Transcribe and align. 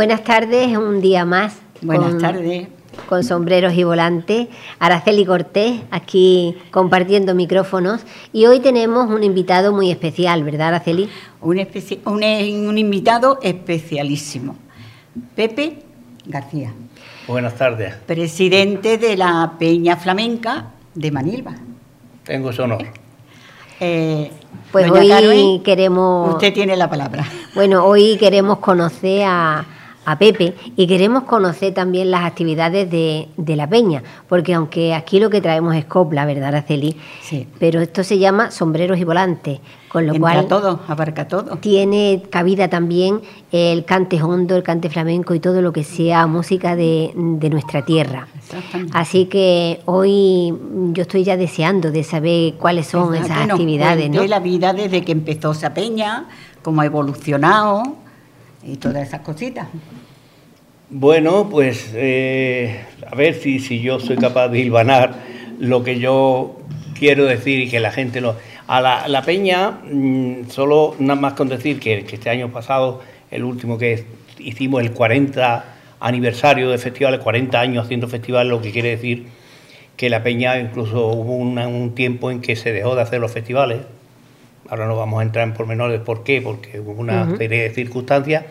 Buenas 0.00 0.24
tardes, 0.24 0.74
un 0.78 1.02
día 1.02 1.26
más. 1.26 1.58
Buenas 1.82 2.16
tardes. 2.16 2.68
Con 3.06 3.22
sombreros 3.22 3.74
y 3.74 3.84
volantes. 3.84 4.48
Araceli 4.78 5.26
Cortés, 5.26 5.82
aquí 5.90 6.56
compartiendo 6.70 7.34
micrófonos. 7.34 8.00
Y 8.32 8.46
hoy 8.46 8.60
tenemos 8.60 9.10
un 9.10 9.22
invitado 9.24 9.74
muy 9.74 9.90
especial, 9.90 10.42
¿verdad, 10.42 10.68
Araceli? 10.68 11.10
Un, 11.42 11.66
un 12.06 12.78
invitado 12.78 13.40
especialísimo. 13.42 14.56
Pepe 15.36 15.82
García. 16.24 16.72
Buenas 17.28 17.56
tardes. 17.56 17.94
Presidente 18.06 18.96
de 18.96 19.18
la 19.18 19.52
Peña 19.58 19.98
Flamenca 19.98 20.70
de 20.94 21.10
Manilva. 21.10 21.56
Tengo 22.24 22.50
su 22.54 22.62
honor. 22.62 22.86
Eh, 23.80 24.30
pues 24.72 24.90
hoy 24.90 25.60
queremos... 25.62 26.32
Usted 26.32 26.54
tiene 26.54 26.74
la 26.74 26.88
palabra. 26.88 27.26
Bueno, 27.54 27.84
hoy 27.84 28.16
queremos 28.16 28.60
conocer 28.60 29.24
a, 29.26 29.66
a 30.04 30.18
Pepe 30.18 30.54
y 30.76 30.86
queremos 30.86 31.24
conocer 31.24 31.74
también 31.74 32.10
las 32.10 32.24
actividades 32.24 32.90
de, 32.90 33.28
la 33.36 33.68
peña, 33.68 34.02
porque 34.28 34.54
aunque 34.54 34.94
aquí 34.94 35.20
lo 35.20 35.28
que 35.28 35.40
traemos 35.40 35.74
es 35.74 35.84
copla, 35.84 36.24
¿verdad, 36.24 36.48
Araceli? 36.48 36.96
Sí. 37.20 37.46
Pero 37.58 37.80
esto 37.80 38.02
se 38.02 38.18
llama 38.18 38.50
sombreros 38.50 38.98
y 38.98 39.04
volantes, 39.04 39.60
con 39.88 40.06
lo 40.06 40.14
cual... 40.14 40.46
todo, 40.48 40.80
abarca 40.88 41.28
todo. 41.28 41.56
Tiene 41.56 42.22
cabida 42.30 42.68
también 42.68 43.20
el 43.52 43.84
cante 43.84 44.22
hondo, 44.22 44.56
el 44.56 44.62
cante 44.62 44.88
flamenco 44.88 45.34
y 45.34 45.40
todo 45.40 45.60
lo 45.60 45.72
que 45.72 45.84
sea 45.84 46.26
música 46.26 46.76
de, 46.76 47.12
nuestra 47.14 47.84
tierra. 47.84 48.28
Así 48.92 49.26
que 49.26 49.80
hoy 49.84 50.54
yo 50.92 51.02
estoy 51.02 51.24
ya 51.24 51.36
deseando 51.36 51.90
de 51.90 52.04
saber 52.04 52.54
cuáles 52.54 52.86
son 52.86 53.14
esas 53.14 53.50
actividades, 53.50 54.08
¿no? 54.10 54.24
la 54.24 54.38
vida 54.38 54.72
desde 54.72 55.04
que 55.04 55.12
empezó 55.12 55.50
esa 55.50 55.74
peña, 55.74 56.26
cómo 56.62 56.80
ha 56.80 56.86
evolucionado 56.86 57.96
y 58.62 58.76
todas 58.76 59.06
esas 59.06 59.20
cositas. 59.20 59.68
Bueno, 60.90 61.48
pues 61.48 61.92
eh, 61.94 62.84
a 63.06 63.14
ver 63.14 63.34
si, 63.34 63.60
si 63.60 63.80
yo 63.80 64.00
soy 64.00 64.16
capaz 64.16 64.48
de 64.48 64.58
hilvanar 64.58 65.14
lo 65.60 65.84
que 65.84 65.98
yo 66.00 66.56
quiero 66.98 67.26
decir 67.26 67.60
y 67.60 67.70
que 67.70 67.80
la 67.80 67.92
gente 67.92 68.20
lo... 68.20 68.36
A 68.66 68.80
la, 68.80 69.22
peña, 69.22 69.80
mm, 69.84 70.48
solo 70.48 70.94
nada 71.00 71.20
más 71.20 71.32
con 71.32 71.48
decir 71.48 71.80
que, 71.80 72.06
este 72.08 72.30
año 72.30 72.52
pasado, 72.52 73.00
el 73.30 73.42
último 73.42 73.78
que 73.78 74.04
hicimos 74.38 74.80
el 74.82 74.92
40 74.92 75.64
aniversario 75.98 76.70
de 76.70 76.78
festivales, 76.78 77.18
40 77.20 77.60
años 77.60 77.84
haciendo 77.84 78.06
festivales, 78.06 78.48
lo 78.48 78.62
que 78.62 78.70
quiere 78.70 78.90
decir 78.90 79.26
que 79.96 80.08
la 80.08 80.22
peña 80.22 80.58
incluso 80.58 81.08
hubo 81.08 81.34
un 81.34 81.94
tiempo 81.96 82.30
en 82.30 82.40
que 82.40 82.54
se 82.54 82.72
dejó 82.72 82.94
de 82.94 83.02
hacer 83.02 83.20
los 83.20 83.32
festivales, 83.32 83.80
ahora 84.70 84.86
no 84.86 84.96
vamos 84.96 85.20
a 85.20 85.24
entrar 85.24 85.46
en 85.46 85.52
pormenores 85.52 86.00
por 86.00 86.22
qué, 86.22 86.40
porque 86.40 86.80
hubo 86.80 86.92
una 86.92 87.36
serie 87.36 87.64
de 87.64 87.70
circunstancias, 87.70 88.44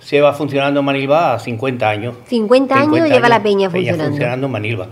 se 0.00 0.20
va 0.20 0.32
funcionando 0.32 0.80
en 0.80 0.86
Manilva 0.86 1.34
a 1.34 1.38
50 1.38 1.88
años. 1.88 2.14
50, 2.26 2.74
años 2.74 3.08
lleva 3.08 3.28
la 3.28 3.42
peña 3.42 3.68
funcionando. 3.68 4.10
funcionando 4.10 4.46
en 4.46 4.52
Manilva. 4.52 4.88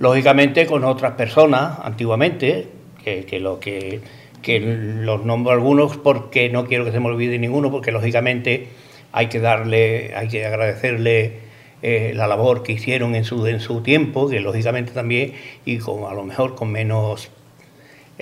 Lógicamente 0.00 0.66
con 0.66 0.84
otras 0.84 1.12
personas, 1.12 1.78
antiguamente, 1.82 2.68
que, 3.04 3.38
lo 3.38 3.60
que, 3.60 4.00
que 4.42 4.58
los 4.60 5.24
nombro 5.24 5.52
algunos 5.52 5.96
porque 5.96 6.48
no 6.48 6.66
quiero 6.66 6.84
que 6.84 6.90
se 6.90 6.98
me 6.98 7.06
olvide 7.06 7.38
ninguno, 7.38 7.70
porque 7.70 7.92
lógicamente 7.92 8.68
hay 9.12 9.28
que 9.28 9.38
darle, 9.38 10.14
hay 10.16 10.28
que 10.28 10.44
agradecerle 10.44 11.46
eh, 11.82 12.12
la 12.16 12.26
labor 12.26 12.62
que 12.64 12.72
hicieron 12.72 13.14
en 13.14 13.24
su, 13.24 13.46
en 13.46 13.60
su 13.60 13.82
tiempo, 13.82 14.28
que 14.28 14.40
lógicamente 14.40 14.90
también, 14.90 15.34
y 15.64 15.78
con, 15.78 16.10
a 16.10 16.14
lo 16.14 16.24
mejor 16.24 16.56
con 16.56 16.72
menos 16.72 17.30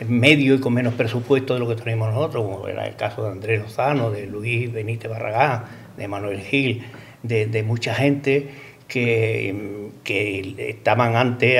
medio 0.06 0.55
y 0.55 0.61
con 0.61 0.75
menos 0.75 0.95
presupuesto 0.95 1.55
de 1.55 1.61
lo 1.61 1.69
que 1.69 1.77
tenemos 1.77 2.12
nosotros, 2.12 2.45
como 2.45 2.69
era 2.69 2.86
el 2.86 2.96
caso 2.96 3.24
de 3.24 3.30
Andrés 3.30 3.63
Lozano, 3.63 4.11
de 4.11 4.27
Luis 4.27 4.73
Benítez 4.73 5.11
Barragán, 5.11 5.64
de 5.96 6.08
Manuel 6.08 6.41
Gil, 6.41 6.85
de, 7.23 7.63
mucha 7.63 7.95
gente 7.95 8.51
que, 8.89 9.91
que 10.02 10.55
estaban 10.70 11.17
ante 11.17 11.58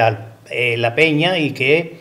eh, 0.51 0.77
la 0.77 0.95
peña 0.95 1.39
y 1.39 1.53
que 1.53 1.99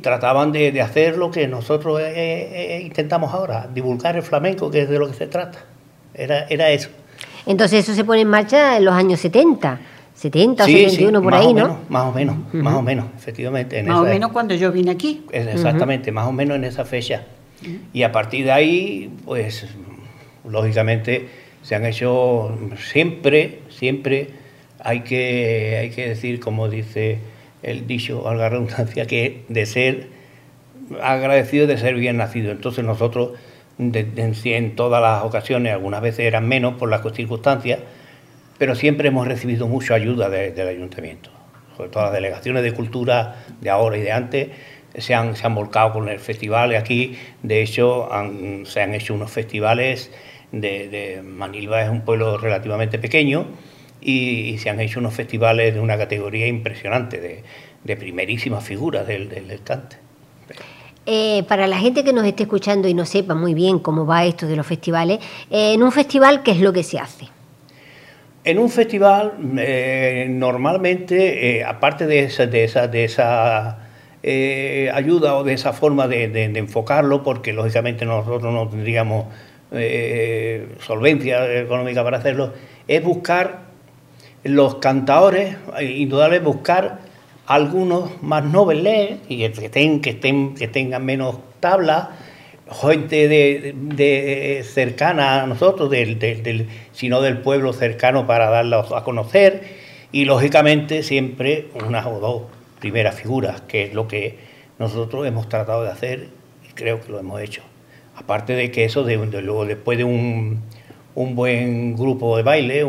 trataban 0.00 0.52
de, 0.52 0.80
hacer 0.80 1.16
lo 1.16 1.30
que 1.30 1.46
nosotros 1.48 2.00
eh, 2.00 2.12
eh, 2.14 2.80
intentamos 2.82 3.32
ahora, 3.32 3.68
divulgar 3.72 4.16
el 4.16 4.22
flamenco, 4.22 4.70
que 4.70 4.82
es 4.82 4.88
de 4.88 4.98
lo 4.98 5.08
que 5.08 5.14
se 5.14 5.26
trata. 5.26 5.58
Era, 6.14 6.46
era 6.48 6.70
eso. 6.70 6.88
Entonces 7.44 7.84
eso 7.84 7.94
se 7.94 8.04
pone 8.04 8.22
en 8.22 8.28
marcha 8.28 8.76
en 8.76 8.84
los 8.84 8.94
años 8.94 9.20
70. 9.20 9.78
70 10.16 10.64
o 10.64 10.66
71 10.66 11.22
por 11.22 11.34
ahí, 11.34 11.52
¿no? 11.52 11.78
más 11.88 12.04
o 12.04 12.12
menos, 12.12 12.36
más 12.52 12.74
o 12.74 12.82
menos, 12.82 13.06
efectivamente. 13.16 13.82
más 13.82 14.00
o 14.00 14.04
menos 14.04 14.32
cuando 14.32 14.54
yo 14.54 14.72
vine 14.72 14.90
aquí. 14.90 15.24
Exactamente, 15.30 16.10
más 16.10 16.26
o 16.26 16.32
menos 16.32 16.56
en 16.56 16.64
esa 16.64 16.84
fecha. 16.84 17.24
Y 17.92 18.02
a 18.02 18.12
partir 18.12 18.46
de 18.46 18.52
ahí, 18.52 19.10
pues, 19.24 19.66
lógicamente, 20.48 21.28
se 21.62 21.74
han 21.74 21.84
hecho 21.84 22.56
siempre, 22.78 23.60
siempre 23.68 24.30
hay 24.80 25.00
que, 25.00 25.78
hay 25.80 25.90
que 25.90 26.08
decir, 26.08 26.40
como 26.40 26.68
dice 26.68 27.18
el 27.62 27.86
dicho, 27.86 28.22
la 28.34 28.48
redundancia, 28.48 29.06
que 29.06 29.42
de 29.48 29.66
ser 29.66 30.08
agradecido 31.02 31.66
de 31.66 31.78
ser 31.78 31.94
bien 31.94 32.16
nacido. 32.16 32.52
Entonces 32.52 32.84
nosotros, 32.84 33.30
en 33.78 34.76
todas 34.76 35.02
las 35.02 35.24
ocasiones, 35.24 35.72
algunas 35.72 36.00
veces 36.00 36.20
eran 36.20 36.48
menos 36.48 36.74
por 36.74 36.88
las 36.88 37.02
circunstancias, 37.14 37.80
pero 38.58 38.74
siempre 38.74 39.08
hemos 39.08 39.26
recibido 39.26 39.68
mucha 39.68 39.94
ayuda 39.94 40.28
del 40.28 40.68
ayuntamiento. 40.68 41.30
Sobre 41.76 41.90
todo 41.90 42.04
las 42.04 42.12
delegaciones 42.12 42.62
de 42.62 42.72
cultura 42.72 43.44
de 43.60 43.70
ahora 43.70 43.98
y 43.98 44.00
de 44.00 44.12
antes 44.12 44.48
se 44.98 45.14
han, 45.14 45.36
se 45.36 45.46
han 45.46 45.54
volcado 45.54 45.92
con 45.92 46.08
el 46.08 46.18
festival. 46.18 46.74
Aquí, 46.74 47.16
de 47.42 47.62
hecho, 47.62 48.08
se 48.64 48.80
han 48.80 48.94
hecho 48.94 49.14
unos 49.14 49.30
festivales 49.30 50.10
de, 50.52 51.22
Manilva, 51.24 51.82
es 51.82 51.90
un 51.90 52.02
pueblo 52.02 52.38
relativamente 52.38 52.98
pequeño, 52.98 53.46
y, 54.00 54.56
se 54.58 54.70
han 54.70 54.80
hecho 54.80 55.00
unos 55.00 55.14
festivales 55.14 55.74
de 55.74 55.80
una 55.80 55.98
categoría 55.98 56.46
impresionante, 56.46 57.42
de, 57.84 57.96
primerísimas 57.96 58.64
figuras 58.64 59.06
del, 59.06 59.28
del, 59.28 59.62
cante. 59.62 59.96
Eh, 61.04 61.44
para 61.46 61.68
la 61.68 61.78
gente 61.78 62.02
que 62.02 62.12
nos 62.12 62.24
esté 62.24 62.44
escuchando 62.44 62.88
y 62.88 62.94
no 62.94 63.04
sepa 63.04 63.34
muy 63.34 63.54
bien 63.54 63.78
cómo 63.78 64.06
va 64.06 64.24
esto 64.24 64.46
de 64.46 64.56
los 64.56 64.66
festivales, 64.66 65.20
eh, 65.50 65.74
en 65.74 65.82
un 65.82 65.92
festival, 65.92 66.42
¿qué 66.42 66.50
es 66.50 66.60
lo 66.60 66.72
que 66.72 66.82
se 66.82 66.98
hace? 66.98 67.35
En 68.46 68.60
un 68.60 68.70
festival, 68.70 69.32
eh, 69.58 70.28
normalmente, 70.30 71.58
eh, 71.58 71.64
aparte 71.64 72.06
de 72.06 72.20
esa, 72.20 72.46
de 72.46 72.62
esa, 72.62 72.86
de 72.86 73.02
esa 73.02 73.78
eh, 74.22 74.88
ayuda 74.94 75.34
o 75.34 75.42
de 75.42 75.52
esa 75.52 75.72
forma 75.72 76.06
de, 76.06 76.44
enfocarlo, 76.54 77.24
porque 77.24 77.52
lógicamente 77.52 78.04
nosotros 78.04 78.54
no 78.54 78.68
tendríamos 78.68 79.26
solvencia 80.78 81.58
económica 81.58 82.04
para 82.04 82.18
hacerlo, 82.18 82.52
es 82.86 83.02
buscar 83.02 83.62
los 84.44 84.76
cantadores, 84.76 85.56
indudable 85.80 86.38
buscar 86.38 87.00
algunos 87.48 88.22
más 88.22 88.44
nobles 88.44 89.18
y 89.28 89.38
que, 89.48 90.54
que 90.56 90.68
tengan 90.68 91.04
menos 91.04 91.38
tablas 91.58 92.10
gente 92.70 93.28
de, 93.28 94.64
cercana 94.64 95.42
a 95.42 95.46
nosotros, 95.46 95.92
sino 96.92 97.20
del 97.20 97.38
pueblo 97.38 97.72
cercano 97.72 98.26
para 98.26 98.50
darlos 98.50 98.92
a 98.92 99.04
conocer 99.04 99.62
y 100.12 100.24
lógicamente 100.24 101.02
siempre 101.02 101.68
una 101.86 102.06
o 102.08 102.18
dos 102.20 102.42
primeras 102.80 103.14
figuras, 103.14 103.60
que 103.62 103.84
es 103.84 103.94
lo 103.94 104.08
que 104.08 104.38
nosotros 104.78 105.26
hemos 105.26 105.48
tratado 105.48 105.84
de 105.84 105.90
hacer 105.90 106.28
y 106.68 106.72
creo 106.74 107.00
que 107.00 107.12
lo 107.12 107.18
hemos 107.18 107.40
hecho. 107.40 107.62
Aparte 108.16 108.54
de 108.54 108.70
que 108.70 108.84
eso, 108.84 109.04
de, 109.04 109.16
luego 109.16 109.64
después 109.64 109.98
de 109.98 110.04
un, 110.04 110.62
un, 111.14 111.34
buen 111.36 111.94
grupo 111.96 112.36
de 112.36 112.42
baile, 112.42 112.80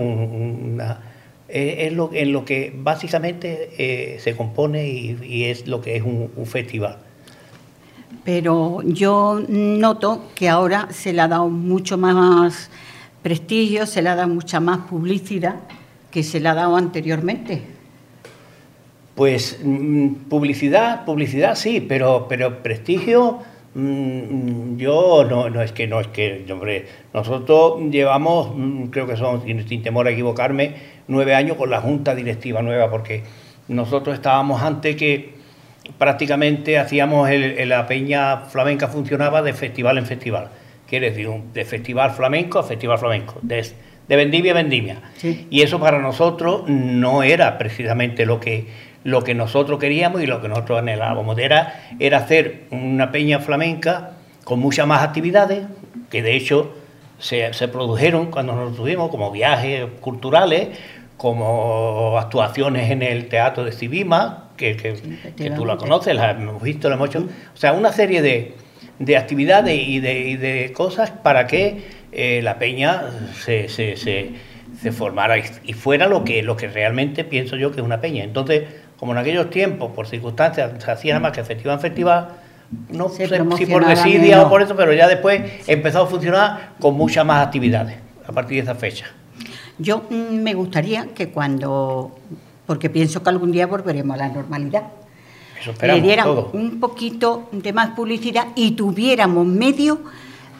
es, 1.49 1.93
lo, 1.93 2.09
en 2.13 2.33
lo 2.33 2.45
que 2.45 2.73
básicamente 2.75 3.69
eh, 3.77 4.19
se 4.19 4.35
compone 4.35 4.87
y, 4.87 5.45
es 5.45 5.67
lo 5.67 5.81
que 5.81 5.97
es 5.97 6.03
un 6.03 6.45
festival 6.45 7.06
pero 8.27 8.81
yo 8.83 9.41
noto 9.47 10.23
que 10.35 10.49
ahora 10.49 10.89
se 10.91 11.13
le 11.13 11.21
ha 11.21 11.29
dado 11.29 11.47
mucho 11.47 11.97
más 11.97 12.69
prestigio, 13.21 13.85
se 13.85 14.01
le 14.01 14.09
ha 14.09 14.17
dado 14.17 14.27
mucha 14.27 14.59
más 14.59 14.79
publicidad 14.79 15.55
que 16.11 16.23
se 16.23 16.41
le 16.41 16.49
ha 16.49 16.53
dado 16.53 16.75
anteriormente. 16.75 17.61
Pues 19.15 19.61
mm, 19.63 20.27
publicidad, 20.27 21.05
publicidad 21.05 21.55
sí, 21.55 21.79
pero, 21.79 22.25
pero 22.27 22.61
prestigio 22.61 23.39
mm, 23.75 24.75
yo 24.75 25.23
no, 25.23 25.49
no 25.49 25.61
es 25.61 25.71
que 25.71 25.87
no 25.87 26.01
es 26.01 26.07
que 26.07 26.45
hombre, 26.51 26.85
nosotros 27.13 27.79
llevamos 27.89 28.51
mm, 28.53 28.87
creo 28.87 29.07
que 29.07 29.15
son 29.15 29.41
sin 29.45 29.81
temor 29.81 30.05
a 30.05 30.11
equivocarme 30.11 30.75
nueve 31.07 31.33
años 31.33 31.55
con 31.55 31.69
la 31.69 31.79
junta 31.79 32.13
directiva 32.13 32.61
nueva 32.61 32.91
porque 32.91 33.23
nosotros 33.69 34.15
estábamos 34.15 34.61
antes 34.61 34.97
que 34.97 35.36
prácticamente 35.97 36.77
hacíamos 36.77 37.29
la 37.29 37.87
peña 37.87 38.37
flamenca 38.37 38.87
funcionaba 38.87 39.41
de 39.41 39.53
festival 39.53 39.97
en 39.97 40.05
festival. 40.05 40.49
Quiere 40.87 41.09
decir, 41.09 41.29
de 41.53 41.65
festival 41.65 42.11
flamenco 42.11 42.59
a 42.59 42.63
festival 42.63 42.97
flamenco, 42.97 43.39
de, 43.41 43.65
vendimia 44.07 44.51
a 44.51 44.55
vendimia. 44.55 45.01
Y 45.49 45.61
eso 45.61 45.79
para 45.79 45.99
nosotros 45.99 46.63
no 46.67 47.23
era 47.23 47.57
precisamente 47.57 48.25
lo 48.25 48.39
que, 48.39 48.67
lo 49.03 49.23
que 49.23 49.33
nosotros 49.33 49.79
queríamos 49.79 50.21
y 50.21 50.27
lo 50.27 50.41
que 50.41 50.47
nosotros 50.47 50.79
anhelábamos. 50.79 51.37
Era, 51.37 51.89
era 51.99 52.19
hacer 52.19 52.63
una 52.71 53.11
peña 53.11 53.39
flamenca 53.39 54.11
con 54.45 54.59
muchas 54.59 54.87
más 54.87 55.03
actividades, 55.03 55.65
que 56.09 56.21
de 56.21 56.37
hecho 56.37 56.73
se, 57.19 57.53
se 57.53 57.67
produjeron 57.67 58.31
cuando 58.31 58.55
nos 58.55 58.75
tuvimos 58.75 59.09
como 59.09 59.29
viajes 59.29 59.85
culturales, 59.99 60.69
como 61.17 62.17
actuaciones 62.19 62.91
en 62.91 63.01
el 63.01 63.27
Teatro 63.27 63.65
de 63.65 63.71
Cibima, 63.71 64.49
que, 64.55 64.77
que, 64.77 64.95
que 65.35 65.49
tú 65.51 65.65
la 65.65 65.77
conoces, 65.77 66.15
la 66.15 66.31
hemos 66.31 66.61
visto, 66.61 66.89
la 66.89 66.95
hemos 66.95 67.09
hecho. 67.09 67.27
O 67.53 67.57
sea, 67.57 67.73
una 67.73 67.91
serie 67.91 68.21
de, 68.21 68.55
de 68.99 69.17
actividades 69.17 69.79
y 69.79 69.99
de, 69.99 70.19
y 70.19 70.37
de, 70.37 70.71
cosas 70.73 71.11
para 71.11 71.47
que 71.47 71.83
eh, 72.11 72.41
la 72.43 72.59
peña 72.59 73.03
se, 73.43 73.67
se, 73.67 73.97
se, 73.97 74.31
se, 74.81 74.91
formara 74.91 75.37
y 75.37 75.73
fuera 75.73 76.07
lo 76.07 76.23
que, 76.23 76.43
lo 76.43 76.55
que 76.55 76.67
realmente 76.67 77.23
pienso 77.23 77.55
yo 77.55 77.71
que 77.71 77.81
es 77.81 77.85
una 77.85 77.99
peña. 77.99 78.23
Entonces, 78.23 78.63
como 78.97 79.11
en 79.11 79.17
aquellos 79.19 79.49
tiempos, 79.49 79.91
por 79.91 80.07
circunstancias, 80.07 80.71
se 80.83 80.91
hacía 80.91 81.13
nada 81.13 81.21
más 81.21 81.31
que 81.31 81.43
festival 81.43 81.75
en 81.75 81.81
festival, 81.81 82.27
no 82.89 83.09
sé 83.09 83.27
si 83.57 83.65
por 83.65 83.85
desidia 83.85 84.41
o 84.41 84.49
por 84.49 84.61
eso, 84.61 84.75
pero 84.75 84.93
ya 84.93 85.07
después 85.07 85.41
empezó 85.67 86.03
a 86.03 86.07
funcionar 86.07 86.71
con 86.79 86.95
muchas 86.95 87.25
más 87.25 87.45
actividades 87.45 87.95
a 88.27 88.31
partir 88.31 88.57
de 88.57 88.63
esa 88.63 88.75
fecha. 88.75 89.07
Yo 89.79 90.03
mm, 90.09 90.35
me 90.41 90.53
gustaría 90.53 91.07
que 91.13 91.29
cuando, 91.29 92.11
porque 92.65 92.89
pienso 92.89 93.21
que 93.23 93.29
algún 93.29 93.51
día 93.51 93.67
volveremos 93.67 94.15
a 94.15 94.17
la 94.17 94.29
normalidad, 94.29 94.83
Eso 95.59 95.73
le 95.85 96.01
dieran 96.01 96.25
todo. 96.25 96.49
un 96.53 96.79
poquito 96.79 97.47
de 97.51 97.73
más 97.73 97.89
publicidad 97.91 98.47
y 98.55 98.71
tuviéramos 98.71 99.45
medios 99.45 99.99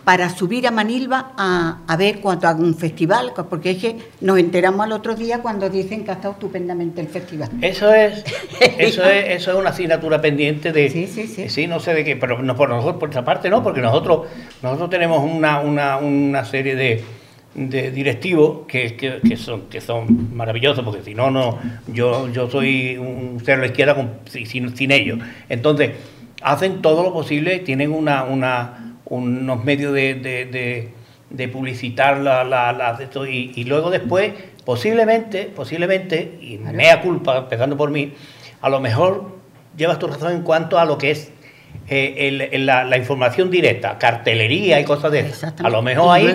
para 0.04 0.30
subir 0.30 0.66
a 0.66 0.72
Manilva 0.72 1.34
a, 1.36 1.80
a 1.86 1.98
ver 1.98 2.22
cuando 2.22 2.48
haga 2.48 2.62
un 2.62 2.75
festival, 2.75 3.34
porque 3.50 3.72
es 3.72 3.78
que 3.78 3.98
nos 4.22 4.38
enteramos 4.40 4.86
al 4.86 4.94
otro 4.94 5.16
día 5.16 5.42
cuando 5.42 5.70
dicen 5.70 6.06
que 6.06 6.12
ha 6.12 6.13
estado 6.13 6.34
estupendamente 6.36 7.02
el 7.02 7.10
festival. 7.10 7.50
Eso 7.62 7.94
es, 7.94 8.24
eso 8.78 9.04
es, 9.04 9.25
eso 9.42 9.52
es 9.52 9.58
una 9.58 9.72
asignatura 9.72 10.22
pendiente 10.22 10.72
de, 10.72 10.90
Sí, 10.90 11.08
sí, 11.08 11.28
sí. 11.28 11.50
sí, 11.50 11.68
no 11.68 11.81
sé 11.81 11.94
de 11.94 12.06
qué, 12.06 12.16
pero 12.16 12.42
no 12.42 12.56
por 12.56 12.70
nosotros, 12.70 12.96
por 13.02 13.10
esa 13.10 13.25
parte 13.25 13.50
no, 13.50 13.62
porque 13.62 13.81
nosotros, 13.81 14.28
nosotros 14.62 14.90
tenemos 14.90 15.30
una, 15.30 15.60
una, 15.60 15.98
una 15.98 16.46
serie 16.46 16.78
de, 16.78 17.04
de 17.57 17.89
directivos 17.92 18.68
que, 18.68 18.95
que, 18.95 19.19
que 19.27 19.36
son, 19.36 19.63
que 19.63 19.81
son 19.81 20.36
maravillosos, 20.36 20.86
porque 20.86 21.01
si 21.04 21.15
no, 21.15 21.31
no, 21.31 21.57
yo, 21.88 22.31
yo 22.31 22.50
soy 22.50 22.98
un 22.98 23.42
cero 23.44 23.57
a 23.57 23.62
la 23.62 23.65
izquierda 23.68 23.95
con- 23.95 24.12
sin, 24.25 24.77
sin 24.77 24.92
ellos. 24.92 25.18
Entonces, 25.50 25.92
hacen 26.44 26.81
todo 26.83 27.01
lo 27.01 27.12
posible, 27.12 27.57
tienen 27.59 27.92
una, 27.92 28.24
una, 28.24 28.98
unos 29.06 29.65
medios 29.65 29.92
de, 29.94 30.13
de, 30.15 30.45
de- 30.45 30.89
de 31.31 31.48
publicitar 31.50 32.19
la, 32.19 32.44
la, 32.44 32.71
la- 32.74 32.98
esto, 33.01 33.25
y, 33.25 33.51
y 33.56 33.63
luego 33.63 33.89
después, 33.89 34.31
posiblemente, 34.63 35.45
posiblemente, 35.45 36.38
y 36.42 36.57
mea 36.60 37.01
culpa, 37.01 37.38
empezando 37.39 37.75
por 37.75 37.89
mí, 37.89 38.13
a 38.62 38.69
lo 38.69 38.80
mejor 38.80 39.36
llevas 39.75 39.98
tu 40.00 40.07
razón 40.07 40.31
en 40.31 40.42
cuanto 40.44 40.77
a 40.80 40.86
lo 40.86 40.98
que 41.00 41.10
es 41.12 41.31
eh, 41.89 42.27
el- 42.27 42.42
el- 42.42 42.65
la, 42.68 42.83
la 42.83 42.98
información 42.98 43.50
directa, 43.50 43.98
cartelería 43.98 44.80
y 44.80 44.83
cosas 44.86 45.12
de 45.12 45.19
eso. 45.21 45.30
Exactamente. 45.30 45.68
A 45.68 45.69
lo 45.69 45.81
mejor 45.81 46.13
ahí 46.15 46.27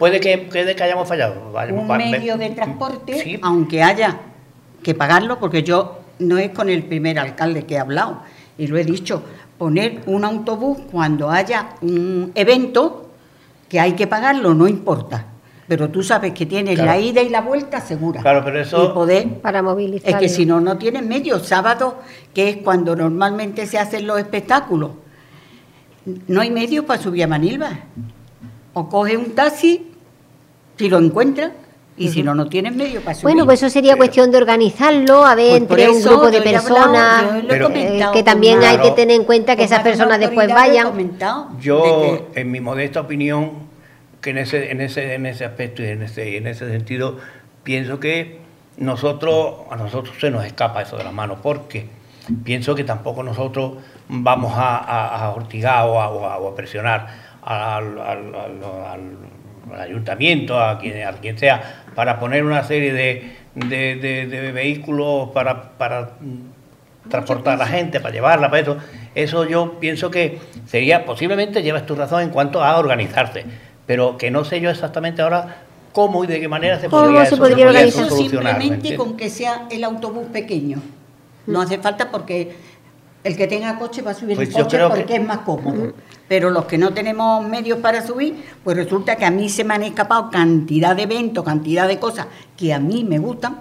puede 0.00 0.18
que, 0.18 0.38
puede 0.38 0.74
que 0.74 0.82
hayamos 0.82 1.06
fallado. 1.06 1.52
Vayamos 1.52 1.82
un 1.88 1.96
medio 2.10 2.36
de 2.36 2.50
transporte, 2.50 3.18
Sí, 3.22 3.38
aunque 3.42 3.82
haya 3.82 4.18
que 4.82 4.94
pagarlo, 4.94 5.38
porque 5.38 5.62
yo 5.62 5.98
no 6.18 6.38
es 6.38 6.50
con 6.50 6.68
el 6.70 6.82
primer 6.84 7.18
alcalde 7.18 7.64
que 7.66 7.74
he 7.74 7.78
hablado, 7.78 8.22
y 8.58 8.66
lo 8.66 8.78
he 8.78 8.84
dicho, 8.84 9.22
poner 9.58 10.00
un 10.06 10.24
autobús 10.24 10.78
cuando 10.90 11.30
haya 11.30 11.70
un 11.82 12.32
evento 12.34 13.10
que 13.68 13.78
hay 13.78 13.92
que 13.92 14.06
pagarlo, 14.06 14.54
no 14.54 14.66
importa. 14.66 15.26
Pero 15.68 15.88
tú 15.90 16.02
sabes 16.02 16.32
que 16.32 16.46
tienes 16.46 16.74
Claro. 16.76 16.90
la 16.92 16.98
ida 16.98 17.22
y 17.22 17.28
la 17.28 17.42
vuelta 17.42 17.80
segura. 17.80 18.22
Claro, 18.22 18.42
pero 18.44 18.58
eso- 18.60 18.82
Y 18.86 18.88
poder 18.94 19.28
Para 19.40 19.62
movilizar. 19.62 20.10
es 20.10 20.16
que 20.16 20.28
si 20.28 20.44
no, 20.46 20.60
no 20.60 20.78
tienes 20.78 21.04
medios. 21.04 21.46
Sábado, 21.46 22.00
que 22.34 22.48
es 22.48 22.56
cuando 22.56 22.96
normalmente 22.96 23.66
se 23.66 23.78
hacen 23.78 24.06
los 24.06 24.18
espectáculos, 24.18 24.90
no 26.26 26.40
hay 26.40 26.50
medios 26.50 26.84
para 26.86 27.00
subir 27.00 27.22
a 27.22 27.26
Manilva. 27.28 27.70
O 28.72 28.88
coge 28.88 29.16
un 29.16 29.32
taxi, 29.34 29.89
si 30.80 30.88
lo 30.88 30.98
encuentras, 30.98 31.52
y 31.98 32.08
si 32.08 32.22
no, 32.22 32.34
no 32.34 32.46
tienes 32.48 32.74
medios 32.74 33.02
para 33.02 33.14
subir. 33.14 33.24
Bueno, 33.24 33.44
pues 33.44 33.62
eso 33.62 33.68
sería 33.68 33.92
Pero- 33.92 33.98
cuestión 33.98 34.30
de 34.30 34.38
organizarlo, 34.38 35.26
a 35.26 35.34
ver, 35.34 35.48
Pues 35.66 35.82
entre 35.82 35.90
un 35.90 36.02
grupo 36.02 36.30
de 36.30 36.38
hablado, 36.38 36.52
personas, 36.66 37.24
Pero- 37.46 37.66
comentado 37.66 38.12
eh, 38.12 38.16
que 38.16 38.22
también 38.22 38.62
hay 38.64 38.78
que 38.78 38.90
tener 38.92 39.16
en 39.16 39.24
cuenta 39.24 39.54
que 39.56 39.64
esas 39.64 39.80
personas 39.82 40.18
después 40.18 40.48
vayan. 40.48 40.88
Yo, 41.60 42.28
en 42.34 42.50
mi 42.50 42.60
modesta 42.60 43.00
opinión, 43.00 43.50
que 44.22 44.30
en 44.30 44.38
ese, 44.38 44.70
en 44.70 44.80
ese, 44.80 45.12
en 45.14 45.26
ese 45.26 45.44
aspecto 45.44 45.82
y 45.82 45.88
en 45.88 46.02
ese, 46.02 46.38
en 46.38 46.46
ese 46.46 46.70
sentido, 46.70 47.18
pienso 47.64 48.00
que 48.00 48.38
nosotros, 48.78 49.56
a 49.70 49.76
nosotros 49.76 50.14
se 50.18 50.30
nos 50.30 50.46
escapa 50.46 50.80
eso 50.80 50.96
de 50.96 51.04
las 51.04 51.12
manos, 51.12 51.40
porque 51.42 51.86
pienso 52.44 52.74
que 52.74 52.84
tampoco 52.84 53.22
nosotros 53.22 53.72
vamos 54.08 54.54
a, 54.56 54.78
a, 54.78 55.24
a 55.26 55.30
ortigar 55.34 55.86
o 55.86 56.00
a, 56.00 56.08
o 56.08 56.24
a- 56.24 56.38
o 56.38 56.48
a 56.48 56.54
presionar 56.54 57.08
al, 57.42 57.98
al- 57.98 58.34
al- 58.34 58.64
al- 58.90 59.16
al 59.74 59.80
ayuntamiento, 59.80 60.58
a 60.60 60.78
quien, 60.78 61.02
a 61.06 61.12
quien 61.12 61.38
sea, 61.38 61.82
para 61.94 62.18
poner 62.18 62.44
una 62.44 62.62
serie 62.64 62.92
de, 62.92 63.32
de- 63.54 63.96
de- 63.96 64.26
de 64.26 64.52
vehículos 64.52 65.30
para, 65.30 65.72
para 65.78 66.12
mm, 66.20 67.08
transportar 67.10 67.54
a 67.54 67.56
la 67.56 67.66
gente, 67.66 68.00
para 68.00 68.12
llevarla, 68.14 68.48
para 68.50 68.62
eso. 68.62 68.76
Eso 69.14 69.44
yo 69.46 69.78
pienso 69.80 70.10
que 70.10 70.38
sería, 70.66 71.04
posiblemente 71.04 71.62
llevas 71.62 71.86
tu 71.86 71.94
razón 71.94 72.22
en 72.22 72.30
cuanto 72.30 72.62
a 72.62 72.78
organizarse, 72.78 73.44
pero 73.86 74.16
que 74.18 74.30
no 74.30 74.44
sé 74.44 74.60
yo 74.60 74.70
exactamente 74.70 75.22
ahora 75.22 75.56
cómo 75.92 76.22
y 76.22 76.28
de 76.28 76.38
qué 76.40 76.46
manera 76.48 76.78
se 76.78 76.88
¿Cómo 76.88 77.02
podría, 77.02 77.26
se 77.26 77.34
eso, 77.34 77.42
podría 77.42 77.70
eso 77.80 78.08
solucionar. 78.08 78.12
¿me 78.58 78.62
simplemente 78.62 78.74
entiendes? 78.74 78.98
con 78.98 79.16
que 79.16 79.28
sea 79.28 79.66
el 79.70 79.82
autobús 79.84 80.26
pequeño. 80.32 80.80
No 81.46 81.60
hace 81.62 81.78
falta 81.78 82.10
porque 82.12 82.54
el 83.22 83.36
que 83.36 83.46
tenga 83.46 83.78
coche 83.78 84.02
va 84.02 84.12
a 84.12 84.14
subir 84.14 84.36
Pues 84.36 84.48
el 84.48 84.54
yo 84.54 84.62
coche 84.64 84.78
porque 84.88 85.04
que- 85.04 85.16
es 85.16 85.24
más 85.26 85.38
cómodo. 85.38 85.92
Pero 86.28 86.50
los 86.50 86.64
que 86.66 86.78
no 86.78 86.92
tenemos 86.94 87.44
medios 87.46 87.78
para 87.80 88.06
subir, 88.06 88.44
pues 88.62 88.76
resulta 88.76 89.16
que 89.16 89.24
a 89.24 89.30
mí 89.30 89.48
se 89.48 89.64
me 89.64 89.74
han 89.74 89.82
escapado 89.82 90.30
cantidad 90.30 90.94
de 90.94 91.02
eventos, 91.02 91.44
cantidad 91.44 91.88
de 91.88 91.98
cosas 91.98 92.26
que 92.56 92.72
a 92.72 92.78
mí 92.78 93.04
me 93.04 93.18
gustan. 93.18 93.58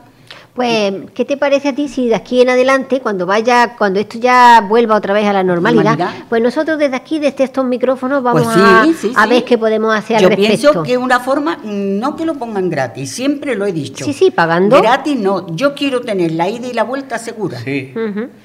Pues, 0.59 0.93
¿qué 1.13 1.23
te 1.23 1.37
parece 1.37 1.69
a 1.69 1.73
ti 1.73 1.87
si 1.87 2.09
de 2.09 2.15
aquí 2.15 2.41
en 2.41 2.49
adelante, 2.49 2.99
cuando 2.99 3.25
vaya, 3.25 3.75
cuando 3.77 3.97
esto 4.01 4.19
ya 4.19 4.59
vuelva 4.67 4.97
otra 4.97 5.13
vez 5.13 5.25
a 5.25 5.31
la 5.31 5.41
normalidad, 5.41 5.97
Normalidad. 5.97 6.25
pues 6.27 6.41
nosotros 6.41 6.77
desde 6.77 6.97
aquí, 6.97 7.17
desde 7.17 7.45
estos 7.45 7.63
micrófonos, 7.63 8.21
vamos 8.21 8.43
Pues 8.43 8.55
sí, 8.55 8.61
a, 8.61 8.83
sí, 8.93 9.13
a 9.15 9.23
sí. 9.23 9.29
ver 9.29 9.45
qué 9.45 9.57
podemos 9.57 9.95
hacer 9.95 10.19
Yo 10.19 10.27
al 10.27 10.35
respecto? 10.35 10.59
pienso 10.73 10.83
que 10.83 10.97
una 10.97 11.21
forma, 11.21 11.59
no 11.63 12.17
que 12.17 12.25
lo 12.25 12.33
pongan 12.33 12.69
gratis, 12.69 13.09
siempre 13.09 13.55
lo 13.55 13.65
he 13.65 13.71
dicho. 13.71 14.03
Sí, 14.03 14.11
sí, 14.11 14.31
pagando. 14.31 14.81
Gratis 14.81 15.17
no, 15.17 15.47
yo 15.55 15.73
quiero 15.73 16.01
tener 16.01 16.33
la 16.33 16.49
ida 16.49 16.67
y 16.67 16.73
la 16.73 16.83
vuelta 16.83 17.17
segura. 17.19 17.57
Sí. 17.59 17.93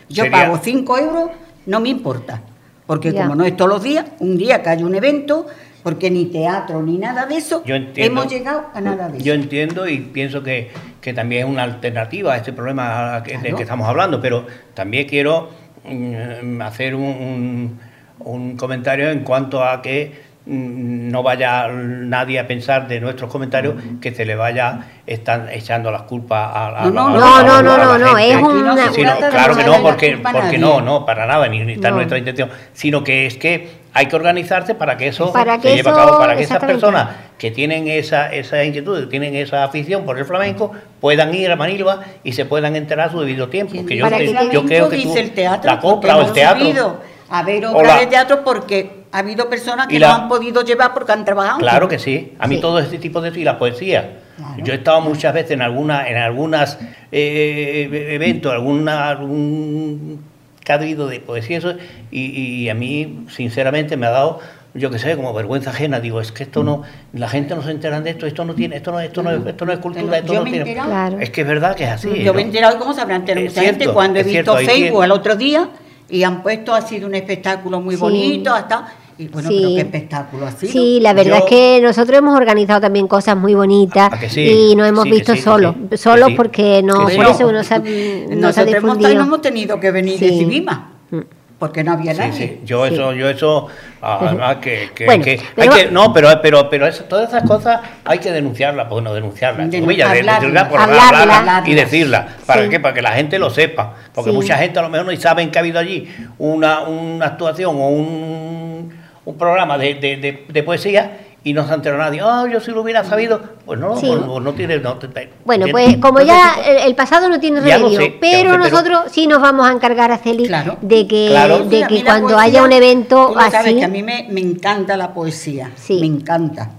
Yo 0.08 0.22
Sería- 0.22 0.30
pago 0.44 0.60
5 0.62 0.96
euros, 0.98 1.30
no 1.66 1.80
me 1.80 1.88
importa. 1.88 2.42
Porque 2.86 3.12
Ya. 3.12 3.22
como 3.22 3.34
no 3.34 3.44
es 3.44 3.56
todos 3.56 3.68
los 3.68 3.82
días, 3.82 4.04
un 4.20 4.36
día 4.38 4.62
que 4.62 4.68
hay 4.68 4.84
un 4.84 4.94
evento, 4.94 5.46
porque 5.84 6.10
ni 6.10 6.24
teatro 6.24 6.82
ni 6.82 6.96
nada 6.98 7.26
de 7.26 7.36
eso, 7.36 7.62
Yo 7.64 7.76
entiendo. 7.76 8.22
hemos 8.22 8.32
llegado 8.32 8.64
a 8.74 8.80
nada 8.80 9.08
de 9.10 9.18
eso. 9.18 9.24
Yo 9.26 9.34
entiendo 9.34 9.86
y 9.86 9.98
pienso 9.98 10.42
que, 10.42 10.70
que 11.00 11.12
también 11.12 11.46
es 11.46 11.52
una 11.52 11.62
alternativa 11.62 12.32
a 12.32 12.36
este 12.38 12.52
problema 12.54 13.20
del 13.20 13.54
que 13.54 13.62
estamos 13.62 13.86
hablando, 13.86 14.20
pero 14.20 14.46
también 14.72 15.06
quiero 15.06 15.50
mm, 15.84 16.60
hacer 16.62 16.94
un, 16.96 17.02
un- 17.04 17.80
un 18.20 18.56
comentario 18.56 19.10
en 19.10 19.20
cuanto 19.20 19.62
a 19.62 19.82
que 19.82 20.10
mm, 20.46 21.10
no 21.10 21.22
vaya 21.22 21.68
nadie 21.68 22.38
a 22.38 22.46
pensar 22.46 22.88
de 22.88 22.98
nuestros 23.00 23.30
comentarios 23.30 23.74
que 24.00 24.14
se 24.14 24.24
le 24.24 24.36
vaya 24.36 24.86
están 25.06 25.48
echando 25.50 25.90
las 25.90 26.02
culpas 26.04 26.50
a, 26.54 26.84
a- 26.84 26.84
No, 26.86 27.10
no, 27.10 27.36
a- 27.36 27.42
no, 27.42 27.52
a- 27.56 27.62
no, 27.62 27.76
no, 27.76 27.98
no, 27.98 28.16
es 28.18 28.36
una... 28.36 28.90
Sino- 28.90 29.16
claro 29.18 29.54
que 29.54 29.64
no, 29.64 29.82
porque, 29.82 30.16
no, 30.58 30.80
no, 30.80 31.04
para 31.04 31.26
nada, 31.26 31.46
ni, 31.48 31.62
ni 31.62 31.74
está 31.74 31.90
No. 31.90 31.96
nuestra 31.96 32.16
intención, 32.16 32.48
sino 32.72 33.04
que 33.04 33.26
es 33.26 33.36
que 33.36 33.83
hay 33.96 34.06
que 34.06 34.16
organizarse 34.16 34.74
para 34.74 34.96
que 34.96 35.06
eso 35.08 35.32
Para 35.32 35.56
que 35.58 35.68
se 35.68 35.76
lleve 35.76 35.88
a 35.88 35.92
eso- 35.92 36.00
cabo, 36.04 36.18
para 36.18 36.36
que 36.36 36.42
esas 36.42 36.58
personas 36.58 37.08
que 37.38 37.50
tienen 37.52 37.86
esa, 37.88 38.32
esa 38.32 38.62
inquietud, 38.64 39.00
que 39.04 39.06
tienen 39.06 39.34
esa 39.36 39.62
afición 39.64 40.04
por 40.04 40.18
el 40.18 40.24
flamenco, 40.24 40.72
puedan 41.00 41.32
ir 41.34 41.50
a 41.50 41.56
Manilva 41.56 42.00
y 42.24 42.32
se 42.32 42.44
puedan 42.44 42.74
enterar 42.76 43.08
a 43.08 43.12
su 43.12 43.20
debido 43.20 43.48
tiempo. 43.48 43.86
Que 43.86 43.96
yo, 43.96 44.04
Para 44.04 44.18
te- 44.18 44.26
que 44.26 44.48
yo 44.52 44.64
creo 44.66 44.88
que 44.88 44.96
dice 44.96 45.08
tú- 45.12 45.18
el 45.18 45.30
teatro, 45.30 45.70
la 45.70 45.80
copla 45.80 46.16
o 46.18 46.22
el 46.26 46.32
teatro. 46.32 46.64
subido 46.64 47.00
a 47.30 47.42
ver 47.42 47.64
obras 47.66 48.00
de 48.00 48.06
teatro 48.08 48.42
porque 48.44 49.04
ha 49.12 49.18
habido 49.18 49.48
personas 49.48 49.86
que 49.86 49.98
la- 50.00 50.08
no 50.08 50.14
han 50.14 50.28
podido 50.28 50.62
llevar 50.62 50.92
porque 50.92 51.12
han 51.12 51.24
trabajado. 51.24 51.58
Claro 51.58 51.88
que 51.88 51.98
sí. 52.00 52.34
A 52.40 52.46
mí 52.48 52.56
Sí. 52.56 52.60
todo 52.60 52.80
este 52.80 52.98
tipo 52.98 53.20
de 53.20 53.28
y 53.38 53.44
la 53.44 53.58
poesía. 53.58 54.18
Claro. 54.36 54.54
Yo 54.64 54.72
he 54.72 54.76
estado 54.76 55.00
muchas 55.00 55.32
veces 55.32 55.52
en 55.52 55.62
alguna, 55.62 56.08
en 56.08 56.16
algunas 56.16 56.78
eh, 57.12 57.88
eventos, 58.12 58.52
alguna, 58.52 59.08
algún 59.08 60.24
que 60.64 60.72
ha 60.72 60.76
habido 60.76 61.06
de 61.06 61.20
poesía 61.20 61.58
eso, 61.58 61.74
y, 62.10 62.20
y 62.22 62.68
a 62.68 62.74
mí 62.74 63.26
sinceramente 63.30 63.96
me 63.96 64.06
ha 64.06 64.10
dado 64.10 64.40
yo 64.76 64.90
que 64.90 64.98
sé 64.98 65.14
como 65.14 65.32
vergüenza 65.32 65.70
ajena 65.70 66.00
digo 66.00 66.20
es 66.20 66.32
que 66.32 66.42
esto 66.42 66.64
no 66.64 66.82
la 67.12 67.28
gente 67.28 67.54
no 67.54 67.62
se 67.62 67.70
entera 67.70 68.00
de 68.00 68.10
esto 68.10 68.26
esto 68.26 68.44
no 68.44 68.54
tiene 68.56 68.74
esto 68.76 68.90
no 68.90 68.98
esto 68.98 69.22
no 69.22 69.30
es, 69.30 69.46
esto 69.46 69.64
no 69.66 69.72
es 69.72 69.78
cultura 69.78 70.18
esto 70.18 70.32
Yo 70.32 70.38
no 70.40 70.44
me 70.44 70.50
he 70.50 70.52
tiene 70.54 70.68
enterado. 70.70 70.90
Claro. 70.90 71.18
es 71.20 71.30
que 71.30 71.40
es 71.42 71.46
verdad 71.46 71.76
que 71.76 71.84
es 71.84 71.90
así 71.90 72.08
Yo 72.24 72.32
¿no? 72.32 72.34
me 72.34 72.42
he 72.42 72.44
enterado 72.46 72.78
cómo 72.80 72.92
se 72.92 73.00
habrán 73.02 73.20
enterado 73.20 73.46
Es 73.46 73.52
mucha 73.52 73.60
gente 73.62 73.78
cierto, 73.78 73.94
cuando 73.94 74.18
he 74.18 74.22
visto 74.24 74.56
cierto, 74.56 74.72
Facebook 74.72 75.04
el 75.04 75.12
otro 75.12 75.36
día 75.36 75.68
y 76.08 76.22
han 76.24 76.42
puesto, 76.42 76.74
ha 76.74 76.82
sido 76.82 77.06
un 77.06 77.14
espectáculo 77.14 77.80
muy 77.80 77.94
Sí. 77.94 78.00
bonito, 78.00 78.52
hasta. 78.52 78.88
Y 79.16 79.28
bueno, 79.28 79.48
Sí. 79.48 79.58
pero 79.62 79.74
qué 79.74 79.80
espectáculo 79.80 80.50
sido. 80.50 80.72
Sí, 80.72 80.98
la 81.00 81.12
verdad 81.12 81.38
Yo- 81.38 81.44
es 81.44 81.50
que 81.50 81.80
nosotros 81.80 82.18
hemos 82.18 82.36
organizado 82.36 82.80
también 82.80 83.06
cosas 83.06 83.36
muy 83.36 83.54
bonitas 83.54 84.12
¿A 84.12 84.18
que 84.18 84.28
sí? 84.28 84.40
y 84.70 84.74
nos 84.76 84.88
hemos 84.88 85.04
Sí, 85.04 85.10
que 85.10 85.16
visto 85.16 85.32
sí, 85.32 85.38
que 85.38 85.44
solos, 85.44 85.74
sí, 85.80 85.86
que 85.90 85.96
solos 85.96 86.28
sí, 86.30 86.34
porque 86.34 86.82
no, 86.82 87.06
que 87.06 87.14
por 87.16 87.26
eso 87.26 87.52
no 87.52 87.62
se 87.62 87.74
ha, 87.74 87.78
no 87.78 87.84
se 87.84 88.26
ha 88.32 88.34
Nosotros 88.36 88.74
hemos, 88.74 88.98
difundido. 88.98 89.14
no 89.14 89.22
hemos 89.22 89.40
tenido 89.42 89.78
que 89.78 89.90
venir 89.92 90.18
de 90.18 90.28
Sí. 90.28 90.38
Cibima. 90.38 90.90
Mm. 91.10 91.18
porque 91.56 91.82
no 91.84 91.92
había 91.92 92.12
nadie. 92.12 92.32
Sí, 92.32 92.60
Yo 92.66 92.84
eso, 92.84 93.14
yo 93.14 93.30
eso, 93.30 93.68
además 94.02 94.56
que, 94.56 94.90
que, 94.94 95.06
Bueno, 95.06 95.24
que- 95.24 95.40
pero- 95.54 95.72
hay 95.72 95.84
que, 95.84 95.90
no, 95.90 96.12
pero, 96.12 96.28
pero, 96.42 96.68
pero 96.68 96.86
eso- 96.86 97.04
todas 97.04 97.28
esas 97.28 97.44
cosas 97.44 97.80
hay 98.04 98.18
que 98.18 98.32
denunciarlas, 98.32 98.86
pues 98.90 99.02
no 99.02 99.14
denunciarlas, 99.14 99.70
De- 99.70 99.78
hablarlas 99.78 101.66
y 101.68 101.74
decirlas, 101.74 102.26
¿para 102.44 102.64
Sí. 102.64 102.68
qué? 102.68 102.80
Para 102.80 102.92
que 102.92 103.00
la 103.00 103.12
gente 103.12 103.38
lo 103.38 103.48
sepa, 103.48 103.94
porque 104.12 104.30
Sí. 104.30 104.36
mucha 104.36 104.56
gente 104.58 104.78
a 104.78 104.82
lo 104.82 104.90
mejor 104.90 105.10
no 105.10 105.18
saben 105.20 105.50
que 105.50 105.58
ha 105.58 105.60
habido 105.60 105.78
allí 105.78 106.06
una, 106.38 106.80
una 106.82 107.26
actuación 107.26 107.76
o 107.76 107.88
un, 107.88 108.92
un 109.24 109.36
programa 109.38 109.78
de, 109.78 109.94
de, 109.94 110.16
de- 110.16 110.44
de 110.48 110.62
poesía 110.62 111.18
y 111.46 111.52
no 111.52 111.66
se 111.66 111.72
ha 111.72 111.74
enterado 111.74 112.02
nadie, 112.02 112.20
ah, 112.22 112.44
yo 112.50 112.58
si 112.58 112.70
lo 112.70 112.80
hubiera 112.80 113.04
sabido, 113.04 113.38
pues 113.66 113.78
no, 113.78 113.96
Sí. 113.98 114.06
pues 114.06 114.20
no, 114.26 114.40
no 114.40 114.52
tiene, 114.54 114.78
no, 114.78 114.94
te- 114.96 115.08
Bueno, 115.44 115.64
tiene- 115.66 115.72
pues 115.72 115.96
como 115.98 116.20
no 116.20 116.24
ya 116.24 116.54
te- 116.62 116.70
el, 116.70 116.76
el 116.88 116.94
pasado 116.94 117.28
no 117.28 117.38
tiene 117.38 117.60
remedio, 117.60 118.00
sé, 118.00 118.16
pero 118.18 118.50
sé, 118.52 118.56
pero- 118.56 118.58
nosotros 118.58 119.00
sí 119.10 119.26
nos 119.26 119.42
vamos 119.42 119.66
a 119.68 119.72
encargar 119.72 120.10
a 120.10 120.16
Celi 120.18 120.46
Claro. 120.46 120.78
de 120.80 121.06
que, 121.06 121.26
Claro. 121.28 121.58
de 121.64 121.86
que 121.86 122.02
cuando 122.04 122.28
poesía, 122.28 122.42
haya 122.44 122.62
un 122.62 122.72
evento 122.72 123.26
tú 123.28 123.34
lo 123.34 123.40
sabes 123.42 123.54
así, 123.56 123.74
que 123.76 123.84
a 123.84 123.88
mí 123.88 124.02
me, 124.02 124.26
me 124.30 124.40
encanta 124.40 124.96
la 124.96 125.12
poesía, 125.12 125.70
Sí. 125.76 125.98
me 126.00 126.06
encanta. 126.06 126.70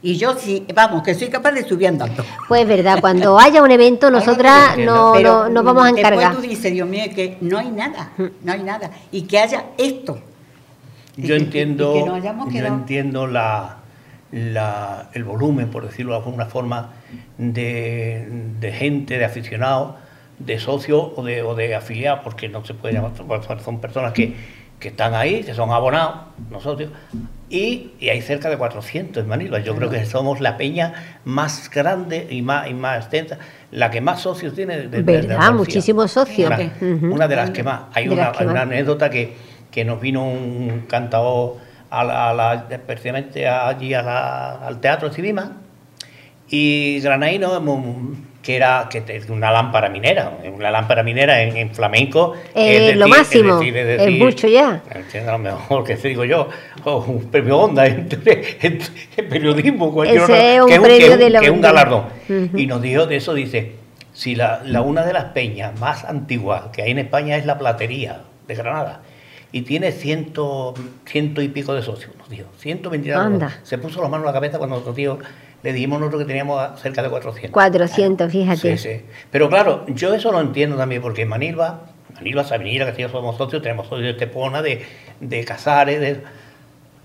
Y 0.00 0.16
yo 0.16 0.34
sí, 0.38 0.64
vamos, 0.74 1.02
que 1.02 1.12
soy 1.14 1.28
capaz 1.28 1.50
de 1.52 1.64
subir 1.68 1.88
andando. 1.88 2.24
pues 2.46 2.66
verdad, 2.68 3.00
cuando 3.00 3.38
haya 3.38 3.62
un 3.62 3.70
evento 3.72 4.10
nosotras 4.10 4.76
no, 4.78 5.18
no- 5.20 5.48
nos 5.50 5.64
vamos 5.64 5.84
a 5.84 5.90
encargar. 5.90 6.18
Después 6.30 6.36
tú 6.36 6.48
dices, 6.48 6.72
Dios 6.72 6.88
mío, 6.88 7.02
que 7.14 7.36
no 7.42 7.58
hay 7.58 7.68
nada, 7.68 8.12
no 8.16 8.52
hay 8.52 8.62
nada. 8.62 8.90
Y 9.12 9.22
que 9.22 9.38
haya 9.40 9.64
esto. 9.76 10.18
Yo 11.18 11.34
entiendo, 11.34 11.96
y 11.96 12.00
que 12.00 12.06
nos 12.06 12.16
hayamos 12.16 12.52
yo 12.52 12.60
entiendo 12.66 13.26
la, 13.26 13.76
la- 14.32 15.10
el 15.14 15.24
volumen, 15.24 15.68
por 15.68 15.84
decirlo 15.86 16.12
de 16.12 16.18
alguna 16.18 16.46
forma, 16.46 16.90
de, 17.38 18.28
de 18.60 18.72
gente, 18.72 19.18
de 19.18 19.24
aficionados, 19.24 19.94
de 20.38 20.58
socios 20.58 21.10
o 21.16 21.22
de, 21.24 21.42
o 21.42 21.54
de 21.54 21.74
afiliados, 21.74 22.20
porque 22.22 22.48
no 22.48 22.64
se 22.64 22.74
puede 22.74 22.94
llamar, 22.94 23.12
son 23.64 23.80
personas 23.80 24.12
que, 24.12 24.34
que 24.78 24.88
están 24.88 25.14
ahí, 25.14 25.42
que 25.42 25.54
son 25.54 25.70
abonados, 25.72 26.14
no 26.50 26.60
socios, 26.60 26.90
y, 27.50 27.92
y 27.98 28.10
hay 28.10 28.20
cerca 28.20 28.50
de 28.50 28.58
400 28.58 29.22
en 29.22 29.28
Manila. 29.28 29.58
Yo 29.60 29.74
creo 29.74 29.88
que 29.90 30.04
somos 30.04 30.40
la 30.40 30.56
peña 30.58 30.92
más 31.24 31.70
grande 31.70 32.26
y 32.30 32.42
más, 32.42 32.68
y 32.70 32.74
más 32.74 32.98
extensa, 32.98 33.38
la 33.72 33.90
que 33.90 34.00
más 34.02 34.20
socios 34.20 34.54
tiene. 34.54 34.76
de- 34.76 34.88
de- 34.88 35.02
de 35.02 35.02
¿Verdad? 35.02 35.36
Andalucía. 35.38 35.52
Muchísimos 35.56 36.12
socios. 36.12 36.50
Una, 37.10 37.26
de 37.26 37.36
las 37.36 37.50
que 37.50 37.62
más. 37.62 37.80
Hay 37.94 38.04
De 38.06 38.10
una, 38.14 38.24
hay 38.38 38.46
anécdota 38.62 39.08
que, 39.10 39.34
que 39.70 39.84
nos 39.84 40.00
vino 40.00 40.24
un 40.26 40.84
cantador 40.88 41.56
a 41.90 42.04
la, 42.04 42.30
a 42.30 42.34
la- 42.34 42.66
precisamente 42.86 43.46
allí 43.48 43.94
a 43.94 44.02
la- 44.02 44.66
al 44.66 44.80
Teatro 44.80 45.10
Civima 45.12 45.52
y 46.50 47.00
Granaíno, 47.00 47.60
mm, 47.60 48.12
que 48.42 48.56
era 48.56 48.88
que 48.90 49.02
una 49.28 49.50
lámpara 49.50 49.90
minera, 49.90 50.32
una 50.54 50.70
lámpara 50.70 51.02
minera 51.02 51.42
en, 51.42 51.56
en 51.56 51.74
flamenco. 51.74 52.32
Eh, 52.54 52.94
lo 52.94 53.06
máximo, 53.08 53.60
es 53.60 54.10
mucho 54.18 54.48
ya. 54.48 54.80
entiendo, 54.94 55.32
lo 55.32 55.38
mejor 55.38 55.84
que 55.84 55.96
digo 55.96 56.24
yo, 56.24 56.48
o 56.84 56.98
un 57.00 57.30
premio 57.30 57.58
Onda 57.58 57.86
en, 57.86 58.08
en- 58.62 58.78
en 59.16 59.28
periodismo, 59.28 59.92
cualquier 59.92 60.22
otro, 60.22 60.34
es 60.34 60.60
un 60.62 60.68
que, 60.68 60.80
premio 60.80 60.98
que 60.98 61.12
es 61.12 61.18
de 61.18 61.30
la- 61.30 61.40
que 61.40 61.46
es 61.46 61.52
un 61.52 61.60
galardón. 61.60 62.04
Ujú. 62.28 62.56
Y 62.58 62.66
nos 62.66 62.80
dijo 62.80 63.06
de 63.06 63.16
eso, 63.16 63.34
dice, 63.34 63.72
si 64.14 64.34
la, 64.34 64.62
la- 64.64 64.80
una 64.80 65.04
de 65.04 65.12
las 65.12 65.24
peñas 65.26 65.78
más 65.78 66.04
antiguas 66.04 66.64
que 66.72 66.82
hay 66.82 66.92
en 66.92 66.98
España 67.00 67.36
es 67.36 67.44
la 67.44 67.58
Platería 67.58 68.20
de 68.46 68.54
Granada. 68.54 69.02
Y 69.50 69.62
tiene 69.62 69.92
ciento, 69.92 70.74
ciento 71.06 71.40
y 71.40 71.48
pico 71.48 71.72
de 71.74 71.82
socios, 71.82 72.12
nos 72.18 72.28
dijo. 72.28 72.48
120 72.58 73.08
y 73.08 73.12
algo. 73.12 73.24
Anda. 73.24 73.58
Se 73.62 73.78
puso 73.78 74.00
las 74.02 74.10
manos 74.10 74.24
en 74.24 74.26
la 74.26 74.32
cabeza 74.34 74.58
cuando 74.58 74.76
nosotros 74.76 74.96
tío, 74.96 75.18
le 75.62 75.72
dijimos 75.72 75.98
nosotros 76.00 76.22
que 76.22 76.26
teníamos 76.26 76.60
a- 76.60 76.76
cerca 76.76 77.02
de 77.02 77.08
400. 77.08 77.52
400, 77.52 78.30
fíjate. 78.30 78.76
Sí, 78.76 78.88
sí. 78.98 79.00
Pero 79.30 79.48
claro, 79.48 79.86
yo 79.88 80.12
eso 80.14 80.30
lo 80.32 80.40
entiendo 80.40 80.76
también, 80.76 81.00
porque 81.00 81.22
en 81.22 81.28
Manilva, 81.28 81.84
Manilva, 82.14 82.44
Sabinilla, 82.44 82.92
que 82.94 83.08
somos 83.08 83.36
socios, 83.38 83.62
tenemos 83.62 83.86
socios 83.86 84.04
de 84.04 84.10
Estepona, 84.10 84.60
de, 84.60 84.82
de 85.20 85.44
Casares, 85.44 86.00
de 86.00 86.20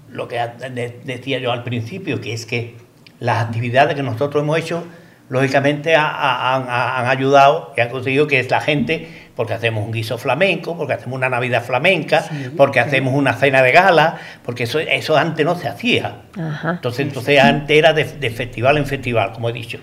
lo 0.09 0.27
que 0.27 0.39
a- 0.39 0.47
de- 0.47 0.99
decía 1.05 1.39
yo 1.39 1.51
al 1.51 1.63
principio, 1.63 2.19
que 2.19 2.33
es 2.33 2.45
que 2.45 2.75
las 3.19 3.45
actividades 3.45 3.95
que 3.95 4.03
nosotros 4.03 4.43
hemos 4.43 4.57
hecho, 4.59 4.83
lógicamente 5.29 5.95
ha- 5.95 6.07
ha- 6.07 6.55
han, 6.55 6.65
ha- 6.69 6.99
han 6.99 7.07
ayudado 7.07 7.73
y 7.77 7.81
han 7.81 7.89
conseguido 7.89 8.27
que 8.27 8.39
es 8.39 8.49
la 8.51 8.61
gente, 8.61 9.07
porque 9.35 9.53
hacemos 9.53 9.83
un 9.83 9.91
guiso 9.91 10.17
flamenco, 10.17 10.77
porque 10.77 10.93
hacemos 10.93 11.17
una 11.17 11.29
Navidad 11.29 11.63
flamenca, 11.63 12.21
Sí, 12.21 12.49
porque 12.55 12.79
sí. 12.81 12.87
hacemos 12.87 13.13
una 13.15 13.33
cena 13.33 13.61
de 13.63 13.71
gala, 13.71 14.17
porque 14.43 14.63
eso, 14.63 14.79
eso 14.79 15.17
antes 15.17 15.43
no 15.45 15.55
se 15.55 15.67
hacía. 15.67 16.17
Ajá. 16.39 16.71
Entonces, 16.71 17.07
entonces 17.07 17.39
antes 17.39 17.75
era 17.75 17.93
de, 17.93 18.03
de 18.03 18.29
festival 18.29 18.77
en 18.77 18.85
festival, 18.85 19.31
como 19.31 19.49
he 19.49 19.53
dicho. 19.53 19.79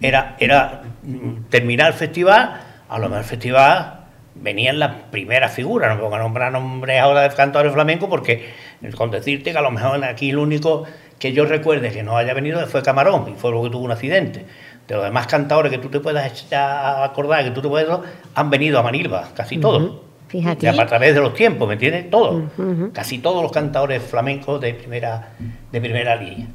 Era, 0.00 0.36
era 0.38 0.82
mm, 1.02 1.44
terminar 1.50 1.88
el 1.88 1.94
festival, 1.94 2.60
a 2.88 2.98
lo 2.98 3.04
mejor 3.08 3.18
el 3.18 3.24
festival 3.24 3.92
venían 4.38 4.78
las 4.78 4.92
primeras 5.10 5.52
figuras, 5.52 5.88
no 5.90 5.96
me 5.96 6.02
pongo 6.02 6.16
a 6.16 6.18
nombrar 6.18 6.52
nombres 6.52 7.00
ahora 7.00 7.22
de 7.22 7.34
cantadores 7.34 7.72
flamencos, 7.72 8.08
porque 8.08 8.50
con 8.94 9.10
decirte 9.10 9.52
que 9.52 9.58
a 9.58 9.62
lo 9.62 9.70
mejor 9.70 10.02
aquí 10.04 10.30
el 10.30 10.38
único 10.38 10.84
que 11.18 11.32
yo 11.32 11.46
recuerde 11.46 11.90
que 11.90 12.02
no 12.02 12.16
haya 12.18 12.34
venido 12.34 12.64
fue 12.66 12.82
Camarón, 12.82 13.32
y 13.34 13.38
fue 13.40 13.50
lo 13.50 13.62
que 13.62 13.70
tuvo 13.70 13.84
un 13.84 13.92
accidente. 13.92 14.44
De 14.88 14.94
los 14.94 15.04
demás 15.04 15.26
cantadores 15.26 15.72
que 15.72 15.78
tú 15.78 15.88
te 15.88 15.98
puedas 16.00 16.46
acordar, 16.52 17.44
que 17.44 17.50
tú 17.50 17.60
te 17.62 17.68
puedas, 17.68 18.00
han 18.34 18.50
venido 18.50 18.78
a 18.78 18.82
Manilva, 18.82 19.28
casi 19.34 19.58
todos. 19.58 19.82
Ujú. 19.82 20.00
Fíjate. 20.28 20.66
Ya 20.66 20.72
a 20.82 20.86
través 20.86 21.14
de 21.14 21.20
los 21.20 21.34
tiempos, 21.34 21.66
¿me 21.68 21.74
entiendes? 21.74 22.10
Todos. 22.10 22.44
Ujú, 22.58 22.62
ujú. 22.70 22.92
Casi 22.92 23.18
todos 23.18 23.42
los 23.42 23.52
cantadores 23.52 24.02
flamencos 24.02 24.60
de 24.60 24.74
primera, 24.74 25.30
de 25.70 25.80
primera 25.80 26.16
línea. 26.16 26.46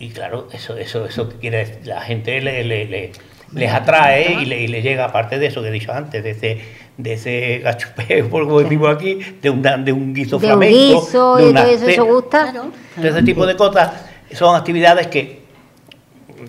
Y 0.00 0.10
claro, 0.10 0.48
eso, 0.52 0.76
eso, 0.76 1.04
eso 1.06 1.28
que 1.28 1.36
quiere 1.36 1.80
la 1.84 2.00
gente 2.00 2.40
le, 2.40 2.62
le- 2.64 2.84
le- 2.86 3.12
les 3.54 3.72
atrae 3.72 4.32
y 4.42 4.44
le, 4.44 4.60
y 4.62 4.68
le 4.68 4.82
llega, 4.82 5.06
aparte 5.06 5.38
de 5.38 5.46
eso 5.46 5.62
que 5.62 5.68
he 5.68 5.72
dicho 5.72 5.92
antes, 5.92 6.22
de 6.22 6.30
ese, 6.30 6.60
de 6.96 7.12
ese 7.14 7.58
gachupeo, 7.64 8.28
por 8.28 8.44
como 8.44 8.60
decimos 8.60 8.94
aquí, 8.94 9.18
de 9.40 9.50
un, 9.50 9.62
de 9.62 9.92
un 9.92 10.12
guiso 10.12 10.38
De 10.38 10.46
un 10.46 10.52
flamenco. 10.52 11.00
guiso 11.00 11.36
de 11.36 11.50
y 11.50 11.54
todo 11.54 11.66
eso, 11.66 11.86
eso 11.88 12.04
gusta. 12.04 12.50
Claro, 12.52 12.70
de 12.96 13.08
ese 13.08 13.22
tipo 13.22 13.46
de 13.46 13.56
cosas 13.56 13.92
son 14.32 14.54
actividades 14.54 15.06
que, 15.06 15.37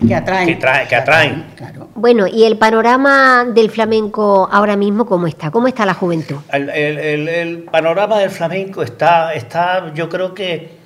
que 0.06 0.14
atraen. 0.14 0.46
que 0.46 0.58
trae- 0.58 0.86
que 0.88 0.96
atraen. 0.96 1.44
Claro. 1.56 1.88
Bueno, 1.94 2.26
y 2.26 2.44
el 2.44 2.56
panorama 2.56 3.44
del 3.44 3.70
flamenco 3.70 4.48
ahora 4.50 4.76
mismo, 4.76 5.04
¿cómo 5.06 5.26
está? 5.26 5.50
¿Cómo 5.50 5.68
está 5.68 5.84
la 5.86 5.94
juventud? 5.94 6.36
El, 6.52 6.68
el- 6.70 6.98
el- 6.98 7.28
el 7.28 7.58
panorama 7.64 8.18
del 8.18 8.30
flamenco 8.30 8.82
está, 8.82 9.34
está 9.34 9.92
yo 9.94 10.08
creo 10.08 10.32
que 10.34 10.78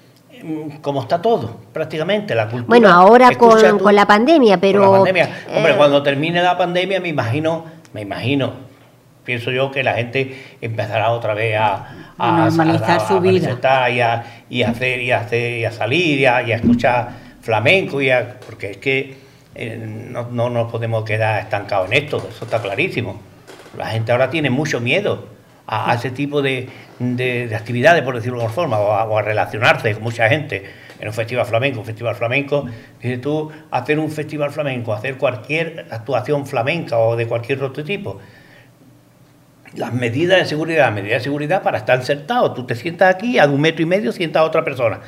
mm, 0.43 0.77
como 0.81 1.03
está 1.03 1.21
todo, 1.23 1.59
prácticamente, 1.73 2.35
la 2.35 2.45
cultura. 2.45 2.67
Bueno, 2.69 2.89
ahora 2.89 3.31
con, 3.37 3.61
tú- 3.61 3.79
con 3.79 3.95
la 3.95 4.07
pandemia, 4.07 4.59
pero... 4.59 4.81
Con 4.83 4.91
la 4.93 4.97
pandemia. 4.99 5.29
Hombre, 5.57 5.73
eh, 5.73 5.77
cuando 5.77 6.03
termine 6.03 6.43
la 6.43 6.57
pandemia, 6.59 7.01
me 7.01 7.09
imagino, 7.09 7.65
me 7.93 8.01
imagino, 8.03 8.53
pienso 9.25 9.51
yo 9.51 9.71
que 9.71 9.83
la 9.83 9.95
gente 9.95 10.57
empezará 10.61 11.11
otra 11.11 11.33
vez 11.35 11.57
a, 11.57 11.89
A 12.19 12.33
normalizar 12.33 13.01
su 13.07 13.21
vida. 13.21 13.57
y 13.91 14.01
a, 14.01 14.25
y 14.51 14.63
a 14.63 14.69
hacer 14.71 15.01
y 15.01 15.11
a 15.13 15.21
hacer 15.21 15.59
y 15.59 15.65
a 15.65 15.73
salir 15.73 16.19
y 16.21 16.27
a, 16.27 16.43
y 16.43 16.53
a 16.53 16.57
escuchar 16.57 17.24
flamenco 17.45 18.01
y 18.01 18.11
a- 18.11 18.41
porque 18.47 18.71
es 18.73 18.77
que 18.79 19.15
eh, 19.55 19.77
no, 19.79 20.29
no 20.31 20.51
nos 20.51 20.73
podemos 20.73 21.05
quedar 21.05 21.41
estancados 21.43 21.87
en 21.93 22.05
esto, 22.05 22.17
eso 22.29 22.45
está 22.45 22.61
clarísimo. 22.61 23.21
La 23.77 23.87
gente 23.87 24.11
ahora 24.11 24.31
tiene 24.31 24.51
mucho 24.51 24.81
miedo 24.81 25.27
a, 25.67 25.95
ese 25.95 26.11
tipo 26.11 26.43
de, 26.43 26.69
de- 26.99 27.47
de 27.49 27.55
actividades, 27.57 28.03
por 28.03 28.15
decirlo 28.17 28.39
de 28.39 28.45
alguna 28.47 28.55
forma, 28.55 28.79
o 28.81 29.17
a, 29.17 29.23
relacionarse 29.23 29.93
con 29.95 30.03
mucha 30.03 30.29
gente 30.29 30.65
en 30.99 31.09
un 31.09 31.15
festival 31.15 31.47
flamenco. 31.47 31.81
Un 31.81 31.87
festival 31.87 32.15
flamenco, 32.17 32.67
dices 33.01 33.21
tú, 33.21 33.51
hacer 33.71 33.99
un 33.99 34.11
festival 34.11 34.51
flamenco, 34.51 34.93
hacer 34.93 35.17
cualquier 35.19 35.87
actuación 35.91 36.47
flamenca 36.47 36.99
o 36.99 37.15
de 37.15 37.27
cualquier 37.27 37.63
otro 37.63 37.85
tipo. 37.85 38.21
Las 39.75 39.93
medidas 39.93 40.39
de 40.39 40.45
seguridad, 40.47 40.93
medidas 40.93 41.21
de 41.21 41.25
seguridad 41.25 41.63
para 41.63 41.79
estar 41.79 42.03
sentado. 42.05 42.53
Tú 42.55 42.65
te 42.65 42.77
sientas 42.77 43.13
aquí, 43.13 43.39
a 43.41 43.47
un 43.47 43.61
metro 43.61 43.83
y 43.83 43.87
medio 43.87 44.13
sientas 44.13 44.41
a 44.41 44.45
otra 44.45 44.65
persona. 44.65 45.01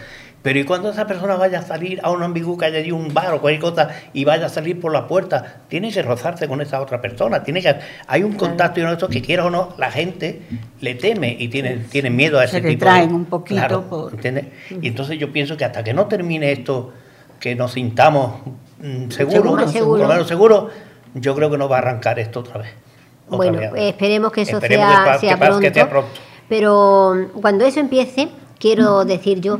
Pero 0.46 0.60
¿y 0.60 0.64
cuando 0.64 0.90
esa 0.90 1.08
persona 1.08 1.34
vaya 1.34 1.58
a 1.58 1.62
salir 1.62 1.98
a 2.04 2.10
un 2.12 2.22
ambigú 2.22 2.56
que 2.56 2.66
haya 2.66 2.78
allí 2.78 2.92
un 2.92 3.12
bar 3.12 3.34
o 3.34 3.40
cualquier 3.40 3.60
cosa 3.60 3.88
y 4.12 4.24
vaya 4.24 4.46
a 4.46 4.48
salir 4.48 4.78
por 4.80 4.92
la 4.92 5.08
puerta? 5.08 5.56
Tiene 5.66 5.90
que 5.90 6.00
rozarse 6.02 6.46
con 6.46 6.60
esa 6.60 6.80
otra 6.80 7.00
persona. 7.00 7.42
Tiene 7.42 7.60
que, 7.60 7.74
hay 8.06 8.22
un 8.22 8.34
contacto 8.34 8.78
y 8.78 8.82
uno 8.84 8.90
de 8.90 8.94
estos 8.94 9.10
que 9.10 9.20
quiera 9.22 9.44
o 9.44 9.50
no, 9.50 9.70
la 9.76 9.90
gente 9.90 10.42
le 10.80 10.94
teme 10.94 11.34
y 11.36 11.48
tiene, 11.48 11.78
tiene 11.90 12.10
miedo 12.10 12.38
a 12.38 12.44
ese 12.44 12.60
Se 12.60 12.68
tipo 12.68 12.84
de... 12.88 13.02
un 13.06 13.24
poquito 13.24 13.58
Claro, 13.58 13.82
por- 13.90 14.12
¿entiendes? 14.14 14.44
Y 14.80 14.86
entonces 14.86 15.18
yo 15.18 15.32
pienso 15.32 15.56
que 15.56 15.64
hasta 15.64 15.82
que 15.82 15.92
no 15.92 16.06
termine 16.06 16.52
esto, 16.52 16.92
que 17.40 17.56
nos 17.56 17.72
sintamos 17.72 18.34
mm, 18.78 19.10
seguros, 19.10 19.42
Seguro, 19.42 19.68
seguro. 19.68 20.06
menos 20.06 20.28
seguros, 20.28 20.64
yo 21.14 21.34
creo 21.34 21.50
que 21.50 21.58
no 21.58 21.68
va 21.68 21.78
a 21.78 21.80
arrancar 21.80 22.20
esto 22.20 22.38
otra 22.38 22.58
vez. 22.58 22.70
Otra 23.26 23.36
Bueno, 23.36 23.58
vez. 23.58 23.70
pues 23.70 23.82
esperemos 23.82 24.30
que 24.30 24.42
eso 24.42 24.58
Esperemos 24.58 24.94
sea, 24.94 25.12
que 25.14 25.18
sea 25.18 25.34
que 25.34 25.44
pronto. 25.44 25.60
que 25.60 25.74
sea 25.74 25.90
pronto. 25.90 26.10
Pero 26.48 27.14
mm, 27.34 27.40
cuando 27.40 27.64
eso 27.64 27.80
empiece, 27.80 28.28
quiero 28.60 29.04
decir 29.04 29.40
yo, 29.40 29.58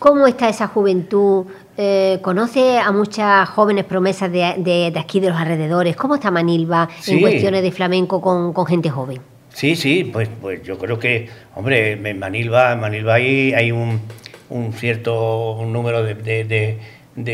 ¿cómo 0.00 0.26
está 0.26 0.48
esa 0.48 0.66
juventud? 0.66 1.46
Eh, 1.76 2.18
¿Conoce 2.22 2.78
a 2.80 2.90
muchas 2.90 3.48
jóvenes 3.50 3.84
promesas 3.84 4.32
de, 4.32 4.54
de- 4.58 4.90
de 4.90 4.98
aquí, 4.98 5.20
de 5.20 5.28
los 5.28 5.38
alrededores? 5.38 5.94
¿Cómo 5.94 6.16
está 6.16 6.32
Manilva 6.32 6.88
en 7.06 7.20
cuestiones 7.20 7.62
de 7.62 7.70
flamenco 7.70 8.20
con, 8.20 8.52
con 8.52 8.66
gente 8.66 8.90
joven? 8.90 9.20
Sí, 9.54 9.76
sí, 9.76 10.04
pues, 10.12 10.28
pues 10.40 10.62
yo 10.62 10.76
creo 10.78 10.98
que, 10.98 11.28
hombre, 11.54 11.92
en 11.92 12.18
Manilva, 12.18 12.72
en 12.72 12.80
Manilva 12.80 13.14
hay, 13.14 13.52
hay 13.52 13.70
un, 13.72 14.00
un 14.48 14.72
cierto 14.72 15.58
número 15.66 16.02
de, 16.02 16.14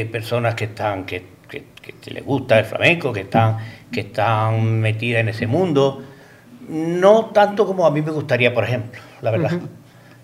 personas 0.07 0.55
que 0.55 0.65
están, 0.65 1.05
que, 1.07 1.25
que- 1.49 1.65
que- 1.83 1.93
que 2.01 2.11
les 2.11 2.25
gusta 2.25 2.59
el 2.59 2.65
flamenco, 2.65 3.13
que 3.13 3.21
están, 3.21 3.59
que 3.93 4.01
están 4.01 4.81
metidas 4.81 5.21
en 5.21 5.29
ese 5.29 5.47
mundo. 5.47 6.03
No 6.69 7.27
tanto 7.27 7.65
como 7.67 7.87
a 7.87 7.91
mí 7.91 8.03
me 8.03 8.11
gustaría, 8.11 8.53
por 8.53 8.65
ejemplo, 8.65 9.01
la 9.23 9.31
verdad. 9.31 9.61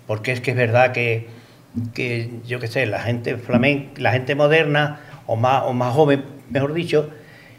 Porque 0.07 0.31
es 0.33 0.41
que 0.41 0.51
es 0.51 0.57
verdad 0.57 0.91
que, 0.91 1.27
que 1.93 2.29
yo 2.45 2.59
qué 2.59 2.67
sé, 2.67 2.85
la 2.85 2.99
gente 2.99 3.37
flamenca, 3.37 4.01
la 4.01 4.11
gente 4.11 4.35
moderna 4.35 4.99
o 5.25 5.35
más, 5.35 5.63
o 5.65 5.73
más 5.73 5.93
joven, 5.93 6.23
mejor 6.49 6.73
dicho, 6.73 7.09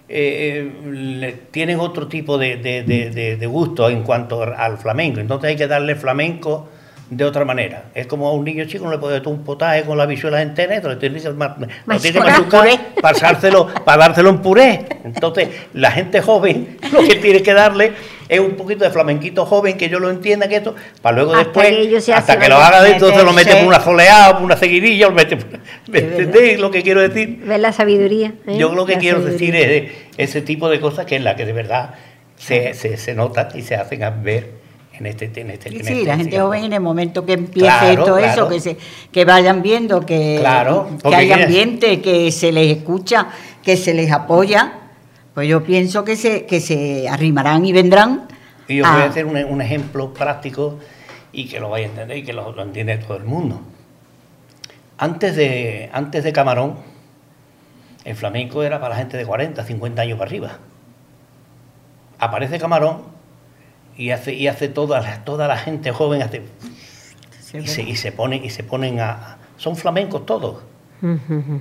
eh, 0.09 1.41
tienen 1.51 1.81
otro 1.81 2.09
tipo 2.09 2.39
de, 2.39 2.57
de, 2.57 3.47
gusto 3.47 3.89
en 3.89 4.03
cuanto 4.03 4.43
al 4.43 4.79
flamenco. 4.79 5.21
Entonces 5.21 5.51
hay 5.51 5.57
que 5.57 5.67
darle 5.67 5.95
flamenco 5.97 6.69
de 7.11 7.25
otra 7.25 7.45
manera. 7.45 7.85
Es 7.95 8.07
como 8.07 8.29
a 8.29 8.33
un 8.33 8.45
niño 8.45 8.65
chico 8.65 8.85
no 8.85 8.91
le 8.91 8.99
puede 8.99 9.19
dar 9.19 9.29
un 9.29 9.45
potaje 9.45 9.83
con 9.83 9.99
la 9.99 10.07
visuela 10.07 10.43
entera, 10.43 10.81
lo 10.81 10.99
tiene 10.99 11.21
que 11.21 11.31
machucar 11.31 12.69
pasárselo, 13.01 13.69
para 13.85 13.99
dárselo 13.99 14.31
en 14.31 14.39
puré. 14.39 14.87
Entonces, 15.05 15.49
la 15.73 15.91
gente 15.91 16.21
joven 16.21 16.79
lo 16.93 17.01
que 17.01 17.17
tiene 17.17 17.43
que 17.43 17.53
darle 17.53 17.93
es 18.29 18.41
un 18.41 18.53
poquito 18.53 18.85
de 18.85 18.91
flamenquito 18.91 19.47
joven, 19.47 19.77
que 19.77 19.89
yo 19.89 19.99
lo 19.99 20.11
entienda 20.11 20.49
que 20.49 20.57
esto, 20.57 20.75
para 21.03 21.17
luego 21.17 21.37
después, 21.37 22.09
hasta 22.09 22.39
que 22.39 22.49
lo 22.49 22.57
haga 22.57 22.83
de 22.83 22.93
entonces 22.93 23.25
lo 23.25 23.33
mete 23.33 23.55
por 23.57 23.67
una 23.67 23.81
soleada, 23.81 24.35
por 24.35 24.43
una 24.43 24.57
seguidilla, 24.57 25.09
lo 25.09 25.15
mete 25.15 25.39
¿Me 25.89 25.99
entendéis 25.99 26.59
lo 26.59 26.71
que 26.71 26.83
quiero 26.83 27.01
decir? 27.01 27.39
Ver 27.45 27.61
la 27.61 27.73
sabiduría. 27.73 28.35
¿eh? 28.47 28.57
Yo 28.59 28.75
lo 28.75 28.87
que 28.87 28.99
quiero 28.99 29.21
decir 29.21 29.55
es 29.57 29.93
ese 30.17 30.43
tipo 30.43 30.69
de 30.69 30.81
cosas 30.81 31.07
que 31.07 31.17
es 31.17 31.23
la 31.23 31.37
que 31.37 31.45
de 31.45 31.53
verdad 31.53 31.95
se, 32.37 32.75
se, 32.75 32.97
se 32.97 33.15
notan 33.15 33.49
y 33.55 33.63
se 33.63 33.77
hacen 33.77 34.01
ver 34.23 34.65
en 34.99 35.07
este, 35.07 35.31
en 35.41 35.51
este 35.51 35.71
Sí, 35.71 35.77
este 35.81 36.05
la 36.05 36.17
gente 36.17 36.39
joven 36.39 36.65
en 36.65 36.73
el 36.73 36.81
momento 36.81 37.27
que 37.27 37.33
empiece 37.33 37.97
todo 37.97 38.19
eso, 38.19 38.49
que 38.49 38.61
se 38.61 38.77
que 39.11 39.25
vayan 39.25 39.63
viendo 39.63 40.07
que, 40.07 40.43
que 41.03 41.15
hay 41.15 41.33
ambiente, 41.33 42.01
que 42.01 42.31
se 42.31 42.53
les 42.53 42.77
escucha, 42.77 43.29
que 43.63 43.77
se 43.77 43.95
les 43.95 44.13
apoya, 44.13 44.84
pues 45.35 45.49
yo 45.49 45.65
pienso 45.65 46.05
que 46.05 46.17
se, 46.17 46.47
que 46.47 46.61
se 46.61 47.09
arrimarán 47.09 47.67
y 47.67 47.73
vendrán. 47.73 48.29
Y 48.69 48.77
yo 48.77 48.85
voy 48.85 49.03
a 49.03 49.07
hacer 49.07 49.27
un, 49.27 49.61
ejemplo 49.61 50.15
práctico 50.15 50.79
y 51.33 51.49
que 51.49 51.61
lo 51.61 51.71
vaya 51.71 51.87
a 51.87 51.91
entender 51.91 52.17
y 52.17 52.23
que 52.23 52.33
lo, 52.33 52.53
lo 52.53 52.63
entiende 52.63 52.97
todo 52.99 53.17
el 53.17 53.25
mundo. 53.25 53.61
Antes 54.97 55.35
de, 55.35 55.91
antes 55.93 56.23
de 56.23 56.33
Camarón, 56.33 56.77
el 58.05 58.15
flamenco 58.15 58.63
era 58.63 58.81
para 58.81 58.95
la 58.95 58.97
gente 58.97 59.17
de 59.17 59.27
40, 59.27 59.65
50 59.65 60.03
años 60.03 60.19
para 60.19 60.29
arriba. 60.29 60.59
Aparece 62.19 62.59
Camarón 62.59 63.03
y 63.97 64.11
hace, 64.11 64.35
y 64.35 64.47
hace 64.47 64.69
toda, 64.69 65.01
la, 65.01 65.25
toda 65.25 65.49
la 65.49 65.57
gente 65.57 65.91
joven 65.91 66.23
hace, 66.23 66.43
y, 67.53 67.67
se, 67.67 67.83
y, 67.83 67.97
se, 67.97 68.13
ponen, 68.13 68.45
y 68.45 68.51
se 68.51 68.63
ponen 68.63 69.01
a... 69.01 69.39
Son 69.57 69.77
flamencos 69.77 70.27
todos. 70.27 70.63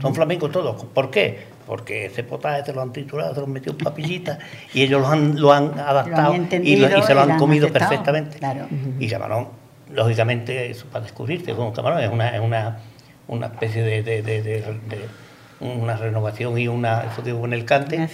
Son 0.02 0.16
flamencos 0.16 0.52
todos. 0.52 0.86
¿Por 0.86 1.12
qué? 1.12 1.48
Porque 1.66 2.06
ese 2.06 2.24
potaje 2.24 2.66
se 2.66 2.74
lo 2.74 2.82
han 2.82 2.92
triturado, 2.92 3.34
se 3.34 3.40
lo 3.40 3.46
han 3.46 3.54
metido 3.54 3.74
en 3.74 3.78
papillitas 3.78 4.40
y 4.74 4.84
ellos 4.84 5.02
lo 5.02 5.08
han, 5.08 5.40
lo 5.40 5.54
han 5.54 5.80
adaptado 5.80 6.36
y, 6.36 6.78
se 7.06 7.14
lo 7.14 7.22
han 7.22 7.38
comido 7.38 7.72
perfectamente. 7.72 8.38
Y 9.00 9.08
camarón, 9.08 9.48
lógicamente, 9.92 10.70
eso 10.70 10.86
para 10.92 11.04
descubrirte 11.04 11.54
como 11.54 11.74
camarón 11.74 12.00
es 12.00 12.12
una, 12.12 12.36
es 12.36 12.42
una, 12.42 12.80
una 13.28 13.48
especie 13.48 13.82
de, 13.84 14.04
de, 14.04 14.22
de, 14.22 14.64
una 15.62 15.96
renovación 15.96 16.58
y 16.58 16.68
una, 16.68 17.06
eso 17.12 17.22
digo 17.22 17.46
en 17.46 17.54
el 17.54 17.64
cante, 17.64 18.08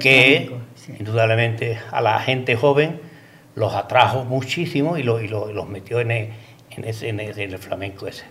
que 0.00 0.54
indudablemente 0.98 1.78
a 1.90 2.00
la 2.00 2.20
gente 2.20 2.54
joven 2.54 3.00
los 3.56 3.74
atrajo 3.74 4.24
muchísimo 4.24 4.96
y, 4.96 5.00
y 5.00 5.28
los 5.28 5.68
metió 5.68 6.00
en 6.00 6.30
en, 6.76 6.84
ese, 6.84 7.08
en 7.08 7.20
el 7.20 7.58
flamenco 7.58 8.06
ese. 8.06 8.24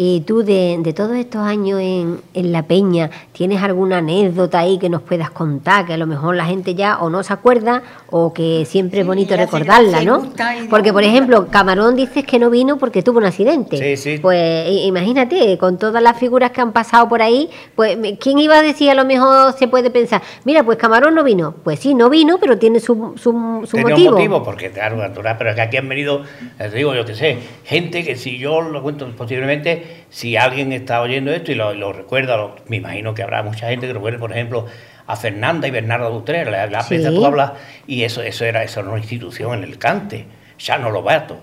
Y 0.00 0.20
tú, 0.20 0.44
de, 0.44 0.80
todos 0.94 1.16
estos 1.16 1.40
años 1.40 1.80
en, 1.80 2.52
La 2.52 2.62
Peña, 2.62 3.10
¿tienes 3.32 3.60
alguna 3.60 3.98
anécdota 3.98 4.60
ahí 4.60 4.78
que 4.78 4.88
nos 4.88 5.02
puedas 5.02 5.30
contar? 5.30 5.86
Que 5.86 5.94
a 5.94 5.96
lo 5.96 6.06
mejor 6.06 6.36
la 6.36 6.44
gente 6.44 6.76
ya 6.76 6.98
o 6.98 7.10
no 7.10 7.24
se 7.24 7.32
acuerda 7.32 7.82
o 8.10 8.32
que 8.32 8.64
siempre 8.64 9.00
es 9.00 9.06
bonito 9.06 9.36
recordarla, 9.36 10.02
¿no? 10.02 10.30
Porque, 10.70 10.92
por 10.92 11.02
ejemplo, 11.02 11.48
Camarón 11.50 11.96
dices 11.96 12.24
que 12.24 12.38
no 12.38 12.48
vino 12.48 12.78
porque 12.78 13.02
tuvo 13.02 13.18
un 13.18 13.24
accidente. 13.24 13.76
Sí, 13.76 13.96
sí. 13.96 14.18
Pues 14.18 14.68
imagínate, 14.70 15.58
con 15.58 15.78
todas 15.78 16.00
las 16.00 16.16
figuras 16.16 16.52
que 16.52 16.60
han 16.60 16.72
pasado 16.72 17.08
por 17.08 17.20
ahí, 17.20 17.50
pues 17.74 17.98
¿quién 18.20 18.38
iba 18.38 18.58
a 18.58 18.62
decir 18.62 18.90
a 18.90 18.94
lo 18.94 19.04
mejor 19.04 19.52
se 19.54 19.66
puede 19.66 19.90
pensar? 19.90 20.22
Mira, 20.44 20.62
pues 20.62 20.78
Camarón 20.78 21.16
no 21.16 21.24
vino. 21.24 21.54
Pues 21.64 21.80
sí, 21.80 21.94
no 21.94 22.08
vino, 22.08 22.38
pero 22.38 22.56
tiene 22.56 22.78
su, 22.78 23.14
su, 23.16 23.66
su 23.66 23.78
motivo. 23.78 24.12
motivo, 24.12 24.44
porque 24.44 24.70
claro, 24.70 24.96
natural, 24.96 25.34
pero 25.38 25.50
es 25.50 25.56
que 25.56 25.62
aquí 25.62 25.76
han 25.76 25.88
venido, 25.88 26.22
te 26.56 26.70
digo 26.70 26.94
yo 26.94 27.04
que 27.04 27.16
sé, 27.16 27.38
gente 27.64 28.04
que 28.04 28.14
si 28.14 28.38
yo 28.38 28.60
lo 28.60 28.80
cuento 28.80 28.97
posiblemente 28.98 30.04
si 30.10 30.36
alguien 30.36 30.72
está 30.72 31.00
oyendo 31.00 31.32
esto 31.32 31.52
y 31.52 31.54
lo, 31.54 31.92
recuerda, 31.92 32.54
me 32.66 32.76
imagino 32.76 33.14
que 33.14 33.22
habrá 33.22 33.42
mucha 33.42 33.68
gente 33.68 33.86
que 33.86 33.92
recuerde, 33.92 34.18
por 34.18 34.32
ejemplo, 34.32 34.66
a 35.06 35.16
Fernanda 35.16 35.66
y 35.66 35.70
Bernardo 35.70 36.10
Dutrera, 36.10 36.50
la, 36.50 36.66
la 36.66 36.86
tú 36.86 37.24
hablas, 37.24 37.52
y 37.86 38.02
eso, 38.02 38.22
eso, 38.22 38.44
era, 38.44 38.62
eso 38.62 38.80
era 38.80 38.90
una 38.90 38.98
institución 38.98 39.58
en 39.58 39.64
el 39.64 39.78
cante, 39.78 40.26
Chano 40.58 40.90
Lobato, 40.90 41.38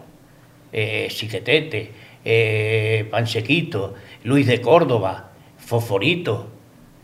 eh, 0.72 1.08
Chiquetete, 1.10 1.92
eh, 2.24 3.08
Panchequito, 3.10 3.96
Luis 4.24 4.46
de 4.48 4.62
Córdoba, 4.62 5.32
Fosforito, 5.58 6.50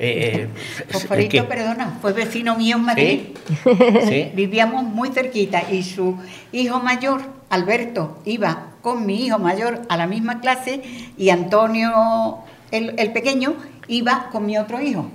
eh, 0.03 0.47
Fosforito, 0.89 1.47
perdona, 1.47 1.99
fue 2.01 2.11
vecino 2.13 2.57
mío 2.57 2.77
en 2.77 2.83
Madrid. 2.83 3.19
Vivíamos 4.33 4.83
muy 4.83 5.09
cerquita 5.09 5.63
y 5.71 5.83
su 5.83 6.17
hijo 6.51 6.79
mayor, 6.79 7.21
Alberto, 7.51 8.17
iba 8.23 8.67
con 8.81 9.05
mi 9.05 9.25
hijo 9.25 9.37
mayor 9.37 9.81
a 9.89 9.97
la 9.97 10.07
misma 10.07 10.39
clase 10.39 10.81
y 11.17 11.29
Antonio, 11.29 12.39
el, 12.71 13.11
pequeño, 13.11 13.55
iba 13.89 14.29
con 14.31 14.45
mi 14.45 14.57
otro 14.57 14.81
hijo. 14.81 15.11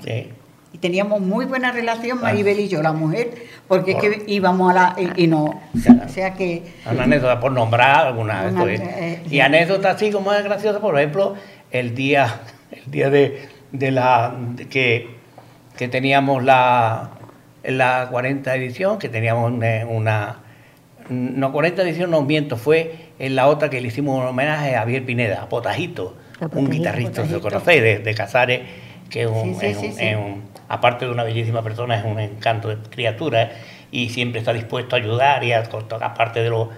Y 0.72 0.78
teníamos 0.78 1.22
muy 1.22 1.46
buena 1.46 1.72
relación 1.72 2.20
Maribel 2.20 2.60
y 2.60 2.68
yo, 2.68 2.82
la 2.82 2.92
mujer, 2.92 3.30
porque 3.66 3.92
es 3.92 3.96
que 3.96 4.24
íbamos 4.26 4.70
a 4.70 4.74
la... 4.74 4.96
y, 5.16 5.26
no... 5.26 5.44
O 5.44 6.08
sea, 6.08 6.34
que... 6.34 6.62
Una 6.90 7.04
anécdota 7.04 7.40
por 7.40 7.52
nombrar 7.52 8.08
alguna... 8.08 8.52
Eh, 8.68 9.22
y 9.30 9.40
anécdota 9.40 9.92
así 9.92 10.10
como 10.10 10.34
es 10.34 10.44
graciosa, 10.44 10.78
por 10.78 10.98
ejemplo, 10.98 11.36
el 11.70 11.94
día, 11.94 12.40
el 12.70 12.90
día 12.90 13.08
de, 13.08 13.48
de 13.72 13.90
la... 13.90 14.36
que, 14.68 15.08
que 15.78 15.88
teníamos 15.88 16.44
la, 16.44 17.12
la 17.64 18.08
40 18.10 18.54
edición, 18.56 18.98
que 18.98 19.08
teníamos 19.08 19.50
una 19.88 20.45
no 21.08 21.52
40 21.52 21.82
edición, 21.82 22.10
no 22.10 22.22
miento, 22.22 22.56
fue 22.56 23.10
en 23.18 23.36
la 23.36 23.46
otra 23.48 23.70
que 23.70 23.80
le 23.80 23.88
hicimos 23.88 24.20
un 24.20 24.26
homenaje 24.26 24.74
a 24.74 24.80
Javier 24.80 25.04
Pineda, 25.04 25.42
a 25.42 25.48
Potajito, 25.48 26.16
un 26.52 26.70
guitarrista, 26.70 27.26
se 27.26 27.40
conoce, 27.40 27.80
de, 27.80 27.98
de 27.98 28.14
Casares, 28.14 28.62
que 29.10 29.22
es 29.22 29.28
un, 29.28 30.42
aparte 30.68 31.06
de 31.06 31.12
una 31.12 31.24
bellísima 31.24 31.62
persona, 31.62 31.98
es 31.98 32.04
un 32.04 32.18
encanto 32.18 32.68
de 32.68 32.76
criatura 32.90 33.52
y 33.90 34.10
siempre 34.10 34.40
está 34.40 34.52
dispuesto 34.52 34.96
a 34.96 34.98
ayudar 34.98 35.44
y 35.44 35.52
a, 35.52 35.62
aparte 36.00 36.42
de, 36.42 36.50
lo, 36.50 36.70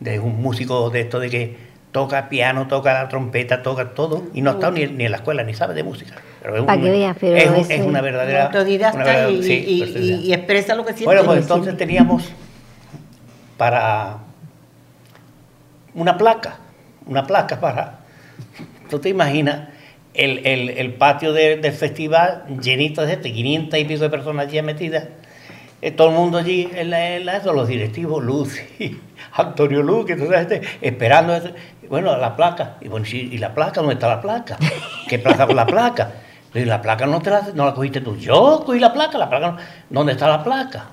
de 0.00 0.18
un 0.18 0.40
músico 0.42 0.90
de 0.90 1.00
esto 1.00 1.20
de 1.20 1.30
que 1.30 1.56
toca 1.92 2.28
piano, 2.28 2.66
toca 2.66 2.92
la 2.92 3.08
trompeta, 3.08 3.62
toca 3.62 3.94
todo 3.94 4.24
y 4.34 4.42
no 4.42 4.52
está 4.52 4.70
ni, 4.70 4.86
ni 4.86 5.04
en 5.04 5.10
la 5.10 5.18
escuela 5.18 5.42
ni 5.44 5.54
sabe 5.54 5.74
de 5.74 5.82
música. 5.82 6.16
Pero 6.42 6.56
es, 6.56 6.62
que 6.62 7.16
pero 7.18 7.54
es, 7.56 7.80
una 7.80 8.00
verdadera... 8.02 8.46
Autodidacta 8.46 9.30
y, 9.30 10.32
expresa 10.32 10.74
lo 10.74 10.84
que 10.84 10.92
siente. 10.92 11.06
Bueno, 11.06 11.24
pues 11.24 11.40
entonces 11.40 11.76
teníamos 11.76 12.30
para 13.56 14.18
una 15.94 16.16
placa, 16.16 16.58
una 17.06 17.26
placa 17.26 17.60
para... 17.60 18.00
¿Tú 18.90 18.98
te 19.00 19.08
imaginas 19.08 19.68
el, 20.14 20.94
patio 20.94 21.32
del 21.32 21.72
festival 21.72 22.44
llenito 22.62 23.02
de 23.02 23.08
gente, 23.08 23.32
500 23.32 23.78
y 23.78 23.84
pico 23.84 24.02
de 24.02 24.10
personas 24.10 24.46
allí 24.46 24.62
metidas? 24.62 25.04
Eh, 25.82 25.90
todo 25.90 26.08
el 26.08 26.14
mundo 26.14 26.38
allí, 26.38 26.68
en 26.74 26.90
la, 26.90 27.38
los 27.38 27.68
directivos, 27.68 28.22
Luz, 28.22 28.58
y 28.78 28.96
Antonio 29.32 29.82
Luz, 29.82 30.06
que 30.06 30.16
toda 30.16 30.38
gente 30.38 30.62
esperando, 30.80 31.38
bueno, 31.88 32.16
la 32.16 32.34
placa. 32.34 32.76
Y 32.80 32.88
bueno, 32.88 33.06
¿y 33.10 33.38
la 33.38 33.52
placa? 33.54 33.80
¿Dónde 33.80 33.94
está 33.94 34.08
la 34.08 34.20
placa? 34.20 34.56
¿Qué 35.08 35.18
plaza 35.18 35.46
con 35.46 35.56
la 35.56 35.66
placa? 35.66 36.10
Y 36.54 36.64
la 36.64 36.80
placa 36.80 37.04
no, 37.04 37.20
te 37.20 37.28
la, 37.28 37.42
no 37.54 37.66
la 37.66 37.74
cogiste 37.74 38.00
tú. 38.00 38.16
Yo 38.16 38.62
cogí 38.64 38.78
la 38.78 38.90
placa, 38.90 39.18
la 39.18 39.28
placa 39.28 39.56
¿Dónde 39.90 40.12
está 40.12 40.26
la 40.26 40.42
placa? 40.42 40.86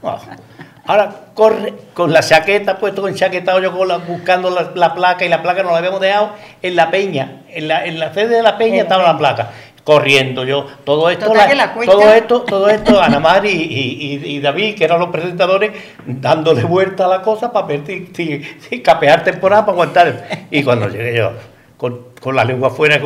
Ahora 0.86 1.16
corre 1.34 1.74
con 1.94 2.12
la 2.12 2.22
chaqueta, 2.22 2.78
puesto 2.78 3.02
con 3.02 3.16
chaquetado 3.16 3.62
yo 3.62 3.72
con 3.72 3.88
buscando 4.06 4.50
la, 4.50 4.94
placa 4.94 5.24
y 5.24 5.30
la 5.30 5.42
placa 5.42 5.64
nos 5.64 5.72
la 5.72 5.78
habíamos 5.78 6.02
dejado 6.02 6.32
en 6.62 6.76
la 6.76 6.92
peña, 6.92 7.44
en 7.50 7.70
la, 7.70 7.86
en 7.86 8.00
la 8.00 8.14
sede 8.14 8.36
de 8.36 8.44
la 8.44 8.58
peña 8.58 8.84
estaba 8.84 9.04
la 9.04 9.18
placa. 9.18 9.52
Corriendo 9.86 10.46
yo, 10.46 10.66
todo 10.86 11.10
esto, 11.10 11.26
todo 11.26 12.14
esto, 12.14 12.42
todo 12.44 12.70
esto, 12.70 13.02
Ana 13.02 13.20
Mari 13.20 13.50
y, 13.52 14.40
David, 14.40 14.78
que 14.78 14.86
eran 14.86 15.00
los 15.00 15.10
presentadores, 15.10 15.72
dándole 16.06 16.64
vuelta 16.64 17.04
a 17.06 17.10
la 17.10 17.22
cosa 17.22 17.52
para 17.52 17.68
ver 17.68 17.82
si, 17.86 18.08
si, 18.16 18.42
si 18.62 18.82
capear 18.82 19.26
temporada 19.26 19.66
para 19.66 19.74
aguantar. 19.74 20.28
Y 20.52 20.64
cuando 20.64 20.88
llegué 20.88 21.18
yo, 21.18 21.34
con, 22.22 22.36
la 22.36 22.46
lengua 22.46 22.70
afuera, 22.70 23.02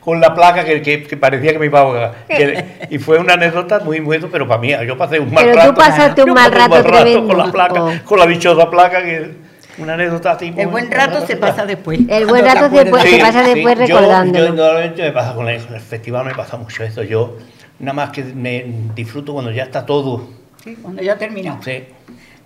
con, 0.00 0.20
la 0.20 0.34
placa 0.34 0.62
que, 0.64 1.18
parecía 1.18 1.52
que 1.52 1.58
me 1.58 1.66
iba 1.66 1.78
a 1.78 1.82
ahogar. 1.82 2.14
y 2.90 2.98
fue 2.98 3.18
una 3.18 3.34
anécdota 3.34 3.80
muy 3.80 4.00
buena, 4.00 4.28
pero 4.30 4.46
para 4.46 4.60
mí, 4.60 4.74
yo 4.86 4.98
pasé 4.98 5.18
un 5.18 5.32
mal 5.32 5.44
pero 5.44 5.56
rato. 5.56 5.70
Tú 5.70 5.78
pasaste 5.78 6.22
un 6.24 6.34
mal 6.34 6.52
rato, 6.52 7.26
con 7.26 7.38
la 7.38 7.50
placa, 7.50 8.02
con 8.04 8.18
la 8.18 8.26
dichosa 8.26 8.68
placa 8.68 9.02
que 9.02 9.30
una 9.78 9.94
anécdota 9.94 10.32
así. 10.32 10.52
El 10.56 10.66
buen 10.66 10.90
rato 10.90 11.26
se 11.26 11.36
pasa 11.36 11.64
después. 11.64 12.00
El 12.06 12.26
buen 12.26 12.44
rato 12.44 12.68
se, 12.68 13.18
pasa 13.18 13.42
después 13.42 13.78
recordando. 13.78 14.38
Yo, 14.38 14.52
normalmente 14.52 15.02
me 15.02 15.12
pasa 15.12 15.34
con 15.34 15.48
el, 15.48 15.60
festival, 15.60 16.26
me 16.26 16.34
pasa 16.34 16.58
mucho 16.58 16.84
eso. 16.84 17.02
Yo 17.02 17.38
nada 17.78 17.94
más 17.94 18.10
que 18.10 18.24
me 18.24 18.66
disfruto 18.94 19.32
cuando 19.32 19.52
ya 19.52 19.62
está 19.62 19.86
todo. 19.86 20.28
Sí, 20.62 20.76
cuando 20.82 21.02
ya 21.02 21.16
terminó. 21.16 21.60
Sí. 21.62 21.84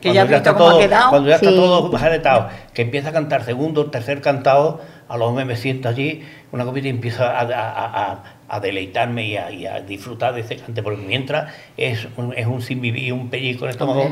Que 0.01 0.13
ya 0.13 0.23
has 0.23 0.29
visto 0.29 0.53
cómo 0.53 0.67
todo, 0.67 0.79
ha 0.79 0.81
quedado. 0.81 1.11
Cuando 1.11 1.29
ya 1.29 1.37
está 1.37 1.49
Sí. 1.49 1.57
todo 1.57 1.97
jaretado, 1.97 2.49
que 2.75 2.83
empieza 2.83 3.09
a 3.09 3.13
cantar 3.13 3.45
segundo, 3.45 3.91
tercer 3.91 4.21
cantado, 4.21 4.81
a 5.13 5.17
lo 5.19 5.31
mejor 5.31 5.45
me 5.47 5.57
siento 5.57 5.89
allí, 5.89 6.23
una 6.53 6.65
copita 6.65 6.87
y 6.87 6.91
empiezo 6.91 7.23
a, 7.23 7.41
a- 7.41 7.43
a- 7.43 8.13
a- 8.13 8.25
a 8.49 8.61
deleitarme 8.61 9.27
y 9.29 9.37
a, 9.37 9.51
y 9.51 9.67
a 9.67 9.81
disfrutar 9.81 10.35
de 10.35 10.41
ese 10.41 10.57
cante, 10.57 10.83
porque 10.83 11.03
mientras 11.03 11.53
es 11.77 12.07
un, 12.17 12.35
es 12.37 12.47
un 12.47 12.61
sin 12.61 12.81
vivir, 12.81 13.13
un 13.13 13.29
pellizco 13.31 13.65
en 13.65 13.69
el 13.71 13.75
estómago, 13.77 14.03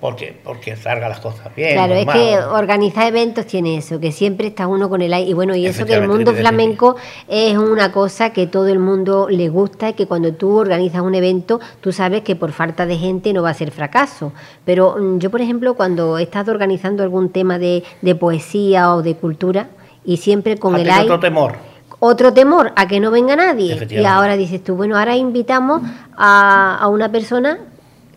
porque, 0.00 0.34
porque 0.42 0.74
salgan 0.76 1.10
las 1.10 1.20
cosas 1.20 1.54
bien. 1.54 1.74
Claro, 1.74 1.92
es 1.94 2.06
que 2.06 2.38
organizar 2.38 3.06
eventos 3.08 3.44
tiene 3.44 3.76
eso, 3.76 4.00
que 4.00 4.12
siempre 4.12 4.46
está 4.46 4.66
uno 4.66 4.88
con 4.88 5.02
el 5.02 5.12
aire. 5.12 5.30
Y 5.30 5.34
bueno, 5.34 5.54
y 5.54 5.66
eso 5.66 5.84
que 5.84 5.92
el 5.92 6.08
mundo 6.16 6.30
flamenco 6.40 6.96
es 7.28 7.58
una 7.58 7.92
cosa 7.92 8.32
que 8.32 8.46
todo 8.46 8.68
el 8.68 8.78
mundo 8.78 9.28
le 9.28 9.50
gusta 9.50 9.90
y 9.90 9.92
que 9.92 10.06
cuando 10.06 10.32
tú 10.32 10.56
organizas 10.56 11.02
un 11.02 11.14
evento, 11.14 11.60
tú 11.82 11.92
sabes 11.92 12.22
que 12.22 12.34
por 12.36 12.52
falta 12.52 12.86
de 12.86 12.96
gente 12.96 13.34
no 13.34 13.42
va 13.42 13.50
a 13.50 13.54
ser 13.54 13.70
fracaso. 13.70 14.32
Pero 14.64 14.96
mm, 14.98 15.18
yo, 15.18 15.30
por 15.30 15.42
ejemplo, 15.42 15.74
cuando 15.74 16.16
he 16.16 16.22
estado 16.22 16.52
organizando 16.52 17.02
algún 17.02 17.28
tema 17.28 17.58
de, 17.58 17.82
de 18.00 18.14
poesía 18.14 18.94
o 18.94 19.02
de 19.02 19.16
cultura, 19.16 19.68
y 20.04 20.16
siempre 20.18 20.56
con 20.58 20.76
el 20.76 20.88
aire. 20.90 21.04
otro 21.04 21.20
temor. 21.20 21.54
Otro 21.98 22.32
temor 22.32 22.72
a 22.76 22.88
que 22.88 22.98
no 23.00 23.10
venga 23.10 23.36
nadie. 23.36 23.86
Y 23.90 24.04
ahora 24.06 24.36
dices 24.36 24.64
tú, 24.64 24.74
bueno, 24.74 24.98
ahora 24.98 25.16
invitamos 25.16 25.82
a, 26.16 26.78
a 26.80 26.88
una 26.88 27.10
persona 27.12 27.58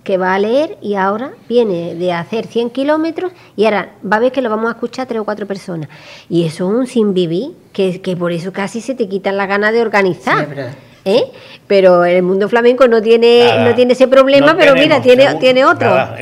que 0.06 0.18
va 0.18 0.34
a 0.34 0.40
leer 0.40 0.78
y 0.82 0.96
ahora 0.96 1.32
viene 1.48 1.96
de 1.96 2.12
hacer 2.12 2.48
100 2.48 2.72
kilómetros 2.72 3.32
y 3.56 3.66
ahora 3.66 3.94
va 4.10 4.18
a 4.18 4.20
ver 4.20 4.32
que 4.34 4.42
lo 4.42 4.50
vamos 4.50 4.68
a 4.68 4.72
escuchar 4.74 5.08
tres 5.08 5.20
o 5.22 5.26
cuatro 5.26 5.46
personas. 5.48 5.90
Y 6.30 6.46
eso 6.46 6.70
es 6.70 6.76
un 6.78 6.88
sin 6.88 7.14
vivir, 7.14 7.52
que, 7.74 8.02
que 8.02 8.16
por 8.18 8.32
eso 8.32 8.52
casi 8.54 8.82
se 8.82 8.96
te 8.96 9.08
quitan 9.08 9.38
las 9.38 9.48
ganas 9.48 9.72
de 9.74 9.82
organizar. 9.82 10.38
Sí, 10.38 10.44
es 10.44 10.50
verdad. 10.50 10.72
¿eh? 11.06 11.24
Pero 11.68 12.04
el 12.06 12.22
mundo 12.24 12.48
flamenco 12.50 12.88
no 12.88 13.02
tiene, 13.02 13.48
Nada. 13.48 13.70
no 13.70 13.76
tiene 13.76 13.94
ese 13.94 14.08
problema, 14.10 14.54
No 14.54 14.58
pero 14.60 14.74
mira, 14.76 15.02
tiene, 15.02 15.24
seguro, 15.24 15.40
tiene 15.40 15.66
otro. 15.66 15.90
nada. 15.90 16.18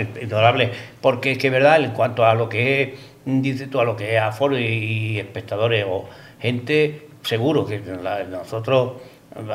Porque 1.01 1.31
es 1.31 1.37
que, 1.37 1.49
verdad, 1.49 1.83
en 1.83 1.91
cuanto 1.91 2.23
a 2.25 2.33
lo 2.35 2.49
que 2.49 2.81
es, 2.83 2.89
dices 3.25 3.69
tú, 3.69 3.79
a 3.79 3.83
lo 3.83 3.95
que 3.95 4.15
es 4.15 4.21
aforo 4.21 4.57
y, 4.57 4.63
y 4.63 5.19
espectadores 5.19 5.85
o 5.87 6.05
gente, 6.39 7.07
seguro 7.23 7.65
que 7.65 7.79
la- 8.01 8.23
nosotros, 8.23 8.93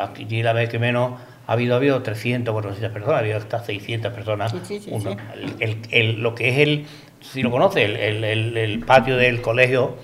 aquí 0.01 0.43
la 0.43 0.53
vez 0.53 0.69
que 0.69 0.79
menos, 0.79 1.13
ha 1.47 1.53
habido, 1.53 1.75
ha 1.75 1.79
habido 1.79 2.03
300, 2.03 2.53
400 2.53 2.93
personas, 2.93 3.17
ha 3.17 3.21
habido 3.21 3.39
hasta 3.39 3.63
600 3.65 4.13
personas. 4.13 4.53
Sí, 4.53 4.59
sí, 4.65 4.81
sí, 4.81 4.91
Uno- 4.93 5.11
sí. 5.13 5.17
el- 5.61 5.63
el- 5.71 5.79
el- 5.91 6.21
lo 6.23 6.35
que 6.35 6.49
es 6.49 6.59
el, 6.59 6.87
si 7.21 7.43
lo 7.43 7.51
conoce, 7.51 7.85
el, 7.85 7.97
el- 7.97 8.25
el- 8.25 8.57
el 8.57 8.81
patio 8.81 9.17
del 9.17 9.41
colegio. 9.43 9.97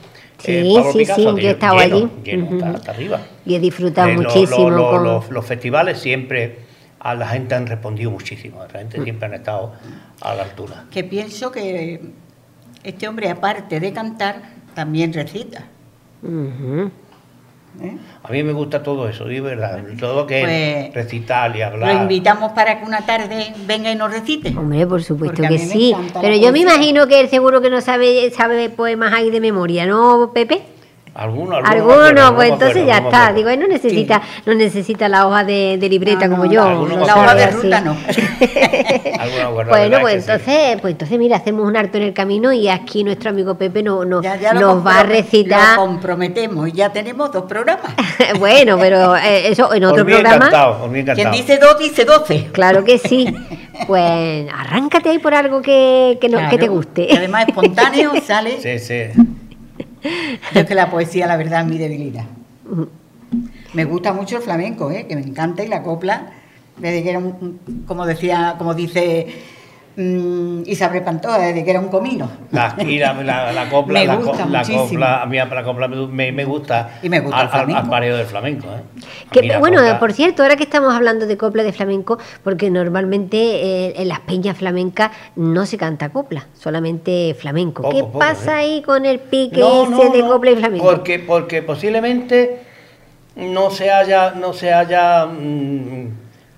eh, 0.44 0.62
Sí, 0.64 0.74
Pablo 0.74 0.92
sí, 0.92 0.98
Picasso, 0.98 1.36
sí, 1.36 1.42
yo 1.42 1.48
he 1.48 1.52
estado 1.52 1.78
lleno, 1.78 1.96
allí. 1.96 2.08
lleno, 2.24 2.48
hasta, 2.52 2.70
hasta 2.70 2.90
arriba. 2.92 3.20
Y 3.46 3.54
he 3.54 3.60
disfrutado 3.60 4.08
Eh, 4.08 4.16
muchísimo 4.16 4.70
lo- 4.70 4.76
lo- 4.76 4.90
con... 4.90 5.04
los, 5.04 5.30
los 5.30 5.46
festivales 5.46 5.98
siempre 6.00 6.58
a 6.98 7.14
la 7.14 7.28
gente 7.28 7.54
han 7.54 7.66
respondido 7.68 8.10
muchísimo, 8.10 8.60
la 8.72 8.78
gente 8.80 8.98
Mm. 9.00 9.04
siempre 9.04 9.26
han 9.26 9.34
estado 9.34 9.72
a 10.20 10.34
la 10.34 10.42
altura. 10.44 10.84
Que 10.90 11.04
pienso 11.04 11.50
que 11.52 12.00
este 12.84 13.08
hombre, 13.08 13.30
aparte 13.30 13.80
de 13.80 13.92
cantar, 13.92 14.42
también 14.74 15.12
recita. 15.12 15.64
¿eh? 16.24 17.96
A 18.22 18.30
mí 18.30 18.42
me 18.42 18.52
gusta 18.52 18.82
todo 18.82 19.08
eso, 19.08 19.24
de 19.24 19.40
verdad, 19.40 19.82
todo 19.98 20.14
lo 20.14 20.26
que 20.26 20.40
es 20.40 20.90
Pues, 20.90 20.94
recitar 20.94 21.56
y 21.56 21.62
hablar. 21.62 21.94
Lo 21.94 22.02
invitamos 22.02 22.52
para 22.52 22.78
que 22.78 22.84
una 22.84 23.04
tarde 23.06 23.54
venga 23.66 23.90
y 23.90 23.96
nos 23.96 24.12
recite. 24.12 24.54
Hombre, 24.56 24.86
por 24.86 25.02
supuesto 25.02 25.42
que 25.42 25.58
sí. 25.58 25.94
Pero 26.20 26.36
yo 26.36 26.52
me 26.52 26.60
imagino 26.60 27.06
que 27.06 27.20
él 27.20 27.28
seguro 27.28 27.60
que 27.60 27.70
no 27.70 27.80
sabe, 27.80 28.30
sabe 28.30 28.68
poemas 28.68 29.12
ahí 29.12 29.30
de 29.30 29.40
memoria, 29.40 29.86
¿no, 29.86 30.32
Pepe? 30.34 30.62
Algunos, 31.14 31.58
algunos, 31.58 31.70
Algunos, 31.70 32.12
me 32.14 32.20
acuerdo, 32.20 32.34
pues 32.36 32.48
entonces 32.52 32.82
acuerdo, 32.82 32.86
ya 32.86 32.96
está. 33.18 33.32
Digo, 33.34 33.48
él 33.50 33.60
no 33.60 33.66
necesita, 33.68 34.22
no 34.46 34.54
necesita 34.54 35.08
la 35.10 35.26
hoja 35.26 35.44
de, 35.44 35.76
de 35.78 35.88
libreta 35.90 36.26
No, 36.26 36.36
como 36.36 36.46
no, 36.46 36.52
yo. 36.52 36.86
La 37.04 37.16
hoja 37.16 37.34
de 37.34 37.46
ruta 37.48 37.80
no. 37.82 37.96
Bueno, 39.68 39.98
pues 40.00 40.24
sí. 40.24 40.30
entonces, 40.30 40.80
pues 40.80 40.92
entonces 40.92 41.18
mira, 41.18 41.36
hacemos 41.36 41.66
un 41.66 41.76
harto 41.76 41.96
en 41.98 42.04
el 42.04 42.12
camino 42.14 42.52
y 42.52 42.68
aquí 42.68 43.04
nuestro 43.04 43.30
amigo 43.30 43.54
Pepe 43.56 43.82
no, 43.82 44.04
no- 44.04 44.22
Ya, 44.22 44.36
ya 44.36 44.54
lo 44.54 44.60
nos 44.60 44.86
va 44.86 45.00
a 45.00 45.02
recitar. 45.02 45.76
Lo 45.76 45.86
comprometemos 45.86 46.68
y 46.68 46.72
ya 46.72 46.90
tenemos 46.92 47.30
dos 47.32 47.44
programas. 47.44 47.92
bueno, 48.38 48.78
pero 48.78 49.16
eh, 49.16 49.48
eso 49.48 49.72
en 49.74 49.84
otro 49.84 50.04
programa. 50.04 50.36
encantado, 50.46 50.90
Quien 51.14 51.30
dice 51.30 51.58
dos, 51.58 51.78
dice 51.78 52.04
doce. 52.04 52.48
Claro 52.52 52.84
que 52.84 52.98
sí. 52.98 53.32
Pues 53.86 54.46
arráncate 54.54 55.08
ahí 55.08 55.18
por 55.18 55.34
algo 55.34 55.60
que, 55.60 56.16
que, 56.20 56.28
no- 56.28 56.38
que 56.48 56.56
te 56.56 56.58
Claro. 56.58 56.72
guste. 56.74 57.06
Y 57.10 57.16
además 57.16 57.46
espontáneo 57.48 58.12
sale. 58.24 58.60
Sí, 58.60 58.78
sí. 58.78 59.10
Yo 60.54 60.60
es 60.60 60.66
que 60.66 60.74
la 60.74 60.90
poesía, 60.90 61.26
la 61.26 61.36
verdad, 61.36 61.62
es 61.62 61.66
mi 61.68 61.78
debilidad. 61.78 62.24
Me 63.72 63.84
gusta 63.84 64.12
mucho 64.12 64.36
el 64.36 64.42
flamenco, 64.42 64.90
¿eh? 64.90 65.06
que 65.06 65.14
me 65.16 65.22
encanta, 65.22 65.64
y 65.64 65.68
la 65.68 65.82
copla, 65.82 66.32
desde 66.78 67.02
que 67.02 67.10
era 67.10 67.18
un, 67.18 67.26
un- 67.66 67.84
como 67.86 68.04
decía, 68.06 68.56
como 68.58 68.74
dice 68.74 69.26
mm, 69.96 70.62
Isabel 70.66 71.02
Pantoja, 71.02 71.38
desde 71.38 71.64
que 71.64 71.70
era 71.70 71.80
un 71.80 71.88
comino. 71.88 72.30
La, 72.50 72.74
y 72.78 72.98
la, 72.98 73.12
la, 73.14 73.52
la 73.52 73.68
copla, 73.68 74.00
Me 74.00 74.06
la, 74.06 74.16
gusta 74.16 74.44
co- 74.44 74.50
la 74.50 74.58
muchísimo. 74.60 74.84
copla, 74.88 75.22
a 75.22 75.26
mí 75.26 75.36
la 75.36 75.62
copla 75.64 75.88
me, 75.88 76.32
me 76.32 76.44
gusta. 76.44 76.98
Y 77.02 77.08
me 77.08 77.20
gusta 77.20 77.36
al, 77.38 77.44
el 77.44 77.48
flamenco. 77.50 77.78
Al, 77.78 77.84
al 77.84 77.90
pareo 77.90 78.16
del 78.16 78.26
flamenco. 78.26 78.66
¿eh? 78.68 78.82
Que, 79.30 79.58
bueno, 79.58 79.78
copla- 79.78 79.98
por 79.98 80.12
cierto, 80.12 80.42
ahora 80.42 80.56
que 80.56 80.64
estamos 80.64 80.94
hablando 80.94 81.26
de 81.26 81.36
copla 81.36 81.62
de 81.62 81.72
flamenco, 81.72 82.18
porque 82.44 82.70
normalmente 82.70 83.36
eh, 83.88 83.94
en 83.96 84.08
las 84.08 84.20
peñas 84.20 84.56
flamencas 84.56 85.10
no 85.36 85.66
se 85.66 85.76
canta 85.78 86.08
copla, 86.10 86.46
solamente 86.54 87.34
flamenco. 87.38 87.82
Poco, 87.82 87.94
¿Qué 87.96 88.02
poco, 88.02 88.18
pasa 88.18 88.62
¿eh? 88.62 88.64
ahí 88.64 88.82
con 88.82 89.06
el 89.06 89.18
pique 89.20 89.60
No, 89.60 89.82
ese 89.84 89.90
no, 89.90 90.10
de 90.10 90.18
no, 90.22 90.28
copla 90.28 90.50
y 90.50 90.56
flamenco? 90.56 90.84
Porque, 90.84 91.18
porque 91.18 91.62
posiblemente 91.62 92.60
no 93.36 93.70
se 93.70 93.90
haya, 93.90 94.32
no 94.32 94.52
se 94.52 94.72
haya, 94.72 95.24
mm, 95.26 96.06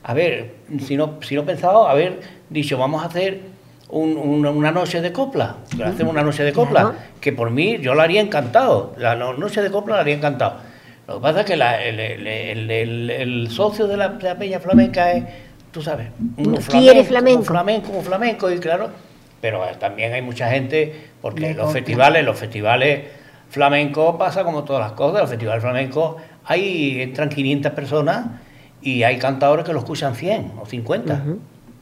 a 0.03 0.14
ver, 0.14 0.54
si 0.85 0.96
no, 0.96 1.18
si 1.22 1.35
no 1.35 1.44
pensado, 1.44 1.88
haber 1.88 2.20
dicho, 2.50 2.79
vamos 2.79 3.03
a 3.03 3.07
hacer 3.07 3.40
un- 3.88 4.16
una, 4.16 4.50
una 4.50 4.70
noche 4.70 5.00
de 5.00 5.12
copla, 5.12 5.57
hacemos 5.85 6.12
una 6.12 6.22
noche 6.22 6.42
de 6.42 6.53
copla, 6.53 6.94
que 7.20 7.33
por 7.33 7.50
mí 7.50 7.79
yo 7.81 7.94
la 7.94 8.05
haría 8.05 8.20
encantado, 8.20 8.94
la 8.98 9.14
no- 9.14 9.35
noche 9.35 9.62
de 9.62 9.70
copla 9.70 9.96
la 9.96 10.00
haría 10.03 10.14
encantado. 10.14 10.57
Lo 11.07 11.16
que 11.16 11.20
pasa 11.20 11.40
es 11.40 11.46
que 11.46 11.57
la- 11.57 11.83
el, 11.85 12.00
el- 12.00 13.11
el- 13.11 13.50
socio 13.50 13.87
de 13.87 13.96
la, 13.96 14.09
de 14.09 14.24
la 14.24 14.37
peña 14.38 14.59
flamenca 14.59 15.12
es, 15.12 15.24
tú 15.70 15.83
sabes, 15.83 16.09
Quiere 16.37 17.05
flamenco, 17.05 17.05
flamenco. 17.05 17.38
un 17.40 17.44
flamenco, 17.44 17.92
un 17.92 18.05
flamenco, 18.05 18.50
y 18.50 18.59
claro, 18.59 18.88
pero 19.40 19.64
eh, 19.64 19.72
también 19.79 20.12
hay 20.14 20.22
mucha 20.22 20.48
gente, 20.50 21.09
porque 21.20 21.53
los 21.55 21.70
festivales, 21.72 22.24
los 22.24 22.38
festivales 22.38 23.00
flamencos 23.50 24.16
pasa 24.16 24.42
como 24.44 24.64
todas 24.64 24.83
las 24.83 24.92
cosas, 24.92 25.20
los 25.20 25.31
festivales 25.31 25.62
flamencos 25.62 26.16
ahí 26.46 27.00
entran 27.03 27.29
500 27.29 27.72
personas 27.72 28.27
y 28.85 29.03
hay 29.03 29.18
cantadores 29.18 29.64
que 29.64 29.73
lo 29.73 29.79
escuchan 29.81 30.14
100 30.14 30.53
o 30.61 30.66
50. 30.66 31.23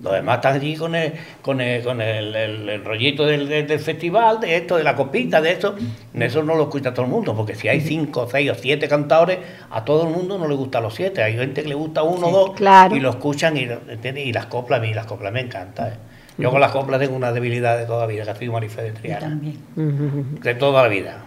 Los 0.02 0.14
demás 0.14 0.36
están 0.38 0.54
allí 0.56 0.74
con 0.74 0.96
el, 0.96 1.12
con 1.42 1.60
el, 1.60 1.84
con 1.84 2.00
el, 2.00 2.34
el- 2.34 2.68
el 2.68 2.84
rollito 2.84 3.24
del, 3.24 3.48
del- 3.48 3.68
del 3.68 3.78
festival, 3.78 4.40
de 4.40 4.56
esto, 4.56 4.76
de 4.76 4.82
la 4.82 4.96
copita, 4.96 5.40
de 5.40 5.52
esto. 5.52 5.76
Eso 6.12 6.42
no 6.42 6.56
lo 6.56 6.64
escucha 6.64 6.92
todo 6.92 7.04
el 7.06 7.10
mundo, 7.12 7.36
porque 7.36 7.54
si 7.54 7.68
hay 7.68 7.80
5, 7.80 8.26
6 8.28 8.50
o 8.50 8.54
7 8.56 8.88
cantadores, 8.88 9.38
a 9.70 9.84
todo 9.84 10.08
el 10.08 10.10
mundo 10.14 10.38
no 10.38 10.48
le 10.48 10.54
gustan 10.56 10.82
los 10.82 10.94
7. 10.94 11.22
Hay 11.22 11.36
gente 11.36 11.62
que 11.62 11.68
le 11.68 11.76
gusta 11.76 12.02
uno 12.02 12.26
o 12.26 12.30
Sí, 12.30 12.32
dos 12.34 12.50
claro. 12.56 12.96
y 12.96 13.00
lo 13.00 13.10
escuchan 13.10 13.56
y, 13.56 13.68
y 14.16 14.32
las 14.32 14.46
coplas, 14.46 14.80
a 14.80 14.82
mí 14.82 14.92
las 14.92 15.06
coplas 15.06 15.32
me 15.32 15.40
encantan. 15.40 15.88
¿eh? 15.88 15.96
Yo 16.38 16.50
con 16.50 16.60
las 16.60 16.72
coplas 16.72 16.98
tengo 16.98 17.14
una 17.14 17.30
debilidad 17.30 17.76
de 17.78 17.84
toda 17.84 18.00
la 18.00 18.06
vida, 18.06 18.24
que 18.24 18.30
ha 18.30 18.34
sido 18.36 18.52
Marifé 18.54 18.82
de 18.82 18.88
Yo 18.88 18.94
Triana 18.94 19.38
de 19.76 20.54
toda 20.56 20.82
la 20.82 20.88
vida, 20.88 21.18